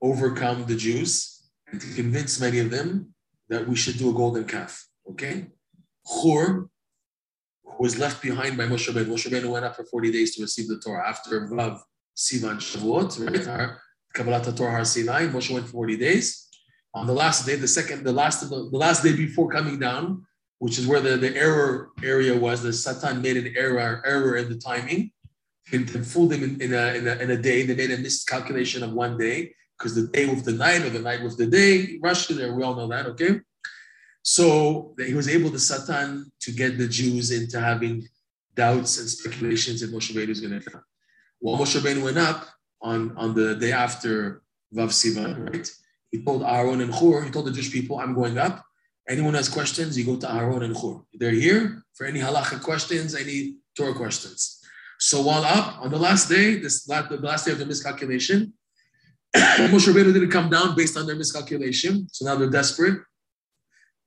overcome 0.00 0.64
the 0.66 0.76
Jews 0.76 1.50
and 1.70 1.80
to 1.80 1.94
convince 1.94 2.40
many 2.40 2.58
of 2.58 2.70
them 2.70 3.14
that 3.48 3.66
we 3.66 3.76
should 3.76 3.98
do 3.98 4.10
a 4.10 4.12
golden 4.12 4.44
calf. 4.44 4.86
Okay? 5.10 5.46
Chur 6.06 6.68
was 7.78 7.98
left 7.98 8.22
behind 8.22 8.56
by 8.56 8.64
Moshe 8.64 8.88
Rabbeinu. 8.88 9.06
Moshe 9.06 9.28
Rabbeinu 9.30 9.50
went 9.50 9.64
up 9.64 9.76
for 9.76 9.84
40 9.84 10.12
days 10.12 10.34
to 10.36 10.42
receive 10.42 10.68
the 10.68 10.78
Torah. 10.78 11.08
After 11.08 11.48
Vav, 11.48 11.80
Sivan, 12.16 12.56
Shavuot, 12.58 13.26
right? 13.26 13.48
Our 13.48 13.80
Kabbalat 14.14 14.56
Torah 14.56 14.72
Har 14.72 14.84
Sinai, 14.84 15.26
Moshe 15.26 15.52
went 15.52 15.68
40 15.68 15.96
days. 15.96 16.48
On 16.94 17.06
the 17.06 17.12
last 17.12 17.46
day, 17.46 17.54
the 17.54 17.68
second, 17.68 18.04
the 18.04 18.12
last, 18.12 18.40
the, 18.40 18.48
the 18.48 18.76
last 18.76 19.02
day 19.02 19.14
before 19.14 19.48
coming 19.48 19.78
down, 19.78 20.26
which 20.60 20.78
is 20.78 20.86
where 20.86 21.00
the, 21.00 21.16
the 21.16 21.34
error 21.36 21.90
area 22.02 22.38
was, 22.38 22.62
the 22.62 22.72
Satan 22.72 23.22
made 23.22 23.38
an 23.38 23.52
error, 23.56 24.02
error 24.04 24.36
in 24.36 24.48
the 24.50 24.58
timing 24.58 25.10
and, 25.72 25.88
fooled 26.06 26.30
them 26.30 26.44
in, 26.44 26.60
in, 26.60 26.74
a, 26.74 26.94
in, 26.94 27.08
a, 27.08 27.14
in 27.16 27.30
a 27.30 27.36
day. 27.36 27.64
They 27.64 27.74
made 27.74 27.90
a 27.90 27.96
miscalculation 27.96 28.82
of 28.82 28.92
one 28.92 29.16
day 29.16 29.54
because 29.78 29.94
the 29.94 30.08
day 30.08 30.26
with 30.26 30.44
the 30.44 30.52
night 30.52 30.82
or 30.82 30.90
the 30.90 31.00
night 31.00 31.22
with 31.22 31.38
the 31.38 31.46
day, 31.46 31.98
Russia 32.02 32.34
there, 32.34 32.54
we 32.54 32.62
all 32.62 32.74
know 32.74 32.88
that, 32.88 33.06
okay? 33.06 33.40
So 34.22 34.94
he 34.98 35.14
was 35.14 35.28
able, 35.30 35.48
the 35.48 35.58
Satan, 35.58 36.30
to 36.40 36.52
get 36.52 36.76
the 36.76 36.88
Jews 36.88 37.30
into 37.30 37.58
having 37.58 38.06
doubts 38.54 38.98
and 39.00 39.08
speculations 39.08 39.80
that 39.80 39.92
Moshe 39.92 40.12
Rabbeinu 40.12 40.28
is 40.28 40.42
going 40.42 40.60
to 40.60 40.70
come. 40.70 40.82
While 41.38 41.56
Moshe 41.56 41.80
Rabbeinu 41.80 42.04
went 42.04 42.18
up 42.18 42.46
on, 42.82 43.16
on 43.16 43.34
the 43.34 43.54
day 43.54 43.72
after 43.72 44.42
Vav 44.74 44.90
Sivan, 44.90 45.48
right? 45.50 45.70
He 46.10 46.22
told 46.22 46.42
Aaron 46.42 46.82
and 46.82 46.92
Hur, 46.92 47.22
he 47.22 47.30
told 47.30 47.46
the 47.46 47.52
Jewish 47.52 47.72
people, 47.72 47.98
I'm 47.98 48.14
going 48.14 48.36
up. 48.36 48.62
Anyone 49.10 49.34
has 49.34 49.48
questions, 49.48 49.98
you 49.98 50.04
go 50.04 50.16
to 50.16 50.32
Aaron 50.32 50.62
and 50.62 50.76
Hur. 50.76 51.00
They're 51.14 51.32
here 51.32 51.82
for 51.94 52.06
any 52.06 52.20
halacha 52.20 52.62
questions, 52.62 53.16
any 53.16 53.56
Torah 53.76 53.92
questions. 53.92 54.60
So 55.00 55.20
while 55.20 55.44
up 55.44 55.82
on 55.82 55.90
the 55.90 55.98
last 55.98 56.28
day, 56.28 56.54
this 56.54 56.88
last, 56.88 57.08
the 57.08 57.16
last 57.16 57.44
day 57.44 57.50
of 57.50 57.58
the 57.58 57.66
miscalculation, 57.66 58.52
Moshe 59.36 59.88
Rabbeinu 59.88 60.12
didn't 60.12 60.30
come 60.30 60.48
down 60.48 60.76
based 60.76 60.96
on 60.96 61.08
their 61.08 61.16
miscalculation. 61.16 62.06
So 62.12 62.24
now 62.24 62.36
they're 62.36 62.50
desperate. 62.50 63.00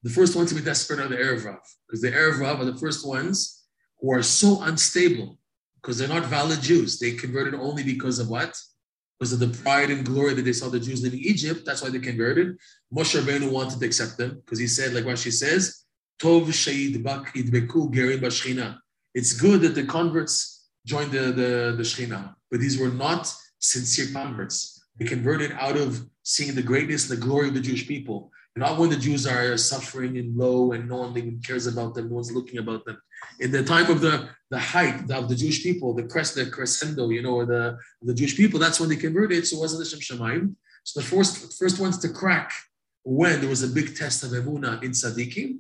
The 0.04 0.10
first 0.10 0.38
ones 0.38 0.50
to 0.50 0.56
be 0.56 0.62
desperate 0.62 1.02
are 1.02 1.10
the 1.10 1.18
Erev 1.18 1.46
Rav, 1.46 1.60
because 1.86 2.02
the 2.02 2.12
Erev 2.12 2.40
Rav 2.40 2.62
are 2.62 2.66
the 2.66 2.78
first 2.78 3.06
ones 3.06 3.66
who 4.00 4.14
are 4.14 4.24
so 4.24 4.62
unstable 4.62 5.38
because 5.82 5.98
they're 5.98 6.08
not 6.08 6.26
valid 6.26 6.62
Jews. 6.62 6.98
They 6.98 7.12
converted 7.12 7.56
only 7.56 7.84
because 7.84 8.20
of 8.20 8.30
what? 8.30 8.58
Because 9.20 9.34
of 9.34 9.40
the 9.40 9.58
pride 9.64 9.90
and 9.90 10.06
glory 10.06 10.34
that 10.34 10.42
they 10.42 10.54
saw 10.54 10.70
the 10.70 10.80
Jews 10.80 11.02
living 11.04 11.20
in 11.20 11.26
Egypt. 11.26 11.64
That's 11.66 11.82
why 11.82 11.90
they 11.90 12.00
converted. 12.00 12.58
Moshe 12.94 13.20
Rabbeinu 13.20 13.52
wanted 13.52 13.80
to 13.80 13.86
accept 13.86 14.18
them 14.18 14.42
because 14.44 14.60
he 14.60 14.68
said, 14.68 14.94
like 14.94 15.06
Rashi 15.06 15.32
says, 15.32 15.86
Tov 16.20 16.48
sheyidbak 16.48 17.28
idbeku 17.28 17.94
gerim 17.94 18.20
b'shchina. 18.20 18.78
It's 19.14 19.34
good 19.34 19.62
that 19.62 19.76
the 19.76 19.86
converts 19.86 20.68
joined 20.86 21.12
the, 21.12 21.32
the, 21.32 21.74
the 21.78 21.84
Shechina, 21.84 22.36
but 22.50 22.60
these 22.60 22.78
were 22.78 22.90
not 22.90 23.32
sincere 23.60 24.08
converts. 24.12 24.84
They 24.98 25.06
converted 25.06 25.52
out 25.54 25.78
of 25.78 26.06
seeing 26.24 26.56
the 26.56 26.64
greatness 26.64 27.10
and 27.10 27.20
the 27.20 27.26
glory 27.26 27.48
of 27.48 27.54
the 27.54 27.62
Jewish 27.62 27.88
people. 27.88 28.32
Not 28.56 28.78
when 28.78 28.92
the 28.92 28.98
Jews 28.98 29.26
are 29.26 29.58
suffering 29.58 30.18
and 30.18 30.38
low 30.38 30.74
and 30.74 30.88
no 30.88 30.98
one 30.98 31.18
even 31.18 31.40
cares 31.40 31.66
about 31.66 31.96
them, 31.96 32.10
no 32.10 32.16
one's 32.16 32.32
looking 32.32 32.60
about 32.60 32.86
them. 32.86 33.02
In 33.40 33.52
the 33.52 33.64
time 33.64 33.90
of 33.90 34.00
the, 34.00 34.30
the 34.52 34.60
height 34.60 35.10
of 35.10 35.28
the 35.28 35.36
Jewish 35.36 35.64
people, 35.64 35.94
the 35.94 36.04
crest, 36.04 36.36
the 36.36 36.46
crescendo, 36.46 37.10
you 37.10 37.24
know, 37.24 37.36
or 37.36 37.46
the, 37.48 37.78
the 38.04 38.14
Jewish 38.14 38.38
people, 38.38 38.60
that's 38.60 38.80
when 38.80 38.90
they 38.90 38.96
converted. 38.96 39.48
So 39.48 39.58
it 39.58 39.62
wasn't 39.62 39.84
the 39.84 39.90
Shem 39.90 40.20
Shemaim. 40.20 40.56
So 40.84 41.00
the 41.00 41.06
first, 41.06 41.58
first 41.58 41.80
ones 41.80 41.98
to 42.00 42.10
crack 42.10 42.52
when 43.04 43.40
there 43.40 43.50
was 43.50 43.64
a 43.64 43.68
big 43.68 43.98
test 43.98 44.24
of 44.24 44.32
Emuna 44.32 44.84
in 44.84 44.92
Sadiqim 44.92 45.60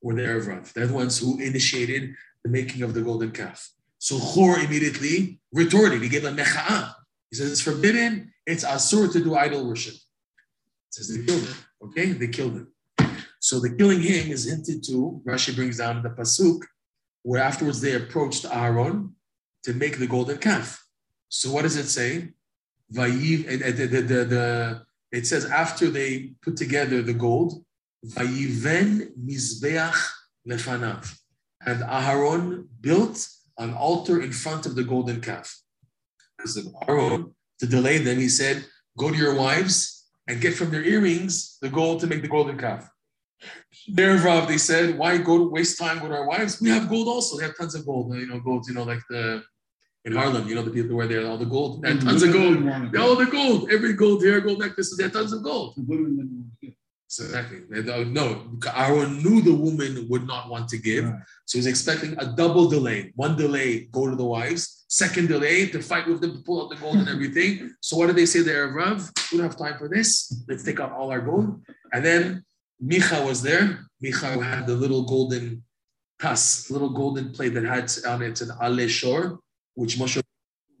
were 0.00 0.14
the 0.14 0.22
Erev 0.22 0.46
Rav. 0.46 0.72
They're 0.74 0.86
the 0.86 0.94
ones 0.94 1.18
who 1.18 1.40
initiated 1.40 2.14
the 2.44 2.50
making 2.50 2.82
of 2.82 2.94
the 2.94 3.02
golden 3.02 3.32
calf. 3.32 3.68
So 3.98 4.18
Chor 4.18 4.58
immediately 4.58 5.40
retorted. 5.52 6.02
He 6.02 6.08
gave 6.08 6.24
a 6.24 6.30
mecha'ah. 6.30 6.94
He 7.30 7.36
says 7.36 7.50
it's 7.50 7.60
forbidden. 7.60 8.32
It's 8.46 8.64
asur 8.64 9.12
to 9.12 9.22
do 9.22 9.34
idol 9.34 9.66
worship. 9.66 9.94
Says 10.90 11.08
they 11.08 11.24
killed. 11.24 11.48
Okay, 11.84 12.12
they 12.12 12.28
killed 12.28 12.54
him. 12.54 12.68
So 13.40 13.60
the 13.60 13.70
killing 13.70 14.00
him 14.00 14.30
is 14.30 14.44
hinted 14.44 14.82
to. 14.84 15.20
Rashi 15.24 15.54
brings 15.54 15.78
down 15.78 16.02
the 16.02 16.10
pasuk 16.10 16.62
where 17.22 17.42
afterwards 17.42 17.80
they 17.80 17.94
approached 17.94 18.44
Aaron 18.50 19.14
to 19.64 19.74
make 19.74 19.98
the 19.98 20.06
golden 20.06 20.38
calf. 20.38 20.84
So 21.28 21.52
what 21.52 21.62
does 21.62 21.76
it 21.76 21.88
say? 21.88 22.30
Vayiv, 22.92 23.46
the, 23.76 23.86
the, 23.86 24.00
the, 24.00 24.24
the, 24.24 24.82
it 25.12 25.26
says 25.26 25.44
after 25.44 25.88
they 25.88 26.32
put 26.42 26.56
together 26.56 27.02
the 27.02 27.12
gold, 27.12 27.64
Vayiven 28.06 29.10
mizbeach 29.18 29.98
lefanav, 30.48 31.18
and 31.66 31.82
Aaron 31.82 32.68
built 32.80 33.28
an 33.58 33.74
altar 33.74 34.22
in 34.22 34.32
front 34.32 34.66
of 34.66 34.74
the 34.74 34.84
golden 34.84 35.20
calf. 35.20 35.54
Because 36.36 36.66
Aaron, 36.88 37.34
to 37.58 37.66
delay 37.66 37.98
them, 37.98 38.18
he 38.18 38.28
said, 38.28 38.64
"Go 38.96 39.10
to 39.10 39.16
your 39.16 39.34
wives 39.34 39.97
and 40.28 40.40
get 40.40 40.54
from 40.54 40.70
their 40.70 40.84
earrings 40.84 41.58
the 41.60 41.68
gold 41.68 42.00
to 42.00 42.06
make 42.06 42.22
the 42.22 42.28
golden 42.28 42.56
calf." 42.58 42.88
There, 43.88 44.16
Rav, 44.18 44.48
they 44.48 44.58
said, 44.58 44.98
"Why 44.98 45.18
go 45.18 45.38
to 45.38 45.46
waste 45.56 45.78
time 45.78 45.98
with 46.02 46.12
our 46.12 46.26
wives? 46.26 46.60
We 46.60 46.70
have 46.70 46.88
gold 46.88 47.08
also. 47.08 47.38
They 47.38 47.44
have 47.44 47.56
tons 47.56 47.74
of 47.74 47.86
gold. 47.86 48.14
You 48.14 48.26
know, 48.26 48.40
gold. 48.40 48.66
You 48.68 48.74
know, 48.74 48.84
like 48.84 49.02
the 49.08 49.42
in 50.04 50.12
Harlem. 50.12 50.48
You 50.48 50.54
know, 50.56 50.62
the 50.62 50.70
people 50.78 50.96
where 50.96 51.08
they 51.08 51.14
have 51.14 51.28
all 51.30 51.38
the 51.38 51.52
gold. 51.56 51.82
They 51.82 51.90
have 51.92 52.02
tons 52.02 52.22
of 52.22 52.32
gold. 52.32 52.56
All 52.96 53.16
the 53.16 53.30
gold, 53.38 53.70
every 53.70 53.94
gold 53.94 54.22
here, 54.22 54.40
gold 54.40 54.60
necklaces. 54.60 54.96
They 54.96 55.04
have 55.04 55.12
tons 55.12 55.32
of 55.32 55.42
gold. 55.42 55.74
The 55.76 55.82
women 55.82 56.52
didn't 57.16 57.34
want 57.34 57.48
to 57.48 57.56
get. 57.56 57.68
So 57.70 57.84
exactly. 57.88 58.04
No, 58.04 58.58
Aaron 58.74 59.22
knew 59.22 59.40
the 59.40 59.54
woman 59.54 60.06
would 60.08 60.26
not 60.26 60.48
want 60.48 60.68
to 60.68 60.78
give. 60.78 61.04
Right. 61.04 61.22
So 61.46 61.58
he's 61.58 61.66
expecting 61.66 62.14
a 62.18 62.26
double 62.26 62.68
delay. 62.68 63.12
One 63.16 63.36
delay, 63.36 63.88
go 63.90 64.08
to 64.08 64.16
the 64.16 64.24
wives. 64.24 64.84
Second 64.88 65.28
delay, 65.28 65.66
to 65.68 65.82
fight 65.82 66.06
with 66.06 66.20
them, 66.20 66.32
to 66.36 66.42
pull 66.42 66.62
out 66.62 66.70
the 66.70 66.76
gold 66.76 66.96
and 66.96 67.08
everything. 67.08 67.74
So 67.80 67.96
what 67.96 68.06
did 68.06 68.16
they 68.16 68.26
say 68.26 68.40
there, 68.40 68.68
Rav? 68.68 69.10
We 69.30 69.38
don't 69.38 69.46
have 69.46 69.56
time 69.56 69.76
for 69.78 69.88
this. 69.88 70.42
Let's 70.48 70.64
take 70.64 70.80
out 70.80 70.92
all 70.92 71.10
our 71.10 71.20
gold. 71.20 71.60
And 71.92 72.04
then 72.04 72.44
Micha 72.82 73.24
was 73.26 73.42
there. 73.42 73.80
Micha 74.02 74.42
had 74.42 74.66
the 74.66 74.74
little 74.74 75.04
golden 75.04 75.62
tas, 76.20 76.70
little 76.70 76.90
golden 76.90 77.32
plate 77.32 77.54
that 77.54 77.64
had 77.64 77.92
on 78.06 78.22
it 78.22 78.40
an 78.40 78.50
Ale 78.62 78.88
Shor, 78.88 79.40
which 79.74 79.98
Moshe 79.98 80.22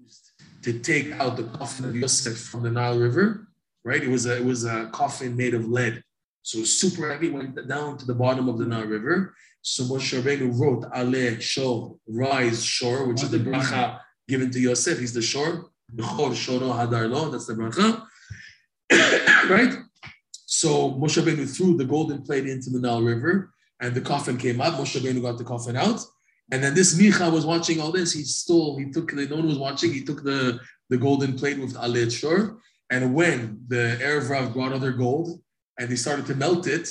used 0.00 0.32
to 0.62 0.78
take 0.78 1.12
out 1.20 1.36
the 1.36 1.44
coffin 1.44 1.84
of 1.86 1.96
Yosef 1.96 2.38
from 2.38 2.62
the 2.62 2.70
Nile 2.70 2.98
River. 2.98 3.48
Right? 3.84 4.02
It 4.02 4.08
was 4.08 4.26
a 4.26 4.36
it 4.36 4.44
was 4.44 4.64
a 4.64 4.86
coffin 4.92 5.36
made 5.36 5.54
of 5.54 5.68
lead. 5.68 6.02
So 6.48 6.64
super 6.64 7.10
heavy, 7.12 7.28
went 7.28 7.68
down 7.68 7.98
to 7.98 8.06
the 8.06 8.14
bottom 8.14 8.48
of 8.48 8.56
the 8.56 8.64
Nile 8.64 8.86
River. 8.86 9.34
So 9.60 9.84
Moshe 9.84 10.18
Rabbeinu 10.18 10.58
wrote 10.58 10.86
Ale 10.96 11.38
Shor, 11.40 11.98
rise 12.08 12.64
shore, 12.64 13.06
which 13.06 13.22
is 13.22 13.30
the 13.30 13.36
bracha 13.36 14.00
given 14.28 14.50
to 14.52 14.58
Yosef. 14.58 14.98
He's 14.98 15.12
the 15.12 15.20
shore. 15.20 15.68
Bechor 15.94 16.32
Shoro 16.32 16.72
Hadar 16.72 17.30
that's 17.30 17.44
the 17.44 17.52
bracha. 17.52 18.02
right? 19.50 19.74
So 20.46 20.92
Moshe 20.92 21.22
Rabbeinu 21.22 21.54
threw 21.54 21.76
the 21.76 21.84
golden 21.84 22.22
plate 22.22 22.46
into 22.46 22.70
the 22.70 22.80
Nile 22.80 23.02
River, 23.02 23.52
and 23.82 23.94
the 23.94 24.00
coffin 24.00 24.38
came 24.38 24.62
up. 24.62 24.72
Moshe 24.80 24.98
Rabbeinu 24.98 25.20
got 25.20 25.36
the 25.36 25.44
coffin 25.44 25.76
out. 25.76 26.00
And 26.50 26.64
then 26.64 26.72
this 26.72 26.98
Micha 26.98 27.30
was 27.30 27.44
watching 27.44 27.78
all 27.78 27.92
this. 27.92 28.14
He 28.14 28.22
stole, 28.22 28.78
he 28.78 28.90
took, 28.90 29.12
no 29.12 29.36
one 29.36 29.48
was 29.48 29.58
watching, 29.58 29.92
he 29.92 30.02
took 30.02 30.24
the, 30.24 30.58
the 30.88 30.96
golden 30.96 31.38
plate 31.38 31.58
with 31.58 31.76
Ale 31.76 32.08
Shor. 32.08 32.56
And 32.88 33.12
when 33.12 33.64
the 33.68 33.98
Erev 34.00 34.30
Rav 34.30 34.54
brought 34.54 34.72
other 34.72 34.92
gold, 34.92 35.42
and 35.78 35.88
they 35.88 35.96
started 35.96 36.26
to 36.26 36.34
melt 36.34 36.66
it, 36.66 36.88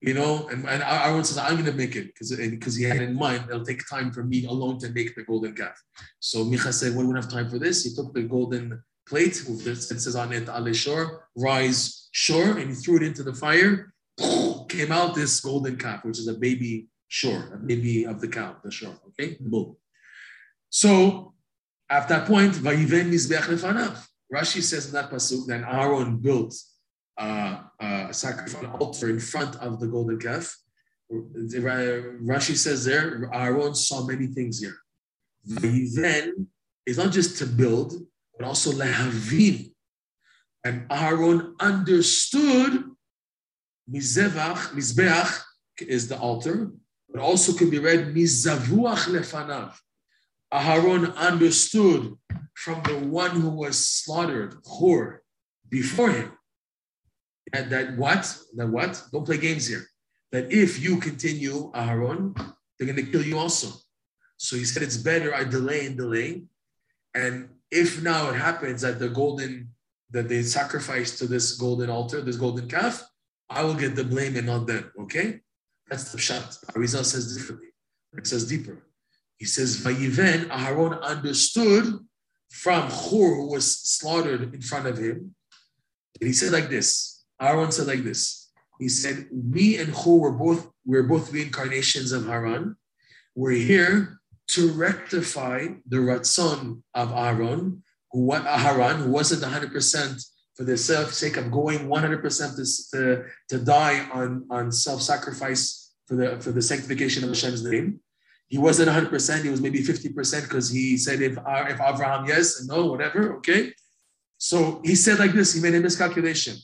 you 0.00 0.14
know, 0.14 0.48
and, 0.48 0.68
and 0.68 0.82
Aaron 0.82 1.24
says, 1.24 1.38
I'm 1.38 1.54
going 1.54 1.64
to 1.66 1.72
make 1.72 1.96
it 1.96 2.08
because 2.08 2.34
because 2.36 2.76
uh, 2.76 2.78
he 2.78 2.84
had 2.84 3.00
in 3.00 3.14
mind, 3.14 3.44
it'll 3.48 3.64
take 3.64 3.88
time 3.88 4.12
for 4.12 4.22
me 4.22 4.44
alone 4.46 4.78
to 4.80 4.90
make 4.90 5.14
the 5.14 5.22
golden 5.22 5.54
calf. 5.54 5.80
So 6.20 6.44
Micha 6.44 6.72
said, 6.72 6.94
well, 6.94 7.06
we 7.06 7.12
don't 7.12 7.22
have 7.22 7.30
time 7.30 7.48
for 7.48 7.58
this. 7.58 7.84
He 7.84 7.94
took 7.94 8.12
the 8.12 8.22
golden 8.22 8.82
plate 9.08 9.42
with 9.48 9.64
this, 9.64 9.90
it 9.90 10.00
says 10.00 10.16
on 10.16 10.32
it, 10.32 10.48
Ale 10.48 10.72
Shor, 10.72 11.28
rise 11.36 12.08
shore, 12.12 12.58
and 12.58 12.70
he 12.70 12.74
threw 12.74 12.96
it 12.96 13.02
into 13.02 13.22
the 13.22 13.34
fire, 13.34 13.92
came 14.68 14.92
out 14.92 15.14
this 15.14 15.40
golden 15.40 15.76
calf, 15.76 16.04
which 16.04 16.18
is 16.18 16.28
a 16.28 16.34
baby 16.34 16.88
shore, 17.08 17.52
a 17.54 17.58
baby 17.58 18.04
of 18.04 18.20
the 18.20 18.28
cow, 18.28 18.56
the 18.64 18.70
shore, 18.70 18.96
okay, 19.08 19.36
the 19.40 19.48
bull. 19.48 19.78
So 20.70 21.34
at 21.90 22.08
that 22.08 22.26
point. 22.26 22.54
Rashi 24.32 24.62
says 24.62 24.86
in 24.86 24.92
that 24.92 25.10
pasuk 25.10 25.46
that 25.46 25.62
Aaron 25.62 26.16
built 26.16 26.54
a 27.18 28.08
sacrifice 28.12 28.68
altar 28.78 29.08
in 29.10 29.20
front 29.20 29.56
of 29.56 29.80
the 29.80 29.86
golden 29.86 30.18
calf. 30.18 30.56
Rashi 31.12 32.56
says 32.56 32.84
there, 32.84 33.30
Aaron 33.32 33.74
saw 33.74 34.04
many 34.06 34.26
things 34.28 34.60
here. 34.60 34.76
Vayiven 35.48 36.46
is 36.86 36.98
not 36.98 37.12
just 37.12 37.38
to 37.38 37.46
build, 37.46 37.94
but 38.36 38.46
also 38.46 38.72
lehavin. 38.72 39.72
And 40.64 40.86
Aaron 40.90 41.54
understood 41.60 42.84
Mizevach, 43.90 44.70
Mizbeach 44.72 45.42
is 45.80 46.08
the 46.08 46.18
altar, 46.18 46.72
but 47.10 47.20
also 47.20 47.52
can 47.52 47.68
be 47.70 47.78
read 47.78 48.14
Mizavuach 48.14 49.06
lefanav. 49.08 49.74
Aharon 50.52 51.14
understood 51.16 52.16
from 52.54 52.82
the 52.84 52.96
one 52.96 53.32
who 53.32 53.50
was 53.50 53.86
slaughtered, 53.86 54.56
Hor, 54.64 55.22
before 55.68 56.10
him, 56.10 56.32
and 57.54 57.70
that 57.70 57.96
what? 57.96 58.36
That 58.56 58.68
what? 58.68 59.00
Don't 59.12 59.24
play 59.24 59.38
games 59.38 59.66
here. 59.66 59.86
That 60.32 60.52
if 60.52 60.82
you 60.82 60.98
continue, 60.98 61.70
Aharon, 61.72 62.34
they're 62.76 62.92
going 62.92 63.04
to 63.04 63.10
kill 63.10 63.22
you 63.22 63.38
also. 63.38 63.68
So 64.36 64.56
he 64.56 64.64
said 64.64 64.82
it's 64.82 64.96
better 64.96 65.32
I 65.32 65.44
delay 65.44 65.86
and 65.86 65.96
delay. 65.96 66.42
And 67.14 67.48
if 67.70 68.02
now 68.02 68.30
it 68.30 68.34
happens 68.34 68.82
that 68.82 68.98
the 68.98 69.08
golden, 69.08 69.68
that 70.10 70.28
they 70.28 70.42
sacrifice 70.42 71.16
to 71.18 71.26
this 71.28 71.52
golden 71.56 71.88
altar, 71.88 72.20
this 72.20 72.36
golden 72.36 72.68
calf, 72.68 73.04
I 73.48 73.62
will 73.62 73.74
get 73.74 73.94
the 73.94 74.04
blame 74.04 74.34
and 74.36 74.46
not 74.46 74.66
them. 74.66 74.90
Okay? 75.02 75.40
That's 75.88 76.10
the 76.10 76.18
shot. 76.18 76.58
Arizal 76.74 77.04
says 77.04 77.36
differently. 77.36 77.68
It 78.18 78.26
says 78.26 78.48
deeper. 78.48 78.82
He 79.38 79.44
says, 79.44 79.80
Vayiven, 79.80 80.46
Aharon 80.48 81.00
understood 81.02 82.00
from 82.50 82.82
Hur, 82.90 83.34
who 83.36 83.50
was 83.50 83.80
slaughtered 83.80 84.54
in 84.54 84.62
front 84.62 84.86
of 84.86 84.98
him. 84.98 85.34
And 86.20 86.26
he 86.28 86.32
said 86.32 86.52
like 86.52 86.68
this. 86.68 87.13
Aaron 87.40 87.72
said 87.72 87.86
like 87.86 88.04
this. 88.04 88.50
He 88.78 88.88
said, 88.88 89.28
Me 89.32 89.76
and 89.76 89.94
Hur 89.94 90.18
were 90.18 90.32
both 90.32 90.68
we're 90.86 91.04
both 91.04 91.32
reincarnations 91.32 92.12
of 92.12 92.26
Haran. 92.26 92.76
We're 93.34 93.52
here 93.52 94.20
to 94.48 94.70
rectify 94.72 95.68
the 95.88 95.96
ratzon 95.96 96.82
of 96.94 97.12
Aaron, 97.12 97.82
who 98.12 98.20
what 98.20 98.44
Haran, 98.44 99.00
who 99.00 99.10
wasn't 99.10 99.42
100% 99.42 100.24
for 100.54 100.64
the 100.64 100.76
sake 100.76 101.36
of 101.36 101.50
going 101.50 101.88
100% 101.88 102.56
to, 102.56 102.98
to, 102.98 103.24
to 103.48 103.64
die 103.64 104.06
on, 104.12 104.46
on 104.50 104.70
self-sacrifice 104.70 105.92
for 106.06 106.16
the 106.16 106.38
for 106.40 106.52
the 106.52 106.62
sanctification 106.62 107.24
of 107.24 107.30
Hashem's 107.30 107.64
name. 107.64 108.00
He 108.48 108.58
wasn't 108.58 108.90
100%, 108.90 109.42
he 109.42 109.48
was 109.48 109.60
maybe 109.60 109.80
50% 109.80 110.42
because 110.42 110.70
he 110.70 110.96
said 110.96 111.22
if 111.22 111.32
if 111.32 111.80
Abraham 111.80 112.26
yes 112.26 112.60
and 112.60 112.68
no, 112.68 112.86
whatever, 112.86 113.36
okay. 113.38 113.72
So 114.36 114.82
he 114.84 114.94
said 114.94 115.18
like 115.18 115.32
this, 115.32 115.54
he 115.54 115.60
made 115.60 115.74
a 115.74 115.80
miscalculation. 115.80 116.56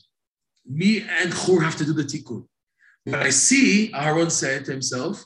Me 0.65 1.01
and 1.01 1.33
Chur 1.33 1.61
have 1.61 1.75
to 1.77 1.85
do 1.85 1.93
the 1.93 2.03
tikkun. 2.03 2.45
But 3.05 3.21
I 3.21 3.29
see, 3.29 3.91
Aaron 3.93 4.29
said 4.29 4.65
to 4.65 4.71
himself, 4.71 5.23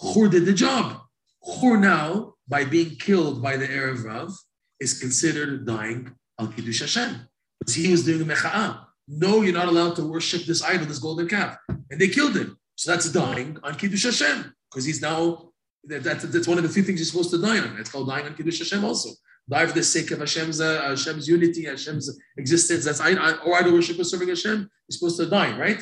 Chur 0.00 0.28
did 0.28 0.46
the 0.46 0.52
job. 0.52 1.00
Chur 1.44 1.76
now, 1.76 2.34
by 2.48 2.64
being 2.64 2.96
killed 2.96 3.42
by 3.42 3.56
the 3.56 3.66
Erev 3.66 4.04
Rav, 4.04 4.32
is 4.80 4.98
considered 4.98 5.66
dying 5.66 6.12
al 6.38 6.48
Kiddush 6.48 6.80
Hashem. 6.80 7.28
Because 7.58 7.74
he 7.74 7.90
was 7.90 8.04
doing 8.04 8.22
a 8.22 8.24
mecha'ah. 8.24 8.84
No, 9.08 9.42
you're 9.42 9.54
not 9.54 9.68
allowed 9.68 9.96
to 9.96 10.06
worship 10.06 10.44
this 10.44 10.62
idol, 10.62 10.86
this 10.86 10.98
golden 10.98 11.28
calf. 11.28 11.56
And 11.90 12.00
they 12.00 12.08
killed 12.08 12.36
him. 12.36 12.58
So 12.74 12.90
that's 12.90 13.10
dying 13.10 13.58
on 13.62 13.74
Kiddush 13.76 14.04
Hashem. 14.04 14.52
Because 14.70 14.84
he's 14.84 15.00
now, 15.00 15.50
that, 15.84 16.02
that's, 16.04 16.24
that's 16.24 16.48
one 16.48 16.58
of 16.58 16.64
the 16.64 16.70
few 16.70 16.82
things 16.82 16.98
you're 17.00 17.06
supposed 17.06 17.30
to 17.30 17.40
die 17.40 17.58
on. 17.58 17.76
It's 17.78 17.90
called 17.90 18.08
dying 18.08 18.26
on 18.26 18.34
Kiddush 18.34 18.58
Hashem 18.58 18.84
also. 18.84 19.10
Die 19.48 19.66
for 19.66 19.72
the 19.72 19.82
sake 19.82 20.10
of 20.10 20.18
Hashem's, 20.18 20.60
uh, 20.60 20.82
Hashem's 20.82 21.28
unity, 21.28 21.64
Hashem's 21.64 22.18
existence. 22.36 22.84
That's 22.84 23.00
I, 23.00 23.10
I, 23.12 23.36
or 23.44 23.54
idol 23.54 23.74
worship 23.74 23.98
is 24.00 24.10
serving 24.10 24.28
Hashem. 24.28 24.58
You're 24.58 24.94
supposed 24.96 25.18
to 25.18 25.26
die, 25.26 25.56
right? 25.56 25.80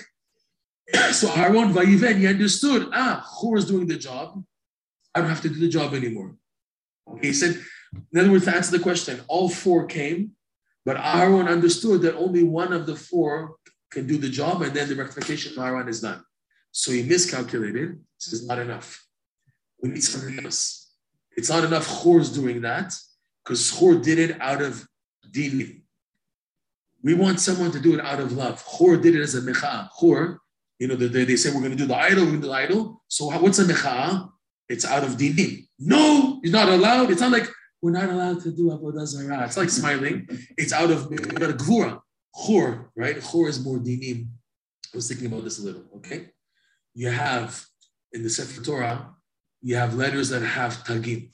so 1.12 1.32
Aaron 1.34 1.72
Vayiven, 1.72 2.18
he 2.18 2.26
understood, 2.26 2.88
ah, 2.92 3.26
who 3.40 3.56
is 3.56 3.64
doing 3.64 3.86
the 3.86 3.96
job? 3.96 4.44
I 5.14 5.20
don't 5.20 5.30
have 5.30 5.40
to 5.42 5.48
do 5.48 5.60
the 5.60 5.68
job 5.68 5.94
anymore. 5.94 6.34
Okay, 7.08 7.28
he 7.28 7.32
said, 7.32 7.58
in 8.12 8.20
other 8.20 8.30
words, 8.30 8.44
to 8.44 8.54
answer 8.54 8.76
the 8.76 8.82
question, 8.82 9.20
all 9.28 9.48
four 9.48 9.86
came, 9.86 10.32
but 10.84 10.98
Aaron 10.98 11.48
understood 11.48 12.02
that 12.02 12.16
only 12.16 12.42
one 12.42 12.72
of 12.72 12.86
the 12.86 12.96
four 12.96 13.56
can 13.90 14.06
do 14.06 14.18
the 14.18 14.28
job, 14.28 14.60
and 14.62 14.74
then 14.74 14.88
the 14.88 14.96
rectification 14.96 15.52
of 15.52 15.64
Aaron 15.64 15.88
is 15.88 16.00
done. 16.00 16.22
So 16.72 16.92
he 16.92 17.02
miscalculated. 17.02 18.00
Says 18.18 18.46
not 18.46 18.58
enough. 18.58 19.06
We 19.80 19.90
need 19.90 20.02
something 20.02 20.44
else. 20.44 20.90
It's 21.36 21.50
not 21.50 21.64
enough 21.64 21.86
Chor's 21.86 22.30
doing 22.32 22.62
that, 22.62 22.92
because 23.44 23.70
Chor 23.70 23.96
did 23.96 24.18
it 24.18 24.40
out 24.40 24.62
of 24.62 24.86
dini. 25.30 25.82
We 27.02 27.14
want 27.14 27.40
someone 27.40 27.70
to 27.72 27.80
do 27.80 27.94
it 27.94 28.00
out 28.00 28.20
of 28.20 28.32
love. 28.32 28.64
Chor 28.64 28.96
did 28.96 29.14
it 29.14 29.20
as 29.20 29.34
a 29.34 29.42
mecha. 29.42 29.90
Chor, 29.90 30.40
you 30.78 30.88
know, 30.88 30.96
they, 30.96 31.24
they 31.24 31.36
say 31.36 31.50
we're 31.50 31.60
going 31.60 31.70
to 31.72 31.76
do 31.76 31.86
the 31.86 31.96
idol, 31.96 32.24
we're 32.24 32.30
going 32.30 32.40
to 32.40 32.46
do 32.46 32.48
the 32.48 32.54
idol. 32.54 33.02
So 33.08 33.26
what's 33.26 33.58
a 33.58 33.64
mecha? 33.64 34.30
It's 34.68 34.86
out 34.86 35.04
of 35.04 35.12
dini. 35.12 35.66
No, 35.78 36.40
you're 36.42 36.52
not 36.52 36.68
allowed. 36.70 37.10
It's 37.10 37.20
not 37.20 37.32
like 37.32 37.46
we're 37.82 37.90
not 37.90 38.08
allowed 38.08 38.40
to 38.42 38.50
do 38.50 38.70
avodah 38.70 39.06
zarah. 39.06 39.44
It's 39.44 39.58
like 39.58 39.68
smiling. 39.68 40.26
It's 40.56 40.72
out 40.72 40.90
of 40.90 41.10
gvura. 41.10 42.00
Chor, 42.34 42.90
right? 42.96 43.20
Chor 43.22 43.48
is 43.48 43.62
more 43.62 43.78
dinim. 43.78 44.26
I 44.92 44.96
was 44.96 45.08
thinking 45.08 45.26
about 45.26 45.44
this 45.44 45.58
a 45.58 45.62
little. 45.62 45.84
Okay, 45.96 46.30
you 46.94 47.08
have 47.08 47.64
in 48.12 48.22
the 48.22 48.30
Sefer 48.30 48.62
Torah, 48.62 49.14
you 49.60 49.76
have 49.76 49.94
letters 49.94 50.30
that 50.30 50.42
have 50.42 50.72
tagim, 50.84 51.30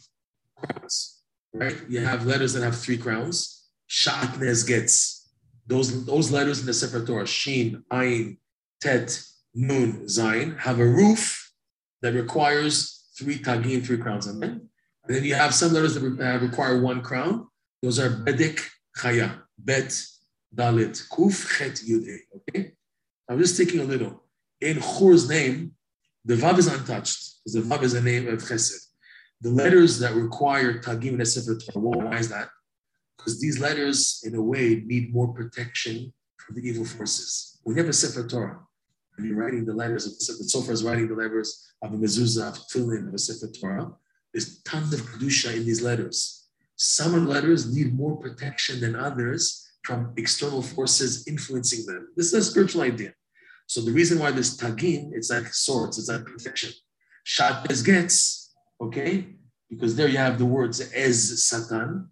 right? 1.53 1.77
You 1.89 2.01
have 2.01 2.27
letters 2.27 2.53
that 2.55 2.63
have 2.63 2.77
three 2.77 2.99
crowns. 2.99 3.69
Shatnez 3.89 4.67
Getz 4.67 5.21
those 5.71 6.05
those 6.05 6.31
letters 6.31 6.61
in 6.61 6.67
the 6.67 6.75
Sefer 6.75 7.05
Torah, 7.07 7.27
Shin, 7.27 7.85
Ayin, 7.91 8.37
Tet, 8.81 9.23
Nun, 9.55 10.05
Zayin, 10.05 10.59
have 10.59 10.81
a 10.81 10.87
roof 10.87 11.53
that 12.03 12.13
requires 12.13 13.09
three 13.17 13.39
tagim, 13.39 13.85
three 13.85 13.99
crowns 13.99 14.27
on 14.29 14.41
them. 14.41 14.69
And 15.05 15.17
then 15.17 15.25
you 15.25 15.35
have 15.35 15.55
some 15.55 15.73
letters 15.73 15.95
that 15.95 16.03
re- 16.03 16.37
require 16.39 16.81
one 16.81 17.03
crown. 17.03 17.47
Those 17.83 17.99
are 17.99 18.11
Bedik, 18.11 18.61
Chaya, 18.99 19.43
Bet, 19.59 19.91
Dalet, 20.55 21.09
Kuf, 21.09 21.57
Chet, 21.57 21.81
Yude. 21.87 22.19
Okay? 22.37 22.73
I'm 23.29 23.39
just 23.39 23.57
taking 23.57 23.81
a 23.81 23.85
little. 23.85 24.25
In 24.61 24.81
Chur's 24.81 25.29
name, 25.29 25.73
the 26.25 26.35
Vav 26.35 26.59
is 26.59 26.67
untouched 26.67 27.37
because 27.45 27.55
the 27.55 27.61
Vav 27.61 27.83
is 27.83 27.95
a 27.95 28.03
name 28.03 28.29
of 28.29 28.43
Chesed. 28.43 28.89
The 29.43 29.51
letters 29.51 29.99
that 30.01 30.15
require 30.15 30.81
Tagim 30.81 31.15
and 31.15 31.27
Sefer 31.27 31.59
Torah, 31.59 31.99
why 31.99 32.19
is 32.19 32.29
that? 32.29 32.49
Because 33.17 33.41
these 33.41 33.59
letters, 33.59 34.23
in 34.25 34.35
a 34.35 34.43
way, 34.43 34.83
need 34.85 35.15
more 35.15 35.29
protection 35.29 36.13
from 36.39 36.57
the 36.57 36.69
evil 36.69 36.85
forces. 36.85 37.59
When 37.63 37.77
you 37.77 37.83
have 37.83 37.91
a 37.91 37.95
Sefer 37.95 38.27
Torah, 38.29 38.61
and 39.17 39.27
you're 39.27 39.37
writing 39.37 39.65
the 39.65 39.75
letters 39.75 40.07
of 40.07 40.13
the 40.39 40.45
Sofer 40.45 40.71
is 40.71 40.85
writing 40.85 41.09
the 41.09 41.15
letters 41.15 41.73
of 41.83 41.93
a 41.93 41.97
mezuzah, 41.97 42.49
of 42.49 42.55
tefillin, 42.69 43.09
of 43.09 43.15
a 43.15 43.19
Sefer 43.19 43.53
Torah, 43.53 43.93
there's 44.33 44.63
tons 44.63 44.93
of 44.95 45.01
kedusha 45.01 45.55
in 45.55 45.65
these 45.65 45.83
letters. 45.83 46.49
Some 46.77 47.27
letters 47.27 47.75
need 47.75 47.95
more 47.95 48.17
protection 48.17 48.81
than 48.81 48.97
others 48.97 49.71
from 49.85 50.13
external 50.17 50.63
forces 50.63 51.27
influencing 51.27 51.85
them. 51.87 52.09
This 52.17 52.33
is 52.33 52.35
a 52.35 52.51
spiritual 52.51 52.83
idea. 52.83 53.13
So 53.67 53.81
the 53.81 53.93
reason 53.93 54.19
why 54.19 54.31
this 54.31 54.57
tagin, 54.57 55.11
it's 55.13 55.31
like 55.31 55.53
swords, 55.53 55.99
it's 55.99 56.09
like 56.09 56.25
protection. 56.25 56.73
Shatnez 57.27 57.85
Getz, 57.85 58.40
okay, 58.81 59.27
because 59.69 59.97
there 59.97 60.09
you 60.09 60.19
have 60.19 60.39
the 60.39 60.45
words 60.45 60.81
as 60.93 61.45
satan, 61.45 62.09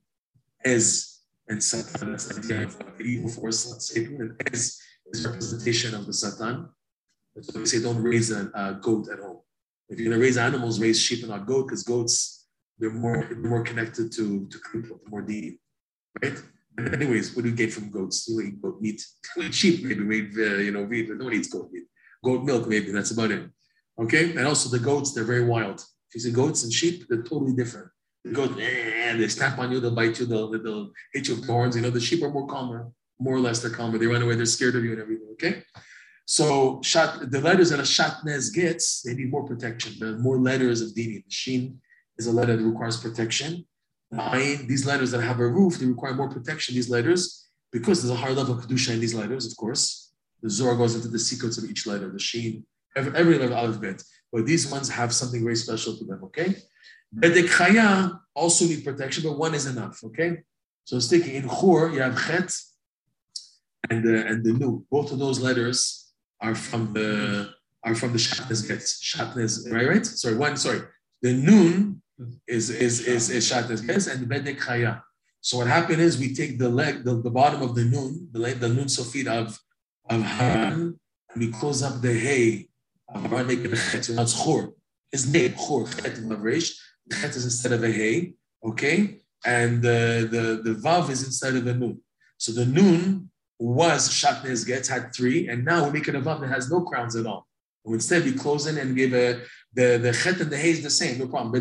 as 0.65 1.21
and 1.49 1.63
satan, 1.63 2.13
that's 2.13 2.27
the 2.27 2.55
idea 2.55 2.67
of 2.67 3.01
evil 3.01 3.31
force, 3.31 3.61
Satan, 3.87 4.21
and 4.21 4.53
ez 4.53 4.79
is 5.13 5.27
representation 5.27 5.95
of 5.95 6.07
the 6.07 6.13
satan. 6.13 6.69
So 7.41 7.61
we 7.61 7.67
say 7.67 7.81
don't 7.81 8.03
raise 8.03 8.31
a, 8.31 8.51
a 8.55 8.79
goat 8.81 9.09
at 9.13 9.21
home. 9.21 9.41
If 9.89 9.99
you're 9.99 10.13
to 10.13 10.21
raise 10.21 10.37
animals, 10.37 10.81
raise 10.81 11.01
sheep 11.01 11.21
and 11.21 11.31
not 11.31 11.47
goat, 11.47 11.69
because 11.69 11.83
goats 11.83 12.39
they're 12.79 12.91
more 12.91 13.27
they're 13.29 13.51
more 13.51 13.63
connected 13.63 14.13
to 14.13 14.47
to 14.49 14.59
people, 14.73 15.01
more 15.07 15.23
deep, 15.23 15.61
right? 16.23 16.39
And 16.77 16.95
anyways, 16.95 17.35
what 17.35 17.43
do 17.43 17.51
you 17.51 17.57
get 17.57 17.73
from 17.73 17.91
goats? 17.91 18.29
You 18.29 18.41
eat 18.41 18.63
goat 18.63 18.81
meat. 18.81 19.03
You 19.37 19.43
eat 19.47 19.55
sheep, 19.55 19.85
maybe 19.85 20.05
made 20.05 20.31
uh, 20.37 20.59
you 20.67 20.71
know 20.71 20.87
meat, 20.87 21.09
but 21.09 21.19
nobody 21.19 21.39
eats 21.39 21.49
goat 21.49 21.71
meat. 21.73 21.85
Goat 22.25 22.45
milk, 22.45 22.69
maybe 22.69 22.93
that's 22.93 23.11
about 23.11 23.31
it. 23.31 23.51
Okay, 24.01 24.31
and 24.37 24.47
also 24.47 24.69
the 24.69 24.79
goats, 24.83 25.13
they're 25.13 25.25
very 25.25 25.45
wild. 25.45 25.85
If 26.09 26.15
you 26.15 26.21
see 26.21 26.33
goats 26.33 26.65
and 26.65 26.73
sheep, 26.73 27.07
they're 27.09 27.23
totally 27.23 27.55
different. 27.55 27.89
The 28.25 28.33
goat, 28.33 28.59
eh, 28.59 29.17
they 29.17 29.29
snap 29.29 29.59
on 29.59 29.71
you, 29.71 29.81
they'll 29.81 29.95
bite 29.95 30.19
you, 30.19 30.27
they'll, 30.27 30.51
they'll 30.51 30.91
hit 31.13 31.29
you 31.29 31.37
with 31.37 31.47
horns. 31.47 31.77
You 31.77 31.83
know, 31.83 31.91
the 31.91 32.01
sheep 32.01 32.23
are 32.23 32.31
more 32.31 32.47
calmer, 32.47 32.91
more 33.19 33.35
or 33.35 33.41
less 33.41 33.61
they're 33.61 33.71
calmer. 33.71 33.99
They 33.99 34.07
run 34.07 34.23
away, 34.23 34.35
they're 34.35 34.47
scared 34.47 34.77
of 34.77 34.85
you 34.85 34.93
and 34.93 35.01
everything. 35.01 35.29
Okay. 35.33 35.63
So 36.25 36.81
the 36.83 37.41
letters 37.43 37.71
that 37.71 37.79
a 37.79 37.83
Shatnez 37.83 38.53
Getz, 38.53 39.03
they 39.03 39.15
need 39.15 39.31
more 39.31 39.47
protection. 39.47 39.95
There 39.99 40.11
are 40.11 40.19
more 40.19 40.39
letters 40.39 40.83
of 40.83 40.91
dini. 40.91 41.25
The 41.25 41.73
is 42.19 42.27
a 42.27 42.33
letter 42.33 42.57
that 42.57 42.63
requires 42.63 42.99
protection. 42.99 43.67
Ayin, 44.13 44.67
these 44.67 44.87
letters 44.87 45.11
that 45.13 45.23
have 45.23 45.41
a 45.41 45.47
roof, 45.47 45.79
they 45.79 45.87
require 45.87 46.15
more 46.15 46.29
protection, 46.29 46.75
these 46.75 46.91
letters, 46.91 47.49
because 47.73 48.03
there's 48.03 48.13
a 48.13 48.21
higher 48.21 48.33
level 48.33 48.59
of 48.59 48.65
kedusha 48.65 48.93
in 48.93 49.01
these 49.01 49.15
letters, 49.15 49.47
of 49.47 49.57
course. 49.57 50.13
The 50.43 50.51
Zohar 50.51 50.77
goes 50.77 50.95
into 50.95 51.09
the 51.09 51.19
secrets 51.19 51.59
of 51.59 51.65
each 51.65 51.87
letter, 51.87 52.11
the 52.11 52.19
shin, 52.19 52.65
Every, 52.97 53.15
every 53.17 53.39
level 53.39 53.57
Aleph 53.57 53.81
Bet. 53.81 54.03
But 54.33 54.47
these 54.47 54.71
ones 54.71 54.89
have 54.91 55.13
something 55.15 55.43
very 55.43 55.57
special 55.57 55.97
to 55.97 56.05
them, 56.05 56.25
okay? 56.25 56.57
Bedek 57.15 57.49
Chaya 57.49 58.19
also 58.35 58.67
need 58.67 58.85
protection, 58.85 59.25
but 59.25 59.39
one 59.39 59.55
is 59.55 59.67
enough, 59.67 60.03
okay? 60.05 60.39
So 60.85 60.99
sticking 60.99 61.35
in 61.35 61.49
Chor, 61.49 61.91
you 61.91 62.01
have 62.01 62.17
Chet 62.27 62.55
and 63.91 64.05
the, 64.05 64.27
and 64.27 64.45
the 64.45 64.53
Nu. 64.53 64.85
Both 64.91 65.13
of 65.13 65.19
those 65.19 65.41
letters 65.41 66.13
are 66.41 66.55
from 66.55 66.93
the 66.93 67.51
are 67.85 67.95
from 67.95 68.13
the 68.13 68.19
Shatnez 68.19 68.67
Getz. 68.67 69.03
Shatnez, 69.03 69.71
right, 69.73 69.89
right? 69.89 70.07
Sorry, 70.07 70.37
one, 70.37 70.57
sorry. 70.57 70.81
The 71.23 71.33
Nun 71.35 72.03
is 72.47 72.71
is 72.71 73.07
is, 73.07 73.31
is 73.31 73.51
Shatnez 73.51 73.87
Getz 73.87 74.07
and 74.07 74.29
Bedek 74.29 74.59
Chaya. 74.59 75.03
So 75.41 75.59
what 75.59 75.67
happened 75.67 76.01
is 76.01 76.19
we 76.19 76.35
take 76.35 76.59
the 76.59 76.69
leg, 76.69 77.05
the, 77.05 77.23
the 77.23 77.31
bottom 77.31 77.63
of 77.63 77.75
the 77.75 77.85
Nun, 77.85 78.29
the, 78.33 78.39
the 78.55 78.69
Nun 78.69 78.87
Sofit 78.87 79.27
of, 79.27 79.59
of 80.11 80.23
Haran, 80.23 80.99
we 81.37 81.53
close 81.53 81.83
up 81.83 82.03
the 82.03 82.13
Hay 82.13 82.68
Haran, 83.15 83.47
make 83.47 83.65
a 83.65 83.77
Chet, 83.77 84.05
so 84.05 84.13
that's 84.13 84.35
Chor. 84.35 84.75
His 85.13 85.33
name, 85.33 85.55
Chor, 85.55 85.87
Chet, 85.87 86.17
Mavresh. 86.17 86.77
The 87.07 87.17
Chet 87.17 87.37
is 87.37 87.45
instead 87.45 87.73
of 87.73 87.83
a 87.83 87.91
Hay, 87.91 88.35
okay? 88.65 89.21
And 89.45 89.83
the, 89.83 90.29
the, 90.31 90.73
the 90.73 90.79
Vav 90.79 91.09
is 91.11 91.25
instead 91.25 91.57
of 91.57 91.67
a 91.67 91.75
Nun. 91.75 92.01
So 92.37 92.53
the 92.53 92.67
Nun 92.67 93.31
was 93.59 94.09
Shatnez 94.11 94.67
Getz, 94.67 94.89
had 94.89 95.15
three, 95.15 95.49
and 95.49 95.65
now 95.65 95.87
we 95.87 95.93
make 95.93 96.09
it 96.09 96.15
a 96.15 96.21
Vav 96.21 96.41
that 96.41 96.49
has 96.49 96.71
no 96.71 96.83
crowns 96.83 97.17
at 97.17 97.27
all. 97.27 97.47
So 97.85 97.95
instead, 97.95 98.25
we 98.25 98.33
close 98.33 98.67
in 98.67 98.77
and 98.77 98.95
give 98.95 99.15
a, 99.15 99.43
the, 99.73 99.99
the 99.99 100.13
Chet 100.13 100.41
and 100.41 100.51
the 100.51 100.59
Hay 100.59 100.71
is 100.71 100.83
the 100.83 100.91
same, 100.91 101.19
no 101.19 101.29
problem. 101.29 101.53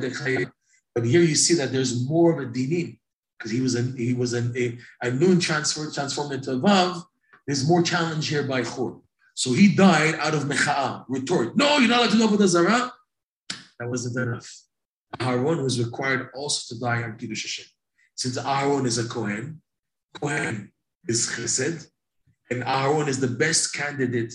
But 0.98 1.06
here 1.06 1.22
you 1.22 1.36
see 1.36 1.54
that 1.54 1.72
there's 1.72 2.08
more 2.08 2.34
of 2.34 2.40
a 2.40 2.52
dinim 2.52 2.98
because 3.38 3.52
he 3.52 3.62
was 3.62 3.76
a 3.76 3.84
he 3.96 4.16
was 4.16 4.34
a, 4.34 4.52
a, 4.58 4.78
a 5.02 5.12
noon 5.12 5.40
transfer 5.40 5.92
transformed 5.92 6.34
into 6.34 6.52
a 6.52 6.60
vav. 6.60 7.04
There's 7.46 7.68
more 7.68 7.84
challenge 7.84 8.28
here 8.28 8.44
by 8.44 8.64
Chor. 8.64 9.00
So 9.38 9.54
he 9.54 9.68
died 9.68 10.16
out 10.16 10.34
of 10.34 10.46
mecha'ah, 10.46 11.06
retort. 11.08 11.56
No, 11.56 11.78
you're 11.78 11.90
not 11.90 12.12
allowed 12.12 12.26
to 12.26 12.32
with 12.32 12.40
the 12.40 12.48
zara. 12.48 12.92
That 13.80 13.88
wasn't 13.88 14.18
enough. 14.28 14.52
Aaron 15.20 15.62
was 15.62 15.80
required 15.80 16.30
also 16.34 16.74
to 16.74 16.80
die 16.82 17.04
on 17.04 17.18
Kiddush 17.20 17.44
Hashem. 17.44 17.66
Since 18.16 18.40
Aaron 18.40 18.88
is 18.88 18.98
a 18.98 19.08
Kohen, 19.08 19.62
Kohen 20.20 20.72
is 21.08 21.28
Chesed, 21.28 21.88
and 22.50 22.64
Aaron 22.64 23.08
is 23.08 23.20
the 23.20 23.28
best 23.28 23.76
candidate 23.76 24.34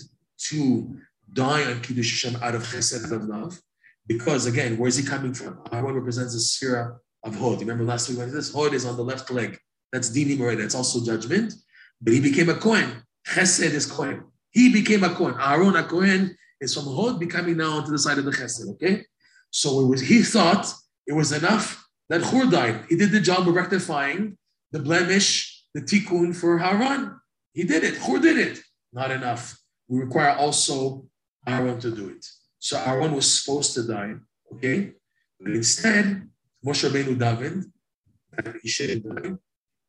to 0.50 0.96
die 1.32 1.64
on 1.64 1.80
Kiddush 1.80 2.22
Hashem 2.22 2.40
out 2.40 2.54
of 2.54 2.62
Chesed 2.62 3.10
of 3.10 3.24
love. 3.24 3.60
Because 4.06 4.46
again, 4.46 4.78
where 4.78 4.86
is 4.86 4.96
he 4.96 5.04
coming 5.04 5.34
from? 5.34 5.64
Aaron 5.72 5.96
represents 5.96 6.34
the 6.34 6.38
sphere 6.38 7.00
of 7.24 7.34
Hod. 7.34 7.58
Remember 7.58 7.82
last 7.82 8.08
week 8.08 8.18
when 8.18 8.30
this 8.30 8.54
Hod 8.54 8.72
is 8.72 8.86
on 8.86 8.96
the 8.96 9.02
left 9.02 9.32
leg. 9.32 9.58
That's 9.90 10.10
Dinim 10.10 10.40
already. 10.40 10.62
That's 10.62 10.76
also 10.76 11.04
judgment. 11.04 11.54
But 12.00 12.12
he 12.12 12.20
became 12.20 12.48
a 12.50 12.54
Kohen. 12.54 13.02
Chesed 13.26 13.72
is 13.72 13.86
Kohen. 13.86 14.26
He 14.52 14.72
became 14.72 15.02
a 15.02 15.10
Kohen. 15.10 15.34
Aaron, 15.40 15.76
a 15.76 15.84
Kohen, 15.84 16.36
is 16.60 16.74
from 16.74 16.84
Hod 16.84 17.18
becoming 17.18 17.56
now 17.56 17.78
onto 17.78 17.90
the 17.90 17.98
side 17.98 18.18
of 18.18 18.24
the 18.24 18.30
Chesed. 18.30 18.68
Okay? 18.74 19.04
So 19.50 19.80
it 19.80 19.88
was 19.88 20.00
he 20.00 20.22
thought 20.22 20.72
it 21.06 21.12
was 21.12 21.32
enough 21.32 21.84
that 22.08 22.22
Hur 22.22 22.50
died. 22.50 22.84
He 22.88 22.96
did 22.96 23.10
the 23.10 23.20
job 23.20 23.48
of 23.48 23.54
rectifying 23.54 24.38
the 24.70 24.78
blemish, 24.78 25.64
the 25.74 25.80
tikkun 25.80 26.34
for 26.34 26.58
Haran. 26.58 27.18
He 27.52 27.64
did 27.64 27.84
it. 27.84 27.96
Hur 27.96 28.18
did 28.20 28.38
it. 28.38 28.60
Not 28.92 29.10
enough. 29.10 29.58
We 29.88 30.00
require 30.00 30.36
also 30.36 31.06
Aaron 31.46 31.80
to 31.80 31.90
do 31.90 32.08
it. 32.08 32.24
So 32.58 32.78
Aaron 32.78 33.12
was 33.12 33.26
supposed 33.32 33.74
to 33.74 33.82
die. 33.86 34.14
Okay? 34.54 34.92
But 35.40 35.52
instead, 35.52 36.28
Moshe 36.64 36.88
davened, 36.88 37.64
and 38.36 38.54
he 38.62 38.68
shouldn't 38.68 39.04
die. 39.04 39.32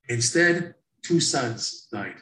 Instead, 0.10 0.76
two 1.04 1.20
sons 1.20 1.88
died. 1.92 2.16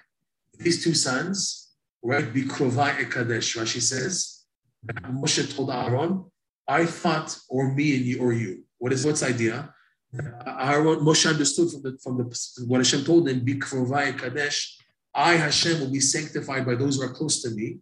These 0.58 0.84
two 0.84 0.94
sons, 0.94 1.61
right, 2.04 2.34
Bikrovai 2.34 2.98
Ekadesh, 2.98 3.58
Rashi 3.58 3.82
says, 3.82 4.46
Moshe 4.86 5.56
told 5.56 5.70
Aaron, 5.72 6.26
I 6.68 6.86
thought, 6.86 7.38
or 7.50 7.74
me 7.74 7.96
and 7.96 8.06
you, 8.06 8.22
or 8.22 8.34
you. 8.34 8.64
What 8.78 8.94
is 8.94 9.06
what's 9.06 9.24
idea? 9.24 9.74
Aaron, 10.14 11.00
Moshe 11.00 11.30
understood 11.30 11.70
from 11.72 11.82
the 11.84 11.98
from 12.04 12.18
the 12.18 12.66
what 12.68 12.80
Hashem 12.80 13.04
told 13.04 13.30
him, 13.30 13.46
Bikrovai 13.46 14.14
Ekadesh, 14.14 14.74
I 15.14 15.34
Hashem 15.34 15.80
will 15.80 15.92
be 15.92 16.00
sanctified 16.00 16.66
by 16.66 16.76
those 16.76 16.98
who 16.98 17.04
are 17.04 17.14
close 17.14 17.42
to 17.44 17.52
me. 17.52 17.80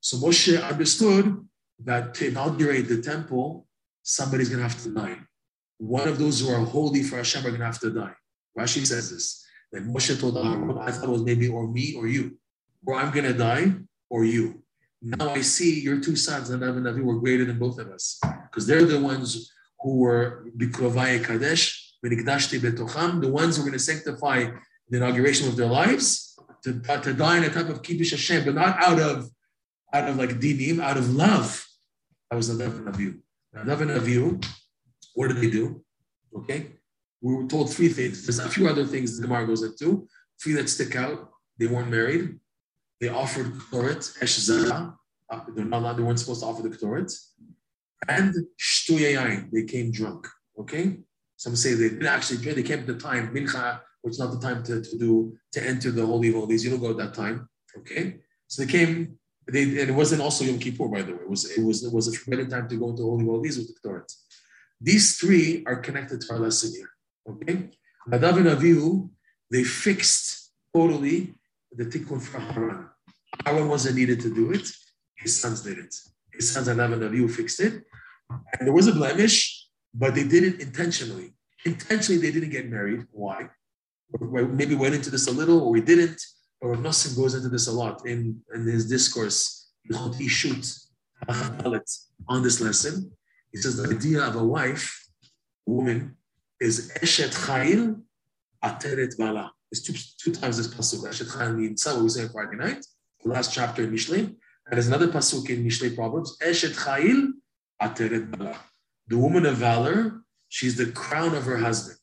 So 0.00 0.16
Moshe 0.18 0.62
understood 0.62 1.46
that 1.84 2.14
to 2.14 2.28
inaugurate 2.28 2.88
the 2.88 3.02
temple, 3.02 3.66
somebody's 4.02 4.48
gonna 4.48 4.62
have 4.62 4.82
to 4.82 4.94
die 4.94 5.18
one 5.78 6.08
of 6.08 6.18
those 6.18 6.40
who 6.40 6.50
are 6.50 6.64
holy 6.64 7.02
for 7.02 7.16
Hashem 7.16 7.46
are 7.46 7.50
going 7.50 7.60
to 7.60 7.66
have 7.66 7.80
to 7.80 7.90
die. 7.90 8.14
Rashi 8.58 8.84
says 8.84 9.10
this. 9.10 9.44
That 9.72 9.84
Moshe 9.84 10.18
told 10.20 10.36
Aaron, 10.36 10.78
I 10.78 10.90
thought 10.90 11.04
it 11.04 11.10
was 11.10 11.22
maybe 11.22 11.48
or 11.48 11.68
me 11.68 11.94
or 11.94 12.06
you. 12.06 12.38
Or 12.86 12.94
I'm 12.94 13.12
going 13.12 13.24
to 13.24 13.34
die 13.34 13.72
or 14.10 14.24
you. 14.24 14.62
Now 15.00 15.30
I 15.30 15.42
see 15.42 15.80
your 15.80 16.00
two 16.00 16.16
sons, 16.16 16.50
Nadav 16.50 16.76
and 16.76 16.86
Avihu, 16.86 17.04
were 17.04 17.20
greater 17.20 17.44
than 17.44 17.58
both 17.58 17.78
of 17.78 17.88
us. 17.88 18.18
Because 18.44 18.66
they're 18.66 18.84
the 18.84 19.00
ones 19.00 19.52
who 19.80 19.98
were 19.98 20.46
Bikrovai 20.56 21.24
Kadesh, 21.24 21.94
the 22.02 23.30
ones 23.30 23.56
who 23.56 23.62
are 23.62 23.66
going 23.66 23.72
to 23.72 23.78
sanctify 23.78 24.50
the 24.88 24.96
inauguration 24.96 25.48
of 25.48 25.56
their 25.56 25.66
lives, 25.66 26.36
to, 26.64 26.80
to 26.80 27.14
die 27.14 27.36
in 27.36 27.44
a 27.44 27.50
type 27.50 27.68
of 27.68 27.82
Kiddush 27.82 28.10
Hashem, 28.10 28.44
but 28.44 28.54
not 28.54 28.82
out 28.82 29.00
of 29.00 29.30
out 29.94 30.08
of 30.08 30.16
like 30.16 30.30
dinim, 30.40 30.80
out 30.80 30.96
of 30.96 31.14
love. 31.14 31.64
That 32.30 32.36
was 32.36 32.50
Nadav 32.50 32.78
and 32.78 32.88
Avihu. 32.88 33.20
Nadav 33.54 33.80
and 33.80 33.90
Avihu 33.92 34.44
what 35.18 35.28
did 35.28 35.38
they 35.38 35.50
do? 35.50 35.82
Okay, 36.32 36.66
we 37.20 37.34
were 37.34 37.48
told 37.48 37.72
three 37.72 37.88
things. 37.88 38.24
There's 38.24 38.38
a 38.38 38.48
few 38.48 38.68
other 38.68 38.86
things 38.86 39.16
the 39.16 39.26
Gemara 39.26 39.48
goes 39.48 39.64
into. 39.64 40.06
Three 40.40 40.52
that 40.52 40.68
stick 40.68 40.94
out. 40.94 41.30
They 41.58 41.66
weren't 41.66 41.90
married. 41.90 42.38
They 43.00 43.08
offered 43.08 43.46
Ktoret, 43.52 44.22
Esh 44.22 44.36
Zara. 44.36 44.94
They're 45.54 45.64
not 45.64 45.82
allowed, 45.82 45.96
they 45.98 46.02
weren't 46.02 46.18
supposed 46.18 46.40
to 46.40 46.46
offer 46.46 46.62
the 46.62 46.70
Ktoret. 46.70 47.12
And 48.08 48.34
Shtuyayin, 48.58 49.50
they 49.52 49.64
came 49.64 49.90
drunk. 49.90 50.26
Okay? 50.58 50.98
Some 51.36 51.54
say 51.54 51.74
they 51.74 51.90
didn't 51.90 52.06
actually 52.06 52.38
they 52.52 52.62
came 52.62 52.80
at 52.80 52.86
the 52.86 52.98
time, 52.98 53.32
Mincha, 53.34 53.80
which 54.02 54.12
is 54.12 54.18
not 54.18 54.32
the 54.32 54.40
time 54.40 54.62
to, 54.64 54.82
to 54.82 54.98
do, 54.98 55.36
to 55.52 55.64
enter 55.64 55.90
the 55.90 56.04
Holy 56.04 56.28
of 56.28 56.34
Holies. 56.34 56.64
You 56.64 56.70
don't 56.70 56.80
go 56.80 56.90
at 56.90 56.96
that 56.96 57.14
time. 57.14 57.48
Okay? 57.78 58.18
So 58.48 58.64
they 58.64 58.70
came, 58.70 59.18
they, 59.46 59.62
and 59.62 59.90
it 59.90 59.94
wasn't 59.94 60.22
also 60.22 60.44
Yom 60.44 60.58
Kippur, 60.58 60.88
by 60.88 61.02
the 61.02 61.12
way. 61.12 61.22
It 61.22 61.30
was, 61.30 61.50
it 61.50 61.62
was, 61.62 61.84
it 61.84 61.92
was 61.92 62.08
a 62.08 62.12
forbidden 62.12 62.50
time 62.50 62.68
to 62.68 62.76
go 62.76 62.90
into 62.90 63.02
Holy 63.02 63.22
of 63.22 63.28
Holies 63.28 63.58
with 63.58 63.68
the 63.68 63.88
Ktoret. 63.88 64.12
These 64.80 65.18
three 65.18 65.64
are 65.66 65.76
connected 65.76 66.20
to 66.20 66.32
our 66.32 66.40
lesson 66.40 66.72
here. 66.72 66.90
Okay? 67.28 67.70
Nadav 68.08 68.38
and 68.38 68.46
Avihu, 68.46 69.10
they 69.50 69.64
fixed 69.64 70.52
totally 70.74 71.34
the 71.72 71.84
tikkun 71.84 72.20
from 72.20 72.42
Haran. 72.42 72.88
Aaron 73.46 73.68
wasn't 73.68 73.96
needed 73.96 74.20
to 74.20 74.34
do 74.34 74.52
it. 74.52 74.68
His 75.16 75.38
sons 75.40 75.62
did 75.62 75.78
it. 75.78 75.94
His 76.32 76.50
sons 76.50 76.68
and 76.68 76.80
Avihu 76.80 77.30
fixed 77.30 77.60
it. 77.60 77.84
And 78.30 78.66
there 78.66 78.72
was 78.72 78.86
a 78.86 78.92
blemish, 78.92 79.68
but 79.94 80.14
they 80.14 80.24
did 80.24 80.44
it 80.44 80.60
intentionally. 80.60 81.34
Intentionally, 81.64 82.20
they 82.20 82.30
didn't 82.30 82.50
get 82.50 82.70
married. 82.70 83.06
Why? 83.10 83.48
Maybe 84.20 84.74
went 84.74 84.94
into 84.94 85.10
this 85.10 85.26
a 85.26 85.32
little, 85.32 85.60
or 85.62 85.70
we 85.70 85.80
didn't. 85.80 86.20
Or 86.60 86.76
Nosson 86.76 87.16
goes 87.16 87.34
into 87.34 87.48
this 87.48 87.66
a 87.68 87.72
lot 87.72 88.06
in, 88.06 88.40
in 88.54 88.66
his 88.66 88.88
discourse. 88.88 89.70
Shoots 90.28 90.90
on 92.28 92.42
this 92.42 92.60
lesson. 92.60 93.10
He 93.52 93.58
says 93.58 93.76
the 93.76 93.88
idea 93.94 94.22
of 94.22 94.36
a 94.36 94.44
wife, 94.44 95.08
a 95.66 95.70
woman, 95.70 96.16
is 96.60 96.92
Eshet 97.02 97.34
Chayil 97.46 98.02
Ateret 98.62 99.16
Bala. 99.16 99.52
It's 99.70 99.82
two, 99.82 99.94
two 100.18 100.32
times 100.38 100.56
this 100.56 100.68
pasuk. 100.68 101.04
Chayil 101.08 101.56
means 101.56 101.84
what 101.84 102.02
we 102.02 102.08
say 102.08 102.22
on 102.22 102.30
Friday 102.30 102.56
night, 102.56 102.84
the 103.22 103.30
last 103.30 103.52
chapter 103.52 103.84
in 103.84 103.92
Mishlei. 103.92 104.20
And 104.20 104.72
there's 104.72 104.88
another 104.88 105.08
pasuk 105.08 105.50
in 105.50 105.64
Mishlei 105.64 105.94
Proverbs, 105.94 106.38
Eshet 106.42 106.74
Chayil 106.74 107.32
Ateret 107.82 108.30
Bala. 108.30 108.58
The 109.08 109.18
woman 109.18 109.46
of 109.46 109.56
valor, 109.56 110.22
she's 110.48 110.76
the 110.76 110.92
crown 110.92 111.34
of 111.34 111.44
her 111.44 111.58
husband. 111.58 111.98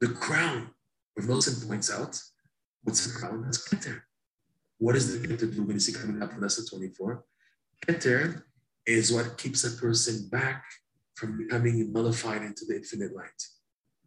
The 0.00 0.08
crown. 0.08 0.70
If 1.16 1.26
Wilson 1.26 1.68
points 1.68 1.90
out, 1.92 2.20
what's 2.82 3.06
the 3.06 3.18
crown? 3.18 3.42
That's 3.42 3.68
Keter. 3.68 4.00
What 4.78 4.94
does 4.94 5.20
the 5.20 5.26
Keter 5.26 5.54
do 5.54 5.62
when 5.62 5.76
you 5.76 5.80
see 5.80 5.92
coming 5.92 6.22
up 6.22 6.32
in 6.32 6.40
lesson 6.40 6.66
24? 6.66 7.24
Keter 7.86 8.42
is 8.86 9.12
what 9.12 9.36
keeps 9.36 9.64
a 9.64 9.70
person 9.72 10.28
back 10.28 10.64
from 11.14 11.36
becoming 11.36 11.92
nullified 11.92 12.42
into 12.42 12.64
the 12.66 12.76
infinite 12.76 13.14
light. 13.14 13.42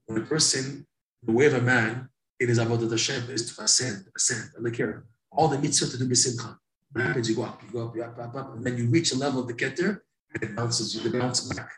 When 0.05 0.21
a 0.21 0.25
person, 0.25 0.87
the 1.21 1.31
way 1.31 1.45
of 1.45 1.53
a 1.53 1.61
man, 1.61 2.09
in 2.43 2.49
his 2.49 2.59
avodah 2.59 2.89
Hashem 2.89 3.29
is 3.29 3.55
to 3.55 3.63
ascend, 3.63 4.05
ascend. 4.15 4.49
Look 4.59 4.75
here, 4.75 5.05
all 5.31 5.47
the 5.47 5.57
mitzvah 5.57 5.87
to 5.91 5.97
do 5.97 6.07
b'simcha. 6.09 6.57
What 6.91 7.05
happens? 7.05 7.29
You 7.29 7.35
go 7.35 7.43
up, 7.43 7.61
you 7.63 7.69
go 7.71 7.87
up, 7.87 7.95
you 7.95 8.03
up, 8.03 8.19
up, 8.19 8.35
up, 8.35 8.55
and 8.55 8.63
then 8.63 8.77
you 8.77 8.87
reach 8.87 9.13
a 9.13 9.17
level 9.17 9.41
of 9.41 9.47
the 9.47 9.53
keter, 9.53 10.01
and 10.33 10.43
it 10.43 10.55
bounces 10.55 10.93
you, 10.93 11.01
it 11.09 11.17
bounces 11.17 11.49
back, 11.57 11.71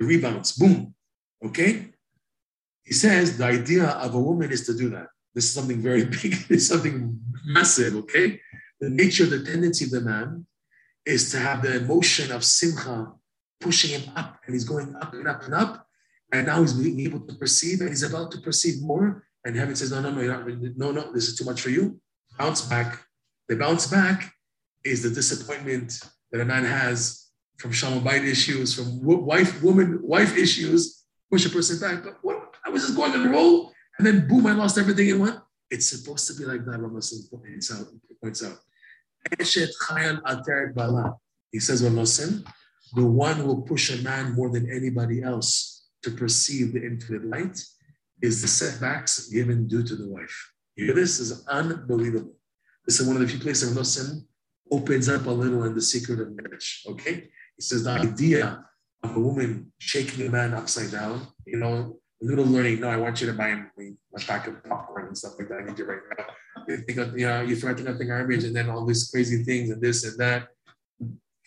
it 0.00 0.04
rebounds, 0.04 0.52
boom. 0.52 0.94
Okay? 1.44 1.86
He 2.84 2.94
says 2.94 3.36
the 3.36 3.44
idea 3.44 3.86
of 4.04 4.14
a 4.14 4.20
woman 4.20 4.50
is 4.52 4.64
to 4.66 4.74
do 4.76 4.88
that. 4.90 5.08
This 5.34 5.44
is 5.44 5.52
something 5.52 5.80
very 5.82 6.04
big, 6.22 6.34
it's 6.48 6.68
something 6.68 7.18
massive, 7.44 7.96
okay? 7.96 8.40
The 8.80 8.90
nature, 8.90 9.26
the 9.26 9.42
tendency 9.42 9.84
of 9.86 9.90
the 9.90 10.00
man 10.00 10.46
is 11.04 11.32
to 11.32 11.38
have 11.38 11.62
the 11.62 11.76
emotion 11.78 12.30
of 12.30 12.44
simcha 12.44 13.12
pushing 13.60 14.00
him 14.00 14.12
up, 14.16 14.40
and 14.46 14.54
he's 14.54 14.64
going 14.64 14.94
up 14.96 15.12
and 15.14 15.26
up 15.26 15.42
and 15.44 15.54
up. 15.54 15.86
And 16.32 16.46
now 16.46 16.60
he's 16.60 16.72
being 16.72 17.00
able 17.00 17.20
to 17.20 17.34
perceive, 17.34 17.80
and 17.80 17.90
he's 17.90 18.02
about 18.02 18.30
to 18.32 18.38
perceive 18.40 18.82
more. 18.82 19.24
And 19.44 19.56
heaven 19.56 19.74
says, 19.74 19.90
No, 19.90 20.00
no, 20.00 20.10
no, 20.10 20.22
not, 20.22 20.46
no, 20.76 20.92
no, 20.92 21.12
this 21.12 21.28
is 21.28 21.36
too 21.36 21.44
much 21.44 21.60
for 21.60 21.70
you. 21.70 22.00
Bounce 22.38 22.62
back. 22.62 23.00
The 23.48 23.56
bounce 23.56 23.86
back 23.86 24.32
is 24.84 25.02
the 25.02 25.10
disappointment 25.10 26.00
that 26.30 26.40
a 26.40 26.44
man 26.44 26.64
has 26.64 27.28
from 27.58 27.72
Shalom 27.72 28.02
Bait 28.02 28.24
issues, 28.24 28.74
from 28.74 29.02
wife, 29.02 29.62
woman, 29.62 29.98
wife 30.02 30.36
issues, 30.36 31.04
push 31.30 31.46
a 31.46 31.50
person 31.50 31.78
back. 31.78 32.04
But 32.04 32.18
what? 32.22 32.54
I 32.64 32.70
was 32.70 32.82
just 32.82 32.96
going 32.96 33.12
on 33.12 33.26
a 33.26 33.30
roll, 33.30 33.72
and 33.98 34.06
then 34.06 34.28
boom, 34.28 34.46
I 34.46 34.52
lost 34.52 34.78
everything 34.78 35.08
in 35.08 35.20
one. 35.20 35.42
It's 35.70 35.88
supposed 35.88 36.26
to 36.28 36.34
be 36.34 36.44
like 36.44 36.64
that, 36.66 36.80
Rav 36.80 36.92
Nosson 36.92 37.30
points 37.30 37.72
out. 37.72 37.86
Points 38.22 38.44
out. 38.44 38.58
He 39.38 39.44
says, 39.44 39.76
Rav 39.90 40.22
Nosson, 41.92 42.44
the 42.94 43.06
one 43.06 43.36
who 43.36 43.46
will 43.46 43.62
push 43.62 43.90
a 43.90 44.02
man 44.02 44.32
more 44.32 44.50
than 44.50 44.70
anybody 44.70 45.22
else 45.22 45.86
to 46.02 46.10
perceive 46.10 46.72
the 46.72 46.84
infinite 46.84 47.24
light 47.24 47.64
is 48.22 48.40
the 48.40 48.48
setbacks 48.48 49.28
given 49.28 49.66
due 49.66 49.82
to 49.82 49.96
the 49.96 50.08
wife. 50.08 50.52
Hear 50.76 50.94
this? 50.94 51.18
is 51.18 51.44
unbelievable. 51.48 52.34
This 52.86 53.00
is 53.00 53.06
one 53.06 53.16
of 53.16 53.22
the 53.22 53.28
few 53.28 53.40
places 53.40 53.76
Rav 53.76 53.84
Nosson 53.84 54.24
opens 54.70 55.08
up 55.08 55.26
a 55.26 55.30
little 55.30 55.64
in 55.64 55.74
the 55.74 55.82
secret 55.82 56.20
of 56.20 56.34
marriage. 56.34 56.84
Okay? 56.86 57.28
He 57.56 57.62
says 57.62 57.84
the 57.84 57.90
idea 57.90 58.64
of 59.02 59.16
a 59.16 59.20
woman 59.20 59.72
shaking 59.78 60.26
a 60.26 60.30
man 60.30 60.54
upside 60.54 60.90
down, 60.90 61.26
you 61.46 61.58
know, 61.58 61.98
a 62.22 62.24
little 62.24 62.46
learning. 62.46 62.80
No, 62.80 62.88
I 62.88 62.96
want 62.96 63.20
you 63.20 63.26
to 63.26 63.32
buy 63.34 63.54
me 63.76 63.94
a 64.16 64.20
pack 64.20 64.46
of 64.46 64.64
popcorn 64.64 65.08
and 65.08 65.18
stuff 65.18 65.34
like 65.38 65.48
that. 65.48 65.58
I 65.58 65.64
need 65.64 65.78
you 65.78 65.84
right 65.84 66.00
now. 66.16 66.24
You 66.68 66.76
think 66.78 66.98
of, 66.98 67.18
you 67.18 67.26
know, 67.26 67.42
you 67.42 67.56
to 67.56 67.74
get 67.74 67.98
the 67.98 68.04
garbage 68.04 68.44
and 68.44 68.54
then 68.54 68.70
all 68.70 68.86
these 68.86 69.10
crazy 69.10 69.42
things 69.42 69.70
and 69.70 69.82
this 69.82 70.04
and 70.04 70.18
that. 70.18 70.48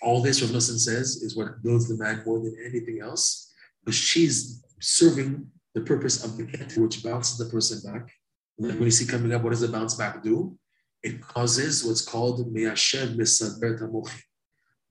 All 0.02 0.22
this, 0.22 0.44
Rav 0.44 0.62
says, 0.62 1.24
is 1.24 1.36
what 1.36 1.64
builds 1.64 1.88
the 1.88 1.98
man 1.98 2.22
more 2.26 2.40
than 2.40 2.56
anything 2.64 3.00
else. 3.02 3.54
Because 3.84 3.96
she's 3.96 4.64
serving 4.82 5.48
the 5.76 5.82
purpose 5.82 6.24
of 6.24 6.38
the 6.38 6.44
keter, 6.44 6.78
which 6.80 7.04
bounces 7.04 7.38
the 7.38 7.46
person 7.46 7.92
back. 7.92 8.10
And 8.58 8.70
then 8.70 8.78
when 8.78 8.86
you 8.86 8.92
see 8.92 9.06
coming 9.06 9.34
up, 9.34 9.44
what 9.44 9.52
does 9.52 9.62
the 9.62 9.68
bounce 9.68 9.94
back 9.96 10.24
do? 10.24 10.58
It 11.04 11.22
causes 11.22 11.84
what's 11.84 12.02
called 12.02 12.52
meyashev 12.52 13.16
misaber 13.16 13.80
tamochi. 13.80 14.22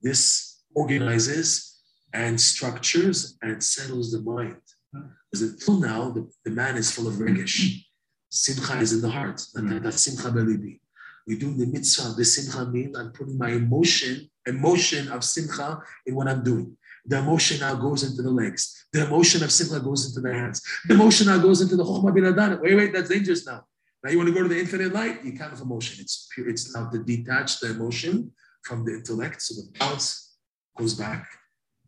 This 0.02 0.62
organizes 0.74 1.80
and 2.12 2.40
structures 2.40 3.36
and 3.42 3.64
settles 3.64 4.12
the 4.12 4.20
mind. 4.20 4.56
Because 4.92 5.42
until 5.42 5.80
now, 5.80 6.10
the, 6.10 6.30
the 6.44 6.50
man 6.50 6.76
is 6.76 6.92
full 6.92 7.08
of 7.08 7.14
regish. 7.14 7.82
Simcha 8.28 8.78
is 8.78 8.92
in 8.92 9.00
the 9.00 9.08
heart. 9.08 9.40
That, 9.54 9.94
simcha 9.94 10.30
belibi. 10.30 10.80
We 11.26 11.36
do 11.36 11.54
the 11.54 11.66
mitzvah. 11.66 12.14
The 12.16 12.24
simcha 12.24 12.66
means 12.70 12.96
I'm 12.98 13.10
putting 13.12 13.38
my 13.38 13.50
emotion, 13.50 14.28
emotion 14.46 15.08
of 15.08 15.24
simcha 15.24 15.80
in 16.06 16.14
what 16.14 16.28
I'm 16.28 16.44
doing. 16.44 16.76
The 17.06 17.18
emotion 17.18 17.60
now 17.60 17.74
goes 17.74 18.02
into 18.02 18.22
the 18.22 18.30
legs. 18.30 18.86
The 18.92 19.06
emotion 19.06 19.42
of 19.42 19.52
simcha 19.52 19.80
goes 19.80 20.06
into 20.06 20.20
the 20.26 20.32
hands. 20.32 20.62
The 20.86 20.94
emotion 20.94 21.26
now 21.26 21.38
goes 21.38 21.60
into 21.60 21.76
the 21.76 21.84
chokhmah 21.84 22.14
bin 22.14 22.60
Wait, 22.62 22.74
wait, 22.74 22.92
that's 22.92 23.10
dangerous 23.10 23.46
now. 23.46 23.64
Now 24.02 24.10
you 24.10 24.18
want 24.18 24.28
to 24.28 24.34
go 24.34 24.42
to 24.42 24.48
the 24.48 24.58
infinite 24.58 24.92
light? 24.92 25.24
You 25.24 25.32
can't 25.32 25.50
have 25.50 25.60
emotion. 25.60 26.00
It's 26.00 26.28
pure. 26.34 26.48
It's 26.48 26.74
now 26.74 26.88
to 26.90 26.98
detach 27.02 27.60
the 27.60 27.70
emotion 27.70 28.32
from 28.62 28.84
the 28.84 28.94
intellect. 28.94 29.42
So 29.42 29.54
the 29.54 29.78
bounce 29.78 30.36
goes 30.76 30.94
back. 30.94 31.26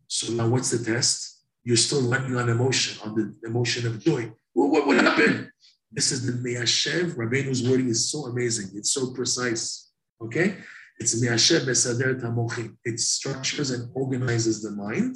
So 0.07 0.33
now 0.33 0.47
what's 0.47 0.71
the 0.71 0.83
test? 0.83 1.43
You're 1.63 1.77
still 1.77 2.01
running 2.09 2.35
on 2.35 2.49
emotion, 2.49 2.97
on 3.03 3.13
the 3.15 3.35
emotion 3.47 3.85
of 3.85 3.99
joy. 3.99 4.31
What 4.53 4.87
would 4.87 5.01
happen? 5.01 5.51
This 5.91 6.11
is 6.11 6.25
the 6.25 6.33
Meyashev. 6.33 7.15
Rabbeinu's 7.15 7.67
wording 7.67 7.89
is 7.89 8.11
so 8.11 8.25
amazing. 8.25 8.71
It's 8.75 8.91
so 8.91 9.13
precise. 9.13 9.91
Okay? 10.21 10.57
It's 10.99 11.13
Besader 11.15 12.19
Tamochim. 12.19 12.75
It 12.83 12.99
structures 12.99 13.71
and 13.71 13.89
organizes 13.93 14.61
the 14.61 14.71
mind. 14.71 15.15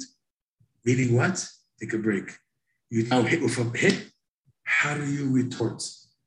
Meaning 0.84 1.16
what? 1.16 1.44
Take 1.80 1.92
a 1.94 1.98
break. 1.98 2.36
You 2.90 3.06
now 3.08 3.22
hit 3.22 3.40
hit. 3.76 4.06
How 4.64 4.94
do 4.94 5.04
you 5.04 5.30
retort? 5.30 5.82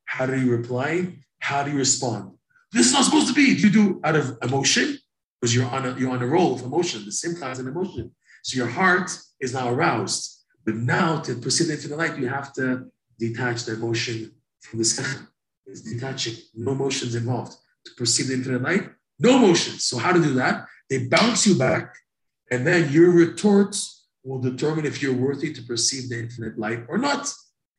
How 0.06 0.26
do 0.26 0.38
you 0.40 0.52
reply? 0.52 1.20
How 1.40 1.64
do 1.64 1.72
you 1.72 1.78
respond? 1.78 2.32
This 2.72 2.88
is 2.88 2.94
not 2.94 3.06
supposed 3.06 3.28
to 3.28 3.34
be. 3.34 3.44
You 3.44 3.70
do 3.70 4.02
out 4.04 4.16
of 4.16 4.38
emotion 4.42 4.98
because 5.40 5.56
you're 5.56 5.68
on 5.68 5.86
a 5.86 5.98
you're 5.98 6.12
on 6.12 6.22
a 6.22 6.28
roll 6.28 6.56
of 6.56 6.62
emotion. 6.64 7.06
The 7.06 7.12
simcha 7.12 7.50
is 7.52 7.60
an 7.60 7.68
emotion. 7.68 8.12
So 8.44 8.58
your 8.58 8.68
heart 8.68 9.10
is 9.40 9.54
now 9.54 9.70
aroused. 9.70 10.44
But 10.66 10.76
now 10.76 11.20
to 11.22 11.36
proceed 11.36 11.70
into 11.70 11.88
the 11.88 11.96
light, 11.96 12.18
you 12.18 12.28
have 12.28 12.52
to 12.54 12.86
detach 13.20 13.64
the 13.66 13.74
emotion 13.74 14.32
from 14.60 14.80
the 14.80 14.86
second. 14.86 15.28
It's 15.66 15.82
detaching, 15.82 16.36
no 16.56 16.72
emotions 16.72 17.16
involved. 17.16 17.56
To 17.86 17.92
proceed 17.96 18.30
into 18.32 18.50
the 18.50 18.60
light, 18.60 18.90
no 19.20 19.38
emotions. 19.38 19.86
So 19.86 19.98
how 19.98 20.12
to 20.12 20.22
do 20.22 20.34
that? 20.36 20.66
They 20.90 21.08
bounce 21.08 21.48
you 21.48 21.56
back, 21.56 21.96
and 22.52 22.66
then 22.66 22.92
your 22.92 23.12
retorts 23.12 24.08
will 24.24 24.40
determine 24.40 24.86
if 24.86 25.02
you're 25.02 25.14
worthy 25.14 25.54
to 25.54 25.62
perceive 25.64 26.10
the 26.10 26.20
infinite 26.20 26.58
light 26.58 26.84
or 26.90 26.98
not. 26.98 27.32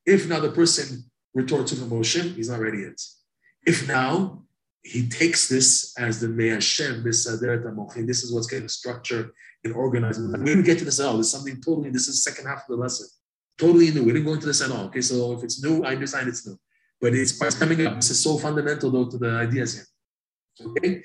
If 0.05 0.29
now 0.29 0.41
the 0.41 0.51
person 0.51 1.05
retorts 1.35 1.73
with 1.73 1.83
emotion, 1.83 2.35
he's 2.35 2.49
not 2.49 2.61
ready 2.61 2.79
yet. 2.83 3.01
If 3.67 3.87
now 3.89 4.45
he 4.83 5.09
takes 5.09 5.49
this 5.49 5.93
as 5.99 6.21
the 6.21 6.29
Me'ashem 6.29 7.03
this 7.03 7.27
is 7.27 8.33
what's 8.33 8.47
getting 8.47 8.69
structured 8.69 9.31
and 9.65 9.75
organized. 9.75 10.21
We 10.21 10.45
didn't 10.45 10.63
get 10.65 10.79
to 10.79 10.85
this 10.85 11.01
at 11.01 11.07
all. 11.07 11.19
It's 11.19 11.33
something 11.33 11.61
totally, 11.61 11.91
this 11.91 12.07
is 12.07 12.23
second 12.23 12.47
half 12.47 12.59
of 12.59 12.69
the 12.69 12.77
lesson. 12.77 13.09
Totally 13.59 13.91
new. 13.91 14.05
We 14.05 14.13
didn't 14.13 14.27
go 14.27 14.35
into 14.35 14.47
this 14.47 14.63
at 14.63 14.71
all. 14.71 14.85
Okay, 14.85 15.01
so 15.01 15.33
if 15.33 15.43
it's 15.43 15.63
new, 15.63 15.83
I 15.83 15.95
understand 15.95 16.29
it's 16.29 16.47
new. 16.47 16.57
But 17.01 17.15
it's 17.15 17.33
coming 17.57 17.85
up. 17.87 17.97
This 17.97 18.11
is 18.11 18.23
so 18.23 18.39
fundamental 18.39 18.91
though 18.91 19.11
to 19.11 19.19
the 19.19 19.31
ideas 19.31 19.75
here. 19.75 20.69
Okay? 20.69 21.03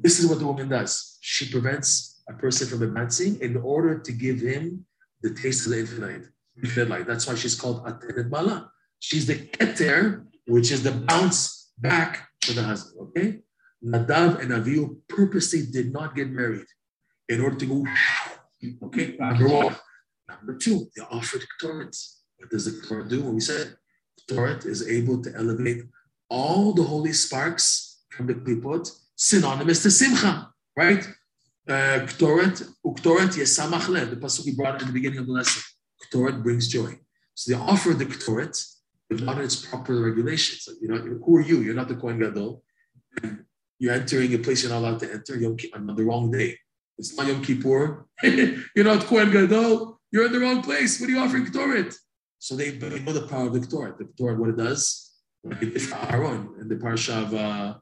This 0.00 0.18
is 0.18 0.26
what 0.26 0.38
the 0.38 0.46
woman 0.46 0.68
does. 0.68 1.18
She 1.20 1.50
prevents 1.50 2.22
a 2.28 2.34
person 2.34 2.68
from 2.68 2.82
advancing 2.82 3.40
in 3.40 3.56
order 3.56 3.98
to 3.98 4.12
give 4.12 4.40
him 4.40 4.84
the 5.22 5.34
taste 5.34 5.66
of 5.66 5.72
the 5.72 5.80
infinite, 5.80 6.26
infinite 6.62 6.88
light. 6.88 7.06
That's 7.06 7.26
why 7.26 7.34
she's 7.34 7.54
called 7.54 7.84
Ateret 7.84 8.30
Bala. 8.30 8.70
She's 9.00 9.26
the 9.26 9.34
keter, 9.34 10.26
which 10.46 10.70
is 10.70 10.82
the 10.82 10.92
bounce 10.92 11.72
back 11.78 12.28
to 12.42 12.52
the 12.52 12.62
husband. 12.62 13.08
Okay? 13.08 13.38
Nadav 13.84 14.40
and 14.40 14.50
Avihu 14.50 14.96
purposely 15.08 15.66
did 15.66 15.92
not 15.92 16.14
get 16.14 16.30
married 16.30 16.66
in 17.28 17.40
order 17.40 17.56
to 17.56 17.66
go, 17.66 17.86
okay? 18.86 19.16
Number 19.18 19.48
one. 19.48 19.76
Number 20.28 20.56
two, 20.56 20.86
they 20.96 21.02
offered 21.02 21.44
Ktoret. 21.60 21.96
What 22.38 22.50
does 22.50 22.64
the 22.64 22.86
Ktoret 22.86 23.08
do? 23.08 23.22
When 23.22 23.34
we 23.34 23.40
said 23.40 23.76
Ktoret 24.28 24.66
is 24.66 24.88
able 24.88 25.22
to 25.22 25.34
elevate 25.34 25.84
all 26.28 26.72
the 26.72 26.82
holy 26.82 27.12
sparks 27.12 28.02
from 28.10 28.26
the 28.26 28.34
Klipot, 28.34 28.90
synonymous 29.18 29.82
to 29.82 29.90
Simcha, 29.90 30.48
right? 30.76 31.06
Uh, 31.68 32.06
Ktoret, 32.06 32.66
Uktoret 32.86 33.36
Yesamach 33.36 33.88
Lev, 33.88 34.10
the 34.10 34.16
pasuk 34.16 34.46
we 34.46 34.54
brought 34.54 34.80
in 34.80 34.86
the 34.86 34.92
beginning 34.92 35.18
of 35.18 35.26
the 35.26 35.32
lesson. 35.32 35.62
Ktoret 36.06 36.42
brings 36.42 36.68
joy. 36.68 36.98
So 37.34 37.52
they 37.52 37.58
offer 37.58 37.92
the 37.92 38.06
Ktoret, 38.06 38.56
but 39.10 39.20
in 39.20 39.28
its 39.40 39.66
proper 39.66 40.00
regulations. 40.00 40.68
You 40.80 40.88
know, 40.88 40.96
who 40.96 41.36
are 41.36 41.42
you? 41.42 41.60
You're 41.60 41.74
not 41.74 41.88
the 41.88 41.96
Kohen 41.96 42.18
Gadol. 42.20 42.62
You're 43.78 43.94
entering 43.94 44.32
a 44.34 44.38
place 44.38 44.62
you're 44.62 44.72
not 44.72 44.78
allowed 44.78 45.00
to 45.00 45.12
enter 45.12 45.36
Yom 45.36 45.56
on 45.74 45.94
the 45.94 46.04
wrong 46.04 46.30
day. 46.30 46.56
It's 46.96 47.16
not 47.16 47.26
Yom 47.26 47.42
Kippur. 47.42 48.06
you're 48.22 48.84
not 48.84 49.04
Kohen 49.04 49.30
Gadol. 49.30 50.00
You're 50.10 50.26
in 50.26 50.32
the 50.32 50.40
wrong 50.40 50.62
place. 50.62 51.00
What 51.00 51.10
are 51.10 51.12
you 51.12 51.18
offering 51.18 51.46
Ktoret? 51.46 51.94
So 52.38 52.56
they, 52.56 52.72
know 52.72 53.12
the 53.12 53.26
power 53.28 53.48
of 53.48 53.52
the 53.52 53.60
Ktoret. 53.60 53.98
The 53.98 54.04
Ktoret, 54.04 54.38
what 54.38 54.48
it 54.50 54.56
does, 54.56 55.12
Aaron 55.44 56.54
in 56.60 56.68
the 56.68 56.76
parsha 56.76 57.22
of 57.22 57.34
uh, 57.34 57.74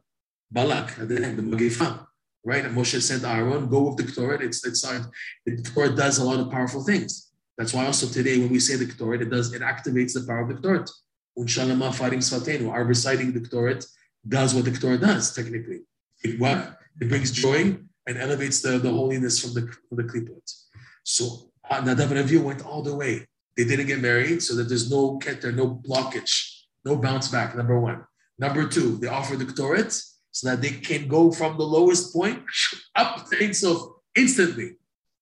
Balak 0.51 0.99
at 0.99 1.09
the 1.09 1.17
Magifa, 1.17 2.07
right? 2.45 2.65
And 2.65 2.77
Moshe 2.77 3.01
sent 3.03 3.25
Aaron, 3.25 3.69
go 3.69 3.89
with 3.89 3.97
the 3.97 4.05
Ktoret. 4.05 4.41
It's 4.41 4.65
it's 4.65 4.85
uh, 4.85 5.05
the 5.45 5.57
Ktoret 5.57 5.97
does 5.97 6.19
a 6.19 6.25
lot 6.25 6.41
of 6.41 6.51
powerful 6.51 6.85
things. 6.85 7.33
That's 7.59 7.73
why 7.73 7.87
also 7.87 8.07
today 8.07 8.39
when 8.39 8.51
we 8.51 8.61
say 8.61 8.77
the 8.77 8.87
Ktoret, 8.87 9.23
it 9.23 9.31
does 9.31 9.53
it 9.53 9.63
activates 9.63 10.15
the 10.15 10.25
power 10.27 10.43
of 10.43 10.49
the 10.49 10.55
Ktoret. 10.55 10.91
Unshalama 11.39 11.95
faring 11.95 12.21
svatenu, 12.21 12.71
our 12.71 12.85
reciting 12.85 13.33
the 13.33 13.41
Ktoret 13.41 13.87
does 14.27 14.55
what 14.55 14.65
the 14.65 14.71
Ktoret 14.71 15.01
does 15.01 15.35
technically. 15.35 15.81
It 16.23 16.39
what 16.39 16.79
it 17.01 17.09
brings 17.09 17.31
joy 17.31 17.77
and 18.07 18.17
elevates 18.19 18.63
the, 18.63 18.79
the 18.79 18.91
holiness 18.91 19.41
from 19.41 19.55
the 19.55 19.63
from 19.89 19.97
the 19.99 20.05
klipot. 20.05 20.55
So 21.03 21.51
uh, 21.69 21.81
Nadav 21.81 22.11
and 22.13 22.29
Avihu 22.29 22.43
went 22.43 22.65
all 22.65 22.83
the 22.83 22.95
way. 22.95 23.27
They 23.57 23.65
didn't 23.65 23.87
get 23.87 24.01
married, 24.01 24.43
so 24.43 24.55
that 24.57 24.65
there's 24.69 24.91
no 24.91 25.19
keter, 25.19 25.55
no 25.55 25.83
blockage, 25.87 26.63
no 26.85 26.97
bounce 26.97 27.29
back. 27.29 27.57
Number 27.57 27.79
one. 27.81 28.05
Number 28.39 28.69
two, 28.69 28.99
they 28.99 29.09
offered 29.09 29.39
the 29.39 29.47
Ktoret 29.47 29.99
so 30.37 30.49
that 30.49 30.61
they 30.61 30.69
can 30.69 31.09
go 31.09 31.33
from 31.33 31.57
the 31.57 31.65
lowest 31.65 32.13
point 32.13 32.43
up 32.95 33.27
to 33.27 33.43
Ein 33.43 33.55
Sof 33.55 33.81
instantly. 34.15 34.77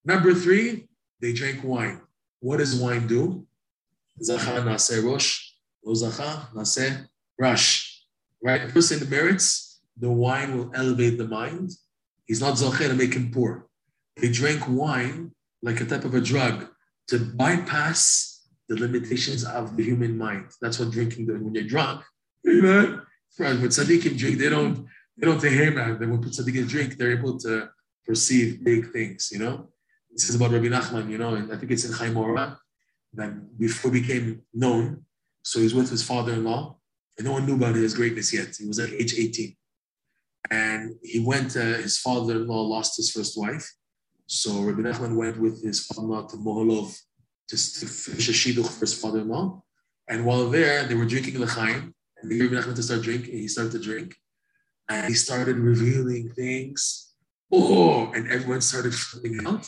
Number 0.05 0.35
three, 0.35 0.89
they 1.21 1.33
drank 1.33 1.63
wine. 1.63 2.01
What 2.41 2.57
does 2.57 2.75
wine 2.75 3.07
do? 3.07 3.47
Zacha 4.21 4.65
nase 4.65 5.05
rosh, 5.05 5.53
lo 5.85 5.95
zacha 5.95 6.53
nase 6.53 7.07
rash. 7.39 8.03
Right? 8.43 8.67
The 8.67 8.73
person 8.73 9.09
merits, 9.09 9.81
the 9.97 10.11
wine 10.11 10.59
will 10.59 10.73
elevate 10.75 11.17
the 11.17 11.29
mind. 11.29 11.71
He's 12.27 12.41
not 12.41 12.55
zocher 12.55 12.89
to 12.89 12.95
make 12.95 13.15
him 13.15 13.31
poor. 13.31 13.69
They 14.17 14.33
drank 14.33 14.67
wine 14.69 15.31
like 15.63 15.81
a 15.81 15.85
type 15.85 16.05
of 16.05 16.15
a 16.15 16.21
drug 16.21 16.67
to 17.07 17.21
bypass 17.21 18.49
the 18.69 18.75
limitations 18.75 19.45
of 19.45 19.77
the 19.77 19.85
human 19.85 20.19
mind. 20.19 20.51
That's 20.61 20.81
what 20.81 20.91
drinking 20.91 21.27
does. 21.27 21.41
When 21.41 21.55
you're 21.55 21.71
drunk, 21.71 22.03
you 22.45 22.63
know, 22.63 23.01
when 23.37 23.59
tzaddikim 23.59 24.19
drink, 24.19 24.39
they 24.39 24.49
don't 24.49 24.89
they 25.17 25.27
don't 25.27 25.41
say, 25.41 25.51
hey 25.51 25.71
man, 25.71 25.99
when 25.99 26.23
tzaddikim 26.23 26.69
drink, 26.69 26.97
they're 26.97 27.17
able 27.19 27.39
to 27.41 27.69
perceive 28.07 28.65
big 28.65 28.93
things, 28.93 29.31
you 29.33 29.39
know? 29.39 29.69
This 30.11 30.29
is 30.29 30.37
about 30.37 30.53
Rabbi 30.53 30.67
Nachman, 30.67 31.11
you 31.11 31.19
know, 31.19 31.35
and 31.35 31.53
I 31.53 31.57
think 31.57 31.73
it's 31.73 31.85
in 31.85 31.93
Chayei 31.93 32.13
Moharan, 32.13 32.57
that 33.15 33.59
before 33.59 33.91
became 33.91 34.43
known, 34.53 35.05
so 35.43 35.61
he's 35.61 35.75
with 35.75 35.91
his 35.91 36.03
father-in-law, 36.03 36.77
and 37.17 37.27
no 37.27 37.33
one 37.33 37.47
knew 37.47 37.55
about 37.55 37.75
his 37.75 37.95
greatness 37.95 38.33
yet. 38.33 38.57
He 38.59 38.67
was 38.67 38.79
at 38.79 38.91
age 38.91 39.15
18. 39.15 39.57
And 40.51 40.95
he 41.03 41.21
went, 41.21 41.57
uh, 41.57 41.79
his 41.87 41.99
father-in-law 41.99 42.63
lost 42.63 42.97
his 42.97 43.11
first 43.11 43.39
wife. 43.39 43.73
So 44.27 44.61
Rabbi 44.63 44.83
Nachman 44.83 45.17
went 45.17 45.39
with 45.39 45.63
his 45.63 45.87
father-in-law 45.87 46.27
to 46.29 46.37
Moholov 46.37 46.97
just 47.49 47.81
to 47.81 47.87
finish 47.87 48.29
a 48.29 48.33
shidduch 48.33 48.69
for 48.69 48.81
his 48.81 48.99
father-in-law. 49.01 49.63
And 50.09 50.25
while 50.25 50.49
there, 50.51 50.85
they 50.85 50.95
were 50.95 51.07
drinking 51.07 51.41
l'chaim, 51.41 51.95
and 52.19 52.31
they 52.31 52.39
gave 52.39 52.53
Rabbi 52.53 52.67
Nachman 52.67 52.77
to 52.77 52.83
start 52.83 53.03
drinking. 53.03 53.35
He 53.35 53.49
started 53.49 53.73
to 53.73 53.79
drink, 53.79 54.15
and 54.89 55.07
he 55.09 55.15
started 55.15 55.57
revealing 55.57 56.31
things. 56.31 57.13
Oh, 57.53 58.13
and 58.15 58.31
everyone 58.31 58.61
started 58.61 58.95
flipping 58.95 59.47
out. 59.47 59.67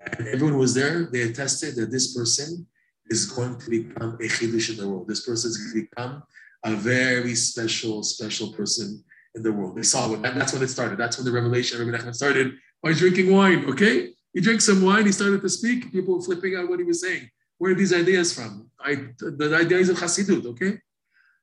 And 0.00 0.28
everyone 0.28 0.58
was 0.58 0.74
there. 0.74 1.08
They 1.10 1.22
attested 1.22 1.76
that 1.76 1.90
this 1.90 2.14
person 2.16 2.66
is 3.08 3.26
going 3.26 3.58
to 3.58 3.70
become 3.70 4.14
a 4.14 4.28
chidush 4.28 4.70
in 4.70 4.76
the 4.76 4.88
world. 4.88 5.08
This 5.08 5.24
person 5.26 5.50
is 5.50 5.56
going 5.56 5.74
to 5.74 5.88
become 5.88 6.22
a 6.64 6.74
very 6.74 7.34
special, 7.34 8.02
special 8.02 8.52
person 8.52 9.02
in 9.34 9.42
the 9.42 9.52
world. 9.52 9.76
They 9.76 9.82
saw 9.82 10.12
it. 10.12 10.24
And 10.24 10.40
that's 10.40 10.52
when 10.52 10.62
it 10.62 10.68
started. 10.68 10.98
That's 10.98 11.16
when 11.18 11.24
the 11.24 11.32
revelation 11.32 11.80
of 11.80 11.86
Rabbi 11.86 12.04
Nachman 12.04 12.14
started 12.14 12.52
by 12.82 12.92
drinking 12.92 13.32
wine. 13.32 13.64
Okay, 13.70 14.10
he 14.32 14.40
drank 14.40 14.60
some 14.60 14.82
wine. 14.82 15.06
He 15.06 15.12
started 15.12 15.40
to 15.42 15.48
speak. 15.48 15.92
People 15.92 16.16
were 16.16 16.22
flipping 16.22 16.56
out 16.56 16.68
what 16.68 16.78
he 16.78 16.84
was 16.84 17.00
saying. 17.00 17.28
Where 17.58 17.72
are 17.72 17.74
these 17.74 17.92
ideas 17.92 18.32
from? 18.34 18.70
I, 18.80 18.94
the 19.18 19.56
ideas 19.58 19.88
of 19.88 19.96
Hasidut. 19.96 20.44
Okay, 20.46 20.78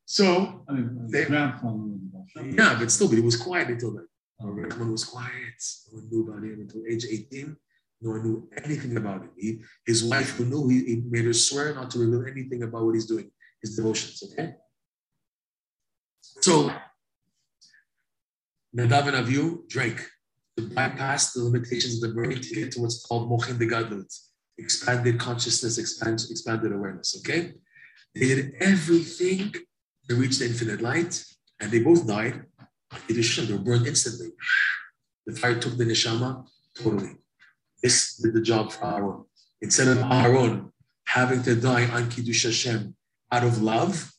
so 0.06 0.64
I 0.68 0.74
mean, 0.74 1.08
They- 1.10 1.20
his 1.20 1.28
grandfather 1.28 1.78
was 1.78 2.00
Baal 2.02 2.11
Shem 2.11 2.11
yeah, 2.36 2.78
but 2.80 2.92
still, 2.92 3.08
but 3.08 3.16
he 3.16 3.22
was 3.22 3.38
quiet 3.38 3.70
until 3.70 3.94
then. 3.94 4.08
Rabbi 4.40 4.70
Nachman 4.70 4.92
was 4.92 5.06
quiet. 5.06 5.32
No 5.92 6.00
one 6.00 6.10
knew 6.10 6.28
about 6.28 6.44
him 6.44 6.60
until 6.62 6.82
age 6.90 7.06
18. 7.06 7.56
No 8.02 8.10
one 8.12 8.24
knew 8.24 8.50
anything 8.64 8.98
about 8.98 9.22
him. 9.22 9.30
He, 9.38 9.62
his 9.86 10.04
wife, 10.04 10.32
who 10.32 10.46
knew, 10.46 10.68
he, 10.68 10.84
he 10.86 11.04
made 11.08 11.26
her 11.26 11.34
swear 11.34 11.76
not 11.76 11.92
to 11.92 12.00
reveal 12.00 12.26
anything 12.26 12.64
about 12.64 12.86
what 12.86 12.96
he's 12.96 13.06
doing, 13.06 13.30
his 13.62 13.76
devotions. 13.76 14.24
Okay. 14.32 14.56
So 16.42 16.72
Nadav 18.76 19.08
and 19.08 19.28
Avihu 19.28 19.68
drank 19.68 20.08
to 20.58 20.68
bypass 20.70 21.34
the 21.34 21.44
limitations 21.44 22.02
of 22.02 22.10
the 22.10 22.16
brain 22.16 22.42
to 22.42 22.56
get 22.56 22.72
to 22.74 22.82
what's 22.82 23.06
called 23.06 23.30
mochin 23.30 23.60
de 23.60 23.68
gadlut, 23.68 24.12
expanded 24.58 25.20
consciousness, 25.20 25.78
expand, 25.78 26.24
expanded 26.30 26.72
awareness. 26.72 27.16
Okay, 27.20 27.54
they 28.16 28.28
did 28.28 28.54
everything 28.60 29.54
to 30.10 30.16
reach 30.16 30.40
the 30.40 30.46
infinite 30.46 30.82
light, 30.82 31.24
and 31.62 31.72
they 31.72 31.80
both 31.80 32.08
died. 32.08 32.44
They 33.08 33.16
were 33.54 33.60
burned 33.60 33.88
instantly. 33.88 34.32
The 35.26 35.36
fire 35.36 35.60
took 35.60 35.78
the 35.78 35.86
neshama 35.86 36.46
totally. 36.76 37.12
This 37.82 38.18
did 38.18 38.34
the 38.34 38.42
job 38.42 38.72
for 38.72 38.86
Aaron. 38.86 39.24
Instead 39.62 39.88
of 39.88 40.00
Aaron 40.00 40.72
having 41.06 41.42
to 41.44 41.56
die 41.56 41.88
on 41.88 42.10
Kiddush 42.10 42.44
Hashem 42.44 42.96
out 43.32 43.44
of 43.44 43.62
love, 43.62 44.12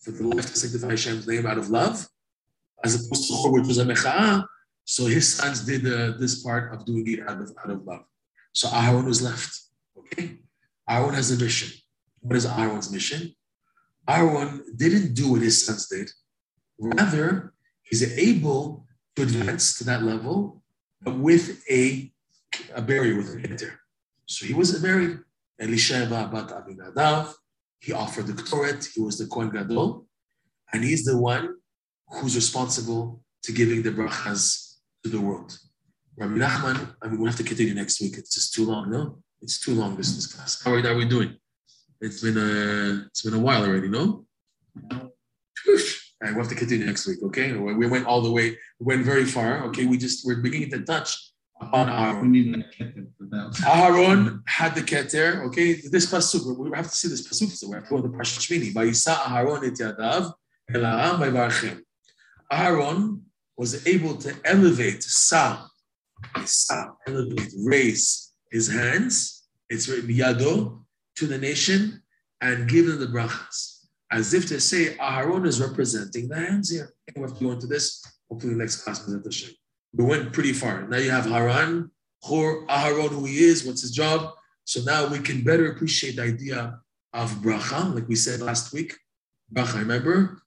for 0.00 0.12
the 0.12 0.24
life 0.24 0.46
to 0.46 0.56
sanctify 0.56 0.90
Hashem's 0.90 1.26
name 1.26 1.46
out 1.46 1.58
of 1.58 1.70
love, 1.70 2.06
as 2.84 2.94
opposed 2.94 3.28
to 3.28 3.34
Chor, 3.34 3.52
which 3.52 3.66
was 3.66 3.78
a 3.78 3.84
mecha'ah, 3.84 4.46
so 4.84 5.06
his 5.06 5.34
sons 5.34 5.64
did 5.64 5.86
uh, 5.86 6.16
this 6.18 6.42
part 6.42 6.72
of 6.74 6.84
doing 6.84 7.06
it 7.06 7.20
out 7.28 7.40
of, 7.40 7.52
out 7.62 7.70
of 7.70 7.84
love. 7.84 8.04
So 8.52 8.68
Aaron 8.72 9.06
was 9.06 9.22
left. 9.22 9.60
Okay? 9.98 10.38
Aaron 10.88 11.14
has 11.14 11.30
a 11.30 11.42
mission. 11.42 11.70
What 12.20 12.36
is 12.36 12.46
Aaron's 12.46 12.90
mission? 12.90 13.34
Aaron 14.08 14.64
didn't 14.76 15.14
do 15.14 15.32
what 15.32 15.42
his 15.42 15.64
sons 15.64 15.88
did. 15.88 16.10
Rather, 16.80 17.52
he's 17.82 18.02
able 18.18 18.86
to 19.14 19.22
advance 19.22 19.76
to 19.78 19.84
that 19.84 20.02
level 20.02 20.62
with 21.04 21.62
a, 21.70 22.10
a 22.74 22.80
barrier, 22.80 23.16
with 23.16 23.34
an 23.34 23.46
enter. 23.50 23.80
So 24.26 24.46
he 24.46 24.54
was 24.54 24.82
married. 24.82 25.18
Elisheva 25.60 26.30
bat 26.32 26.48
Aminadav. 26.48 27.34
He 27.80 27.92
offered 27.92 28.26
the 28.26 28.32
Ktoret. 28.32 28.88
He 28.94 29.00
was 29.00 29.18
the 29.18 29.26
Kohen 29.26 29.50
Gadol. 29.50 30.06
And 30.72 30.82
he's 30.82 31.04
the 31.04 31.18
one 31.18 31.56
who's 32.08 32.34
responsible 32.34 33.22
to 33.42 33.52
giving 33.52 33.82
the 33.82 33.90
brachas 33.90 34.78
to 35.02 35.10
the 35.10 35.20
world. 35.20 35.58
Rabbi 36.16 36.34
Nachman, 36.34 36.94
I 37.02 37.08
mean, 37.08 37.18
we'll 37.18 37.30
have 37.30 37.36
to 37.38 37.44
continue 37.44 37.74
next 37.74 38.00
week. 38.00 38.16
It's 38.18 38.34
just 38.34 38.54
too 38.54 38.64
long, 38.66 38.90
no? 38.90 39.18
It's 39.42 39.58
too 39.58 39.74
long, 39.74 39.96
this, 39.96 40.14
this 40.14 40.26
class. 40.26 40.62
How 40.62 40.72
are, 40.72 40.94
we 40.94 41.04
doing? 41.06 41.36
It's 42.00 42.22
been 42.22 42.36
a, 42.36 43.06
it's 43.06 43.22
been 43.22 43.34
a 43.34 43.38
while 43.38 43.64
already, 43.64 43.88
no? 43.88 44.26
All 46.22 46.28
right, 46.28 46.36
we'll 46.36 46.44
have 46.44 46.52
to 46.52 46.58
continue 46.58 46.84
next 46.84 47.06
week, 47.06 47.22
okay? 47.22 47.52
We 47.54 47.86
went 47.86 48.06
all 48.06 48.20
the 48.20 48.30
way, 48.30 48.50
we 48.78 48.84
went 48.94 49.06
very 49.06 49.24
far, 49.24 49.64
okay? 49.68 49.86
We 49.86 49.96
just, 49.96 50.26
we're 50.26 50.42
beginning 50.42 50.70
to 50.72 50.82
touch 50.82 51.16
upon 51.58 51.86
We 51.86 51.92
Aaron. 51.94 52.32
need 52.32 52.54
a 52.54 52.58
keter 52.58 53.06
for 53.16 53.24
that. 53.30 53.62
Aaron 53.66 54.42
had 54.46 54.74
the 54.74 54.82
keter, 54.82 55.46
okay? 55.46 55.80
This 55.90 56.12
pasuk, 56.12 56.58
we 56.58 56.70
have 56.76 56.90
to 56.90 56.96
see 56.96 57.08
this 57.08 57.26
pasuk, 57.26 57.50
so 57.52 57.68
we 57.68 57.74
have 57.76 57.84
to 57.84 57.90
go 57.90 58.02
to 58.02 58.08
Parshat 58.08 58.40
Shmini. 58.40 58.70
Vayisa 58.74 59.30
Aaron 59.30 59.64
et 59.64 59.72
yadav 59.74 60.32
el 60.74 60.84
ha'am 60.84 61.20
vayvarchem. 61.20 61.80
Aaron 62.52 63.22
was 63.56 63.86
able 63.86 64.14
to 64.16 64.34
elevate, 64.44 65.02
sa, 65.02 65.66
sa, 66.44 66.88
elevate, 67.06 67.52
raise 67.64 68.32
his 68.50 68.68
hands, 68.68 69.48
it's 69.70 69.88
written 69.88 70.10
yado, 70.10 70.82
to 71.16 71.26
the 71.26 71.38
nation 71.38 72.02
and 72.42 72.68
give 72.68 72.86
them 72.86 72.98
the 72.98 73.06
brachas. 73.06 73.69
As 74.12 74.34
if 74.34 74.46
to 74.48 74.60
say, 74.60 74.96
Aaron 74.98 75.46
is 75.46 75.60
representing 75.60 76.28
the 76.28 76.36
hands 76.36 76.70
here. 76.70 76.92
We 77.14 77.22
have 77.22 77.38
to 77.38 77.44
go 77.44 77.52
into 77.52 77.66
this, 77.66 78.04
hopefully 78.28 78.54
next 78.54 78.82
class. 78.82 79.06
We 79.06 80.04
went 80.04 80.32
pretty 80.32 80.52
far. 80.52 80.86
Now 80.88 80.96
you 80.98 81.10
have 81.10 81.26
Haran, 81.26 81.90
Hor, 82.22 82.66
Aharon, 82.66 83.10
who 83.10 83.24
he 83.24 83.44
is, 83.44 83.64
what's 83.64 83.82
his 83.82 83.92
job. 83.92 84.34
So 84.64 84.82
now 84.82 85.06
we 85.06 85.20
can 85.20 85.42
better 85.42 85.70
appreciate 85.70 86.16
the 86.16 86.22
idea 86.22 86.78
of 87.12 87.30
bracha, 87.36 87.94
like 87.94 88.08
we 88.08 88.16
said 88.16 88.40
last 88.40 88.72
week. 88.72 88.96
Bracha, 89.52 89.78
remember? 89.78 90.42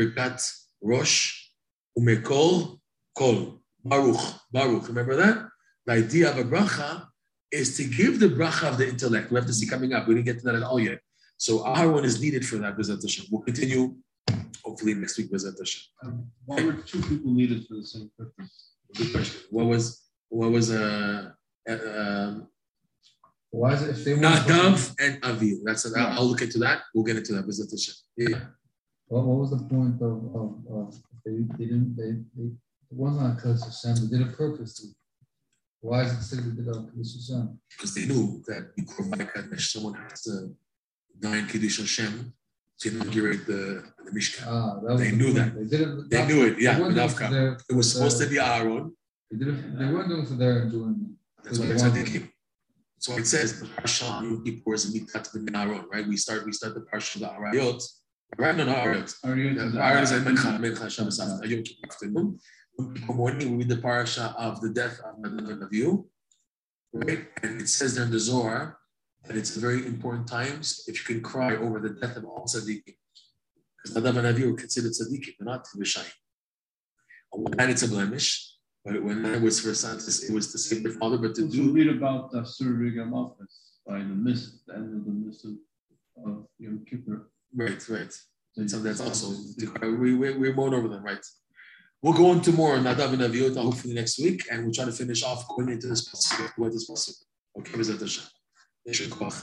Birkat, 0.00 0.40
Rosh, 0.82 1.48
Umekol, 1.98 2.78
Kol, 3.16 3.60
Baruch, 3.84 4.34
Baruch. 4.52 4.88
Remember 4.88 5.16
that? 5.16 5.48
The 5.86 5.92
idea 5.92 6.30
of 6.30 6.38
a 6.38 6.44
bracha 6.44 7.06
is 7.50 7.76
to 7.76 7.84
give 7.84 8.20
the 8.20 8.28
bracha 8.28 8.68
of 8.68 8.78
the 8.78 8.88
intellect. 8.88 9.30
We 9.30 9.36
have 9.36 9.46
to 9.46 9.52
see 9.52 9.66
coming 9.66 9.92
up. 9.92 10.06
We 10.08 10.14
didn't 10.14 10.26
get 10.26 10.38
to 10.40 10.44
that 10.46 10.56
at 10.56 10.62
all 10.62 10.80
yet. 10.80 11.00
So 11.44 11.58
Aharon 11.58 12.04
is 12.04 12.22
needed 12.22 12.42
for 12.46 12.56
that 12.56 12.74
presentation. 12.74 13.26
We'll 13.30 13.42
continue 13.42 13.94
hopefully 14.64 14.94
next 14.94 15.18
week 15.18 15.28
presentation. 15.28 15.82
Um, 16.02 16.26
Why 16.46 16.64
were 16.64 16.72
two 16.72 17.02
people 17.02 17.32
needed 17.32 17.66
for 17.66 17.74
the 17.74 17.84
same 17.84 18.10
purpose? 18.18 18.70
Good 18.96 19.12
question. 19.12 19.42
What 19.50 19.66
was 19.66 20.08
what 20.30 20.50
was 20.50 20.70
uh, 20.70 21.32
uh 21.68 22.00
um, 22.02 22.48
Why 23.50 23.74
is 23.74 23.82
it 23.82 23.90
if 23.90 24.04
they 24.06 24.14
want? 24.14 24.24
Nadav 24.24 24.94
and 24.98 25.20
Avihu? 25.20 25.58
That's 25.64 25.84
an, 25.84 25.92
I'll, 25.98 26.20
I'll 26.20 26.24
look 26.24 26.40
into 26.40 26.58
that. 26.60 26.80
We'll 26.94 27.04
get 27.04 27.18
into 27.18 27.34
that 27.34 27.44
presentation. 27.44 27.92
Yeah. 28.16 28.40
What, 29.08 29.26
what 29.26 29.40
was 29.40 29.50
the 29.50 29.62
point 29.68 30.00
of, 30.00 30.16
of, 30.34 30.48
of 30.72 30.94
they, 31.26 31.44
they 31.58 31.66
didn't, 31.66 31.94
they, 31.94 32.12
they, 32.34 32.48
it 32.48 32.96
wasn't 33.02 33.20
on 33.20 33.36
Kiddush 33.36 33.64
Hashem, 33.64 34.08
they 34.08 34.16
did 34.16 34.28
it 34.28 34.34
purposely. 34.34 34.92
Why 35.82 36.04
is 36.04 36.12
it 36.12 36.22
said 36.22 36.38
they 36.38 36.56
did 36.56 36.68
it 36.68 36.74
on 36.74 36.90
Hashem? 36.96 37.60
because 37.68 37.94
they 37.94 38.06
knew 38.06 38.42
that 38.46 38.74
before 38.74 39.04
Kadesh, 39.26 39.74
someone 39.74 39.92
has 40.08 40.22
to 40.22 40.56
in 41.22 41.46
Kiddush 41.46 41.78
Hashem 41.78 42.32
to 42.80 42.88
inaugurate 42.90 43.46
the, 43.46 43.84
the 44.04 44.10
Mishkan. 44.10 44.46
Ah. 44.46 44.96
They 44.96 45.10
the 45.10 45.16
knew 45.16 45.32
point. 45.32 45.36
that. 45.36 45.54
They 45.70 45.76
did 45.76 45.80
it. 45.88 46.10
They 46.10 46.26
knew 46.26 46.46
it, 46.46 46.60
yeah, 46.60 46.78
They 46.78 47.04
it 47.04 47.30
their- 47.30 47.58
It 47.70 47.74
was 47.74 47.92
supposed 47.92 48.20
to 48.20 48.26
be 48.26 48.38
Aaron. 48.38 48.92
They 49.30 49.38
did 49.38 49.48
it, 49.48 49.78
they 49.78 49.86
weren't 49.86 50.08
doing 50.08 50.26
for 50.26 50.34
their 50.34 50.62
enjoyment. 50.62 51.12
That's 51.42 51.58
why 51.58 51.66
it's 51.66 51.82
Tzaddikim. 51.82 52.30
That's 52.96 53.08
why 53.08 53.16
it 53.16 53.26
says 53.26 53.60
the 53.60 53.66
Parsha 53.66 54.22
Yom 54.22 54.44
Kippur 54.44 54.74
is 54.74 54.94
mitat 54.94 55.26
Aaron, 55.56 55.84
right? 55.92 56.06
We 56.06 56.16
start 56.16 56.46
we 56.46 56.52
start 56.52 56.74
the 56.74 56.80
Parsha 56.80 57.16
of 57.16 57.20
the 57.22 57.28
Arayot. 57.28 57.82
Right? 58.38 58.56
No, 58.56 58.64
no, 58.64 58.74
Arayot. 58.74 59.14
Yeah, 59.24 59.66
is 59.66 59.76
Aaron 59.76 60.02
is 60.02 60.12
a 60.12 60.20
Mencha, 60.20 60.58
Mencha 60.58 60.90
Shabbos 60.90 61.20
after 61.20 61.46
Yom 61.46 61.62
Kippur 61.62 61.86
afternoon. 61.90 62.38
Yom 62.78 62.94
Kippur 62.94 63.12
morning, 63.14 63.50
we 63.50 63.56
read 63.58 63.68
the 63.68 63.76
parasha 63.76 64.34
of 64.38 64.60
the 64.60 64.70
death 64.70 65.00
of 65.00 65.22
and 65.22 65.62
Avihu, 65.62 66.04
right? 66.92 67.26
And 67.42 67.60
it 67.60 67.68
says 67.68 67.94
there 67.94 68.04
in 68.04 68.10
the 68.10 68.18
Zohar 68.18 68.78
that 69.26 69.36
it's 69.36 69.56
very 69.56 69.86
important 69.86 70.26
times 70.28 70.84
if 70.86 70.94
you 70.98 71.14
can 71.14 71.22
cry 71.22 71.56
over 71.56 71.80
the 71.80 71.90
death 71.90 72.16
of 72.16 72.24
all 72.24 72.44
tzaddikim. 72.44 72.94
Because 73.76 73.96
Nadav 73.96 74.16
and 74.18 74.36
Avihu 74.36 74.50
were 74.52 74.56
considered 74.56 74.92
tzaddikim, 74.92 75.34
they're 75.38 75.46
not 75.46 75.66
Vishai. 75.76 76.06
On 77.32 77.42
one 77.42 77.58
hand, 77.58 77.70
it's 77.70 77.82
a 77.82 77.88
blemish, 77.88 78.54
but 78.84 79.02
when 79.02 79.24
it 79.24 79.42
was 79.42 79.60
for 79.60 79.74
sons, 79.74 80.22
it 80.22 80.32
was 80.32 80.52
to 80.52 80.58
save 80.58 80.82
their 80.82 80.92
father, 80.92 81.18
but 81.18 81.34
to 81.36 81.42
So 81.42 81.48
do 81.48 81.72
read 81.72 81.88
about 81.88 82.26
uh, 82.34 82.40
the 82.40 82.44
serving 82.44 82.98
of 82.98 83.12
office 83.12 83.60
by 83.86 83.98
the 83.98 84.04
mist, 84.04 84.66
the 84.66 84.74
end 84.74 84.94
of 84.94 85.04
the 85.04 85.10
mist 85.10 85.46
of, 85.46 86.46
Yom 86.58 86.84
Kippur. 86.88 87.28
right, 87.56 87.88
right. 87.88 88.14
you 88.54 88.68
So 88.68 88.78
that's 88.78 89.00
also 89.00 89.34
we 89.82 90.14
we 90.14 90.36
we 90.36 90.52
moan 90.52 90.74
over 90.74 90.86
them, 90.86 91.02
right? 91.02 91.24
We'll 92.02 92.12
go 92.12 92.32
into 92.32 92.52
more 92.52 92.76
Nadav 92.76 93.14
and 93.14 93.22
Avihu 93.22 93.56
hopefully 93.56 93.94
next 93.94 94.18
week, 94.18 94.46
and 94.50 94.62
we'll 94.62 94.74
try 94.74 94.84
to 94.84 94.92
finish 94.92 95.24
off 95.24 95.48
going 95.48 95.70
into 95.70 95.88
this 95.88 96.08
pasuk. 96.08 96.52
What 96.56 96.72
is 96.72 96.84
possible. 96.84 97.26
Okay, 97.58 97.72
B'ezrat 97.72 98.00
Hashem. 98.00 98.24
Yasher 98.86 99.08
Koach. 99.08 99.38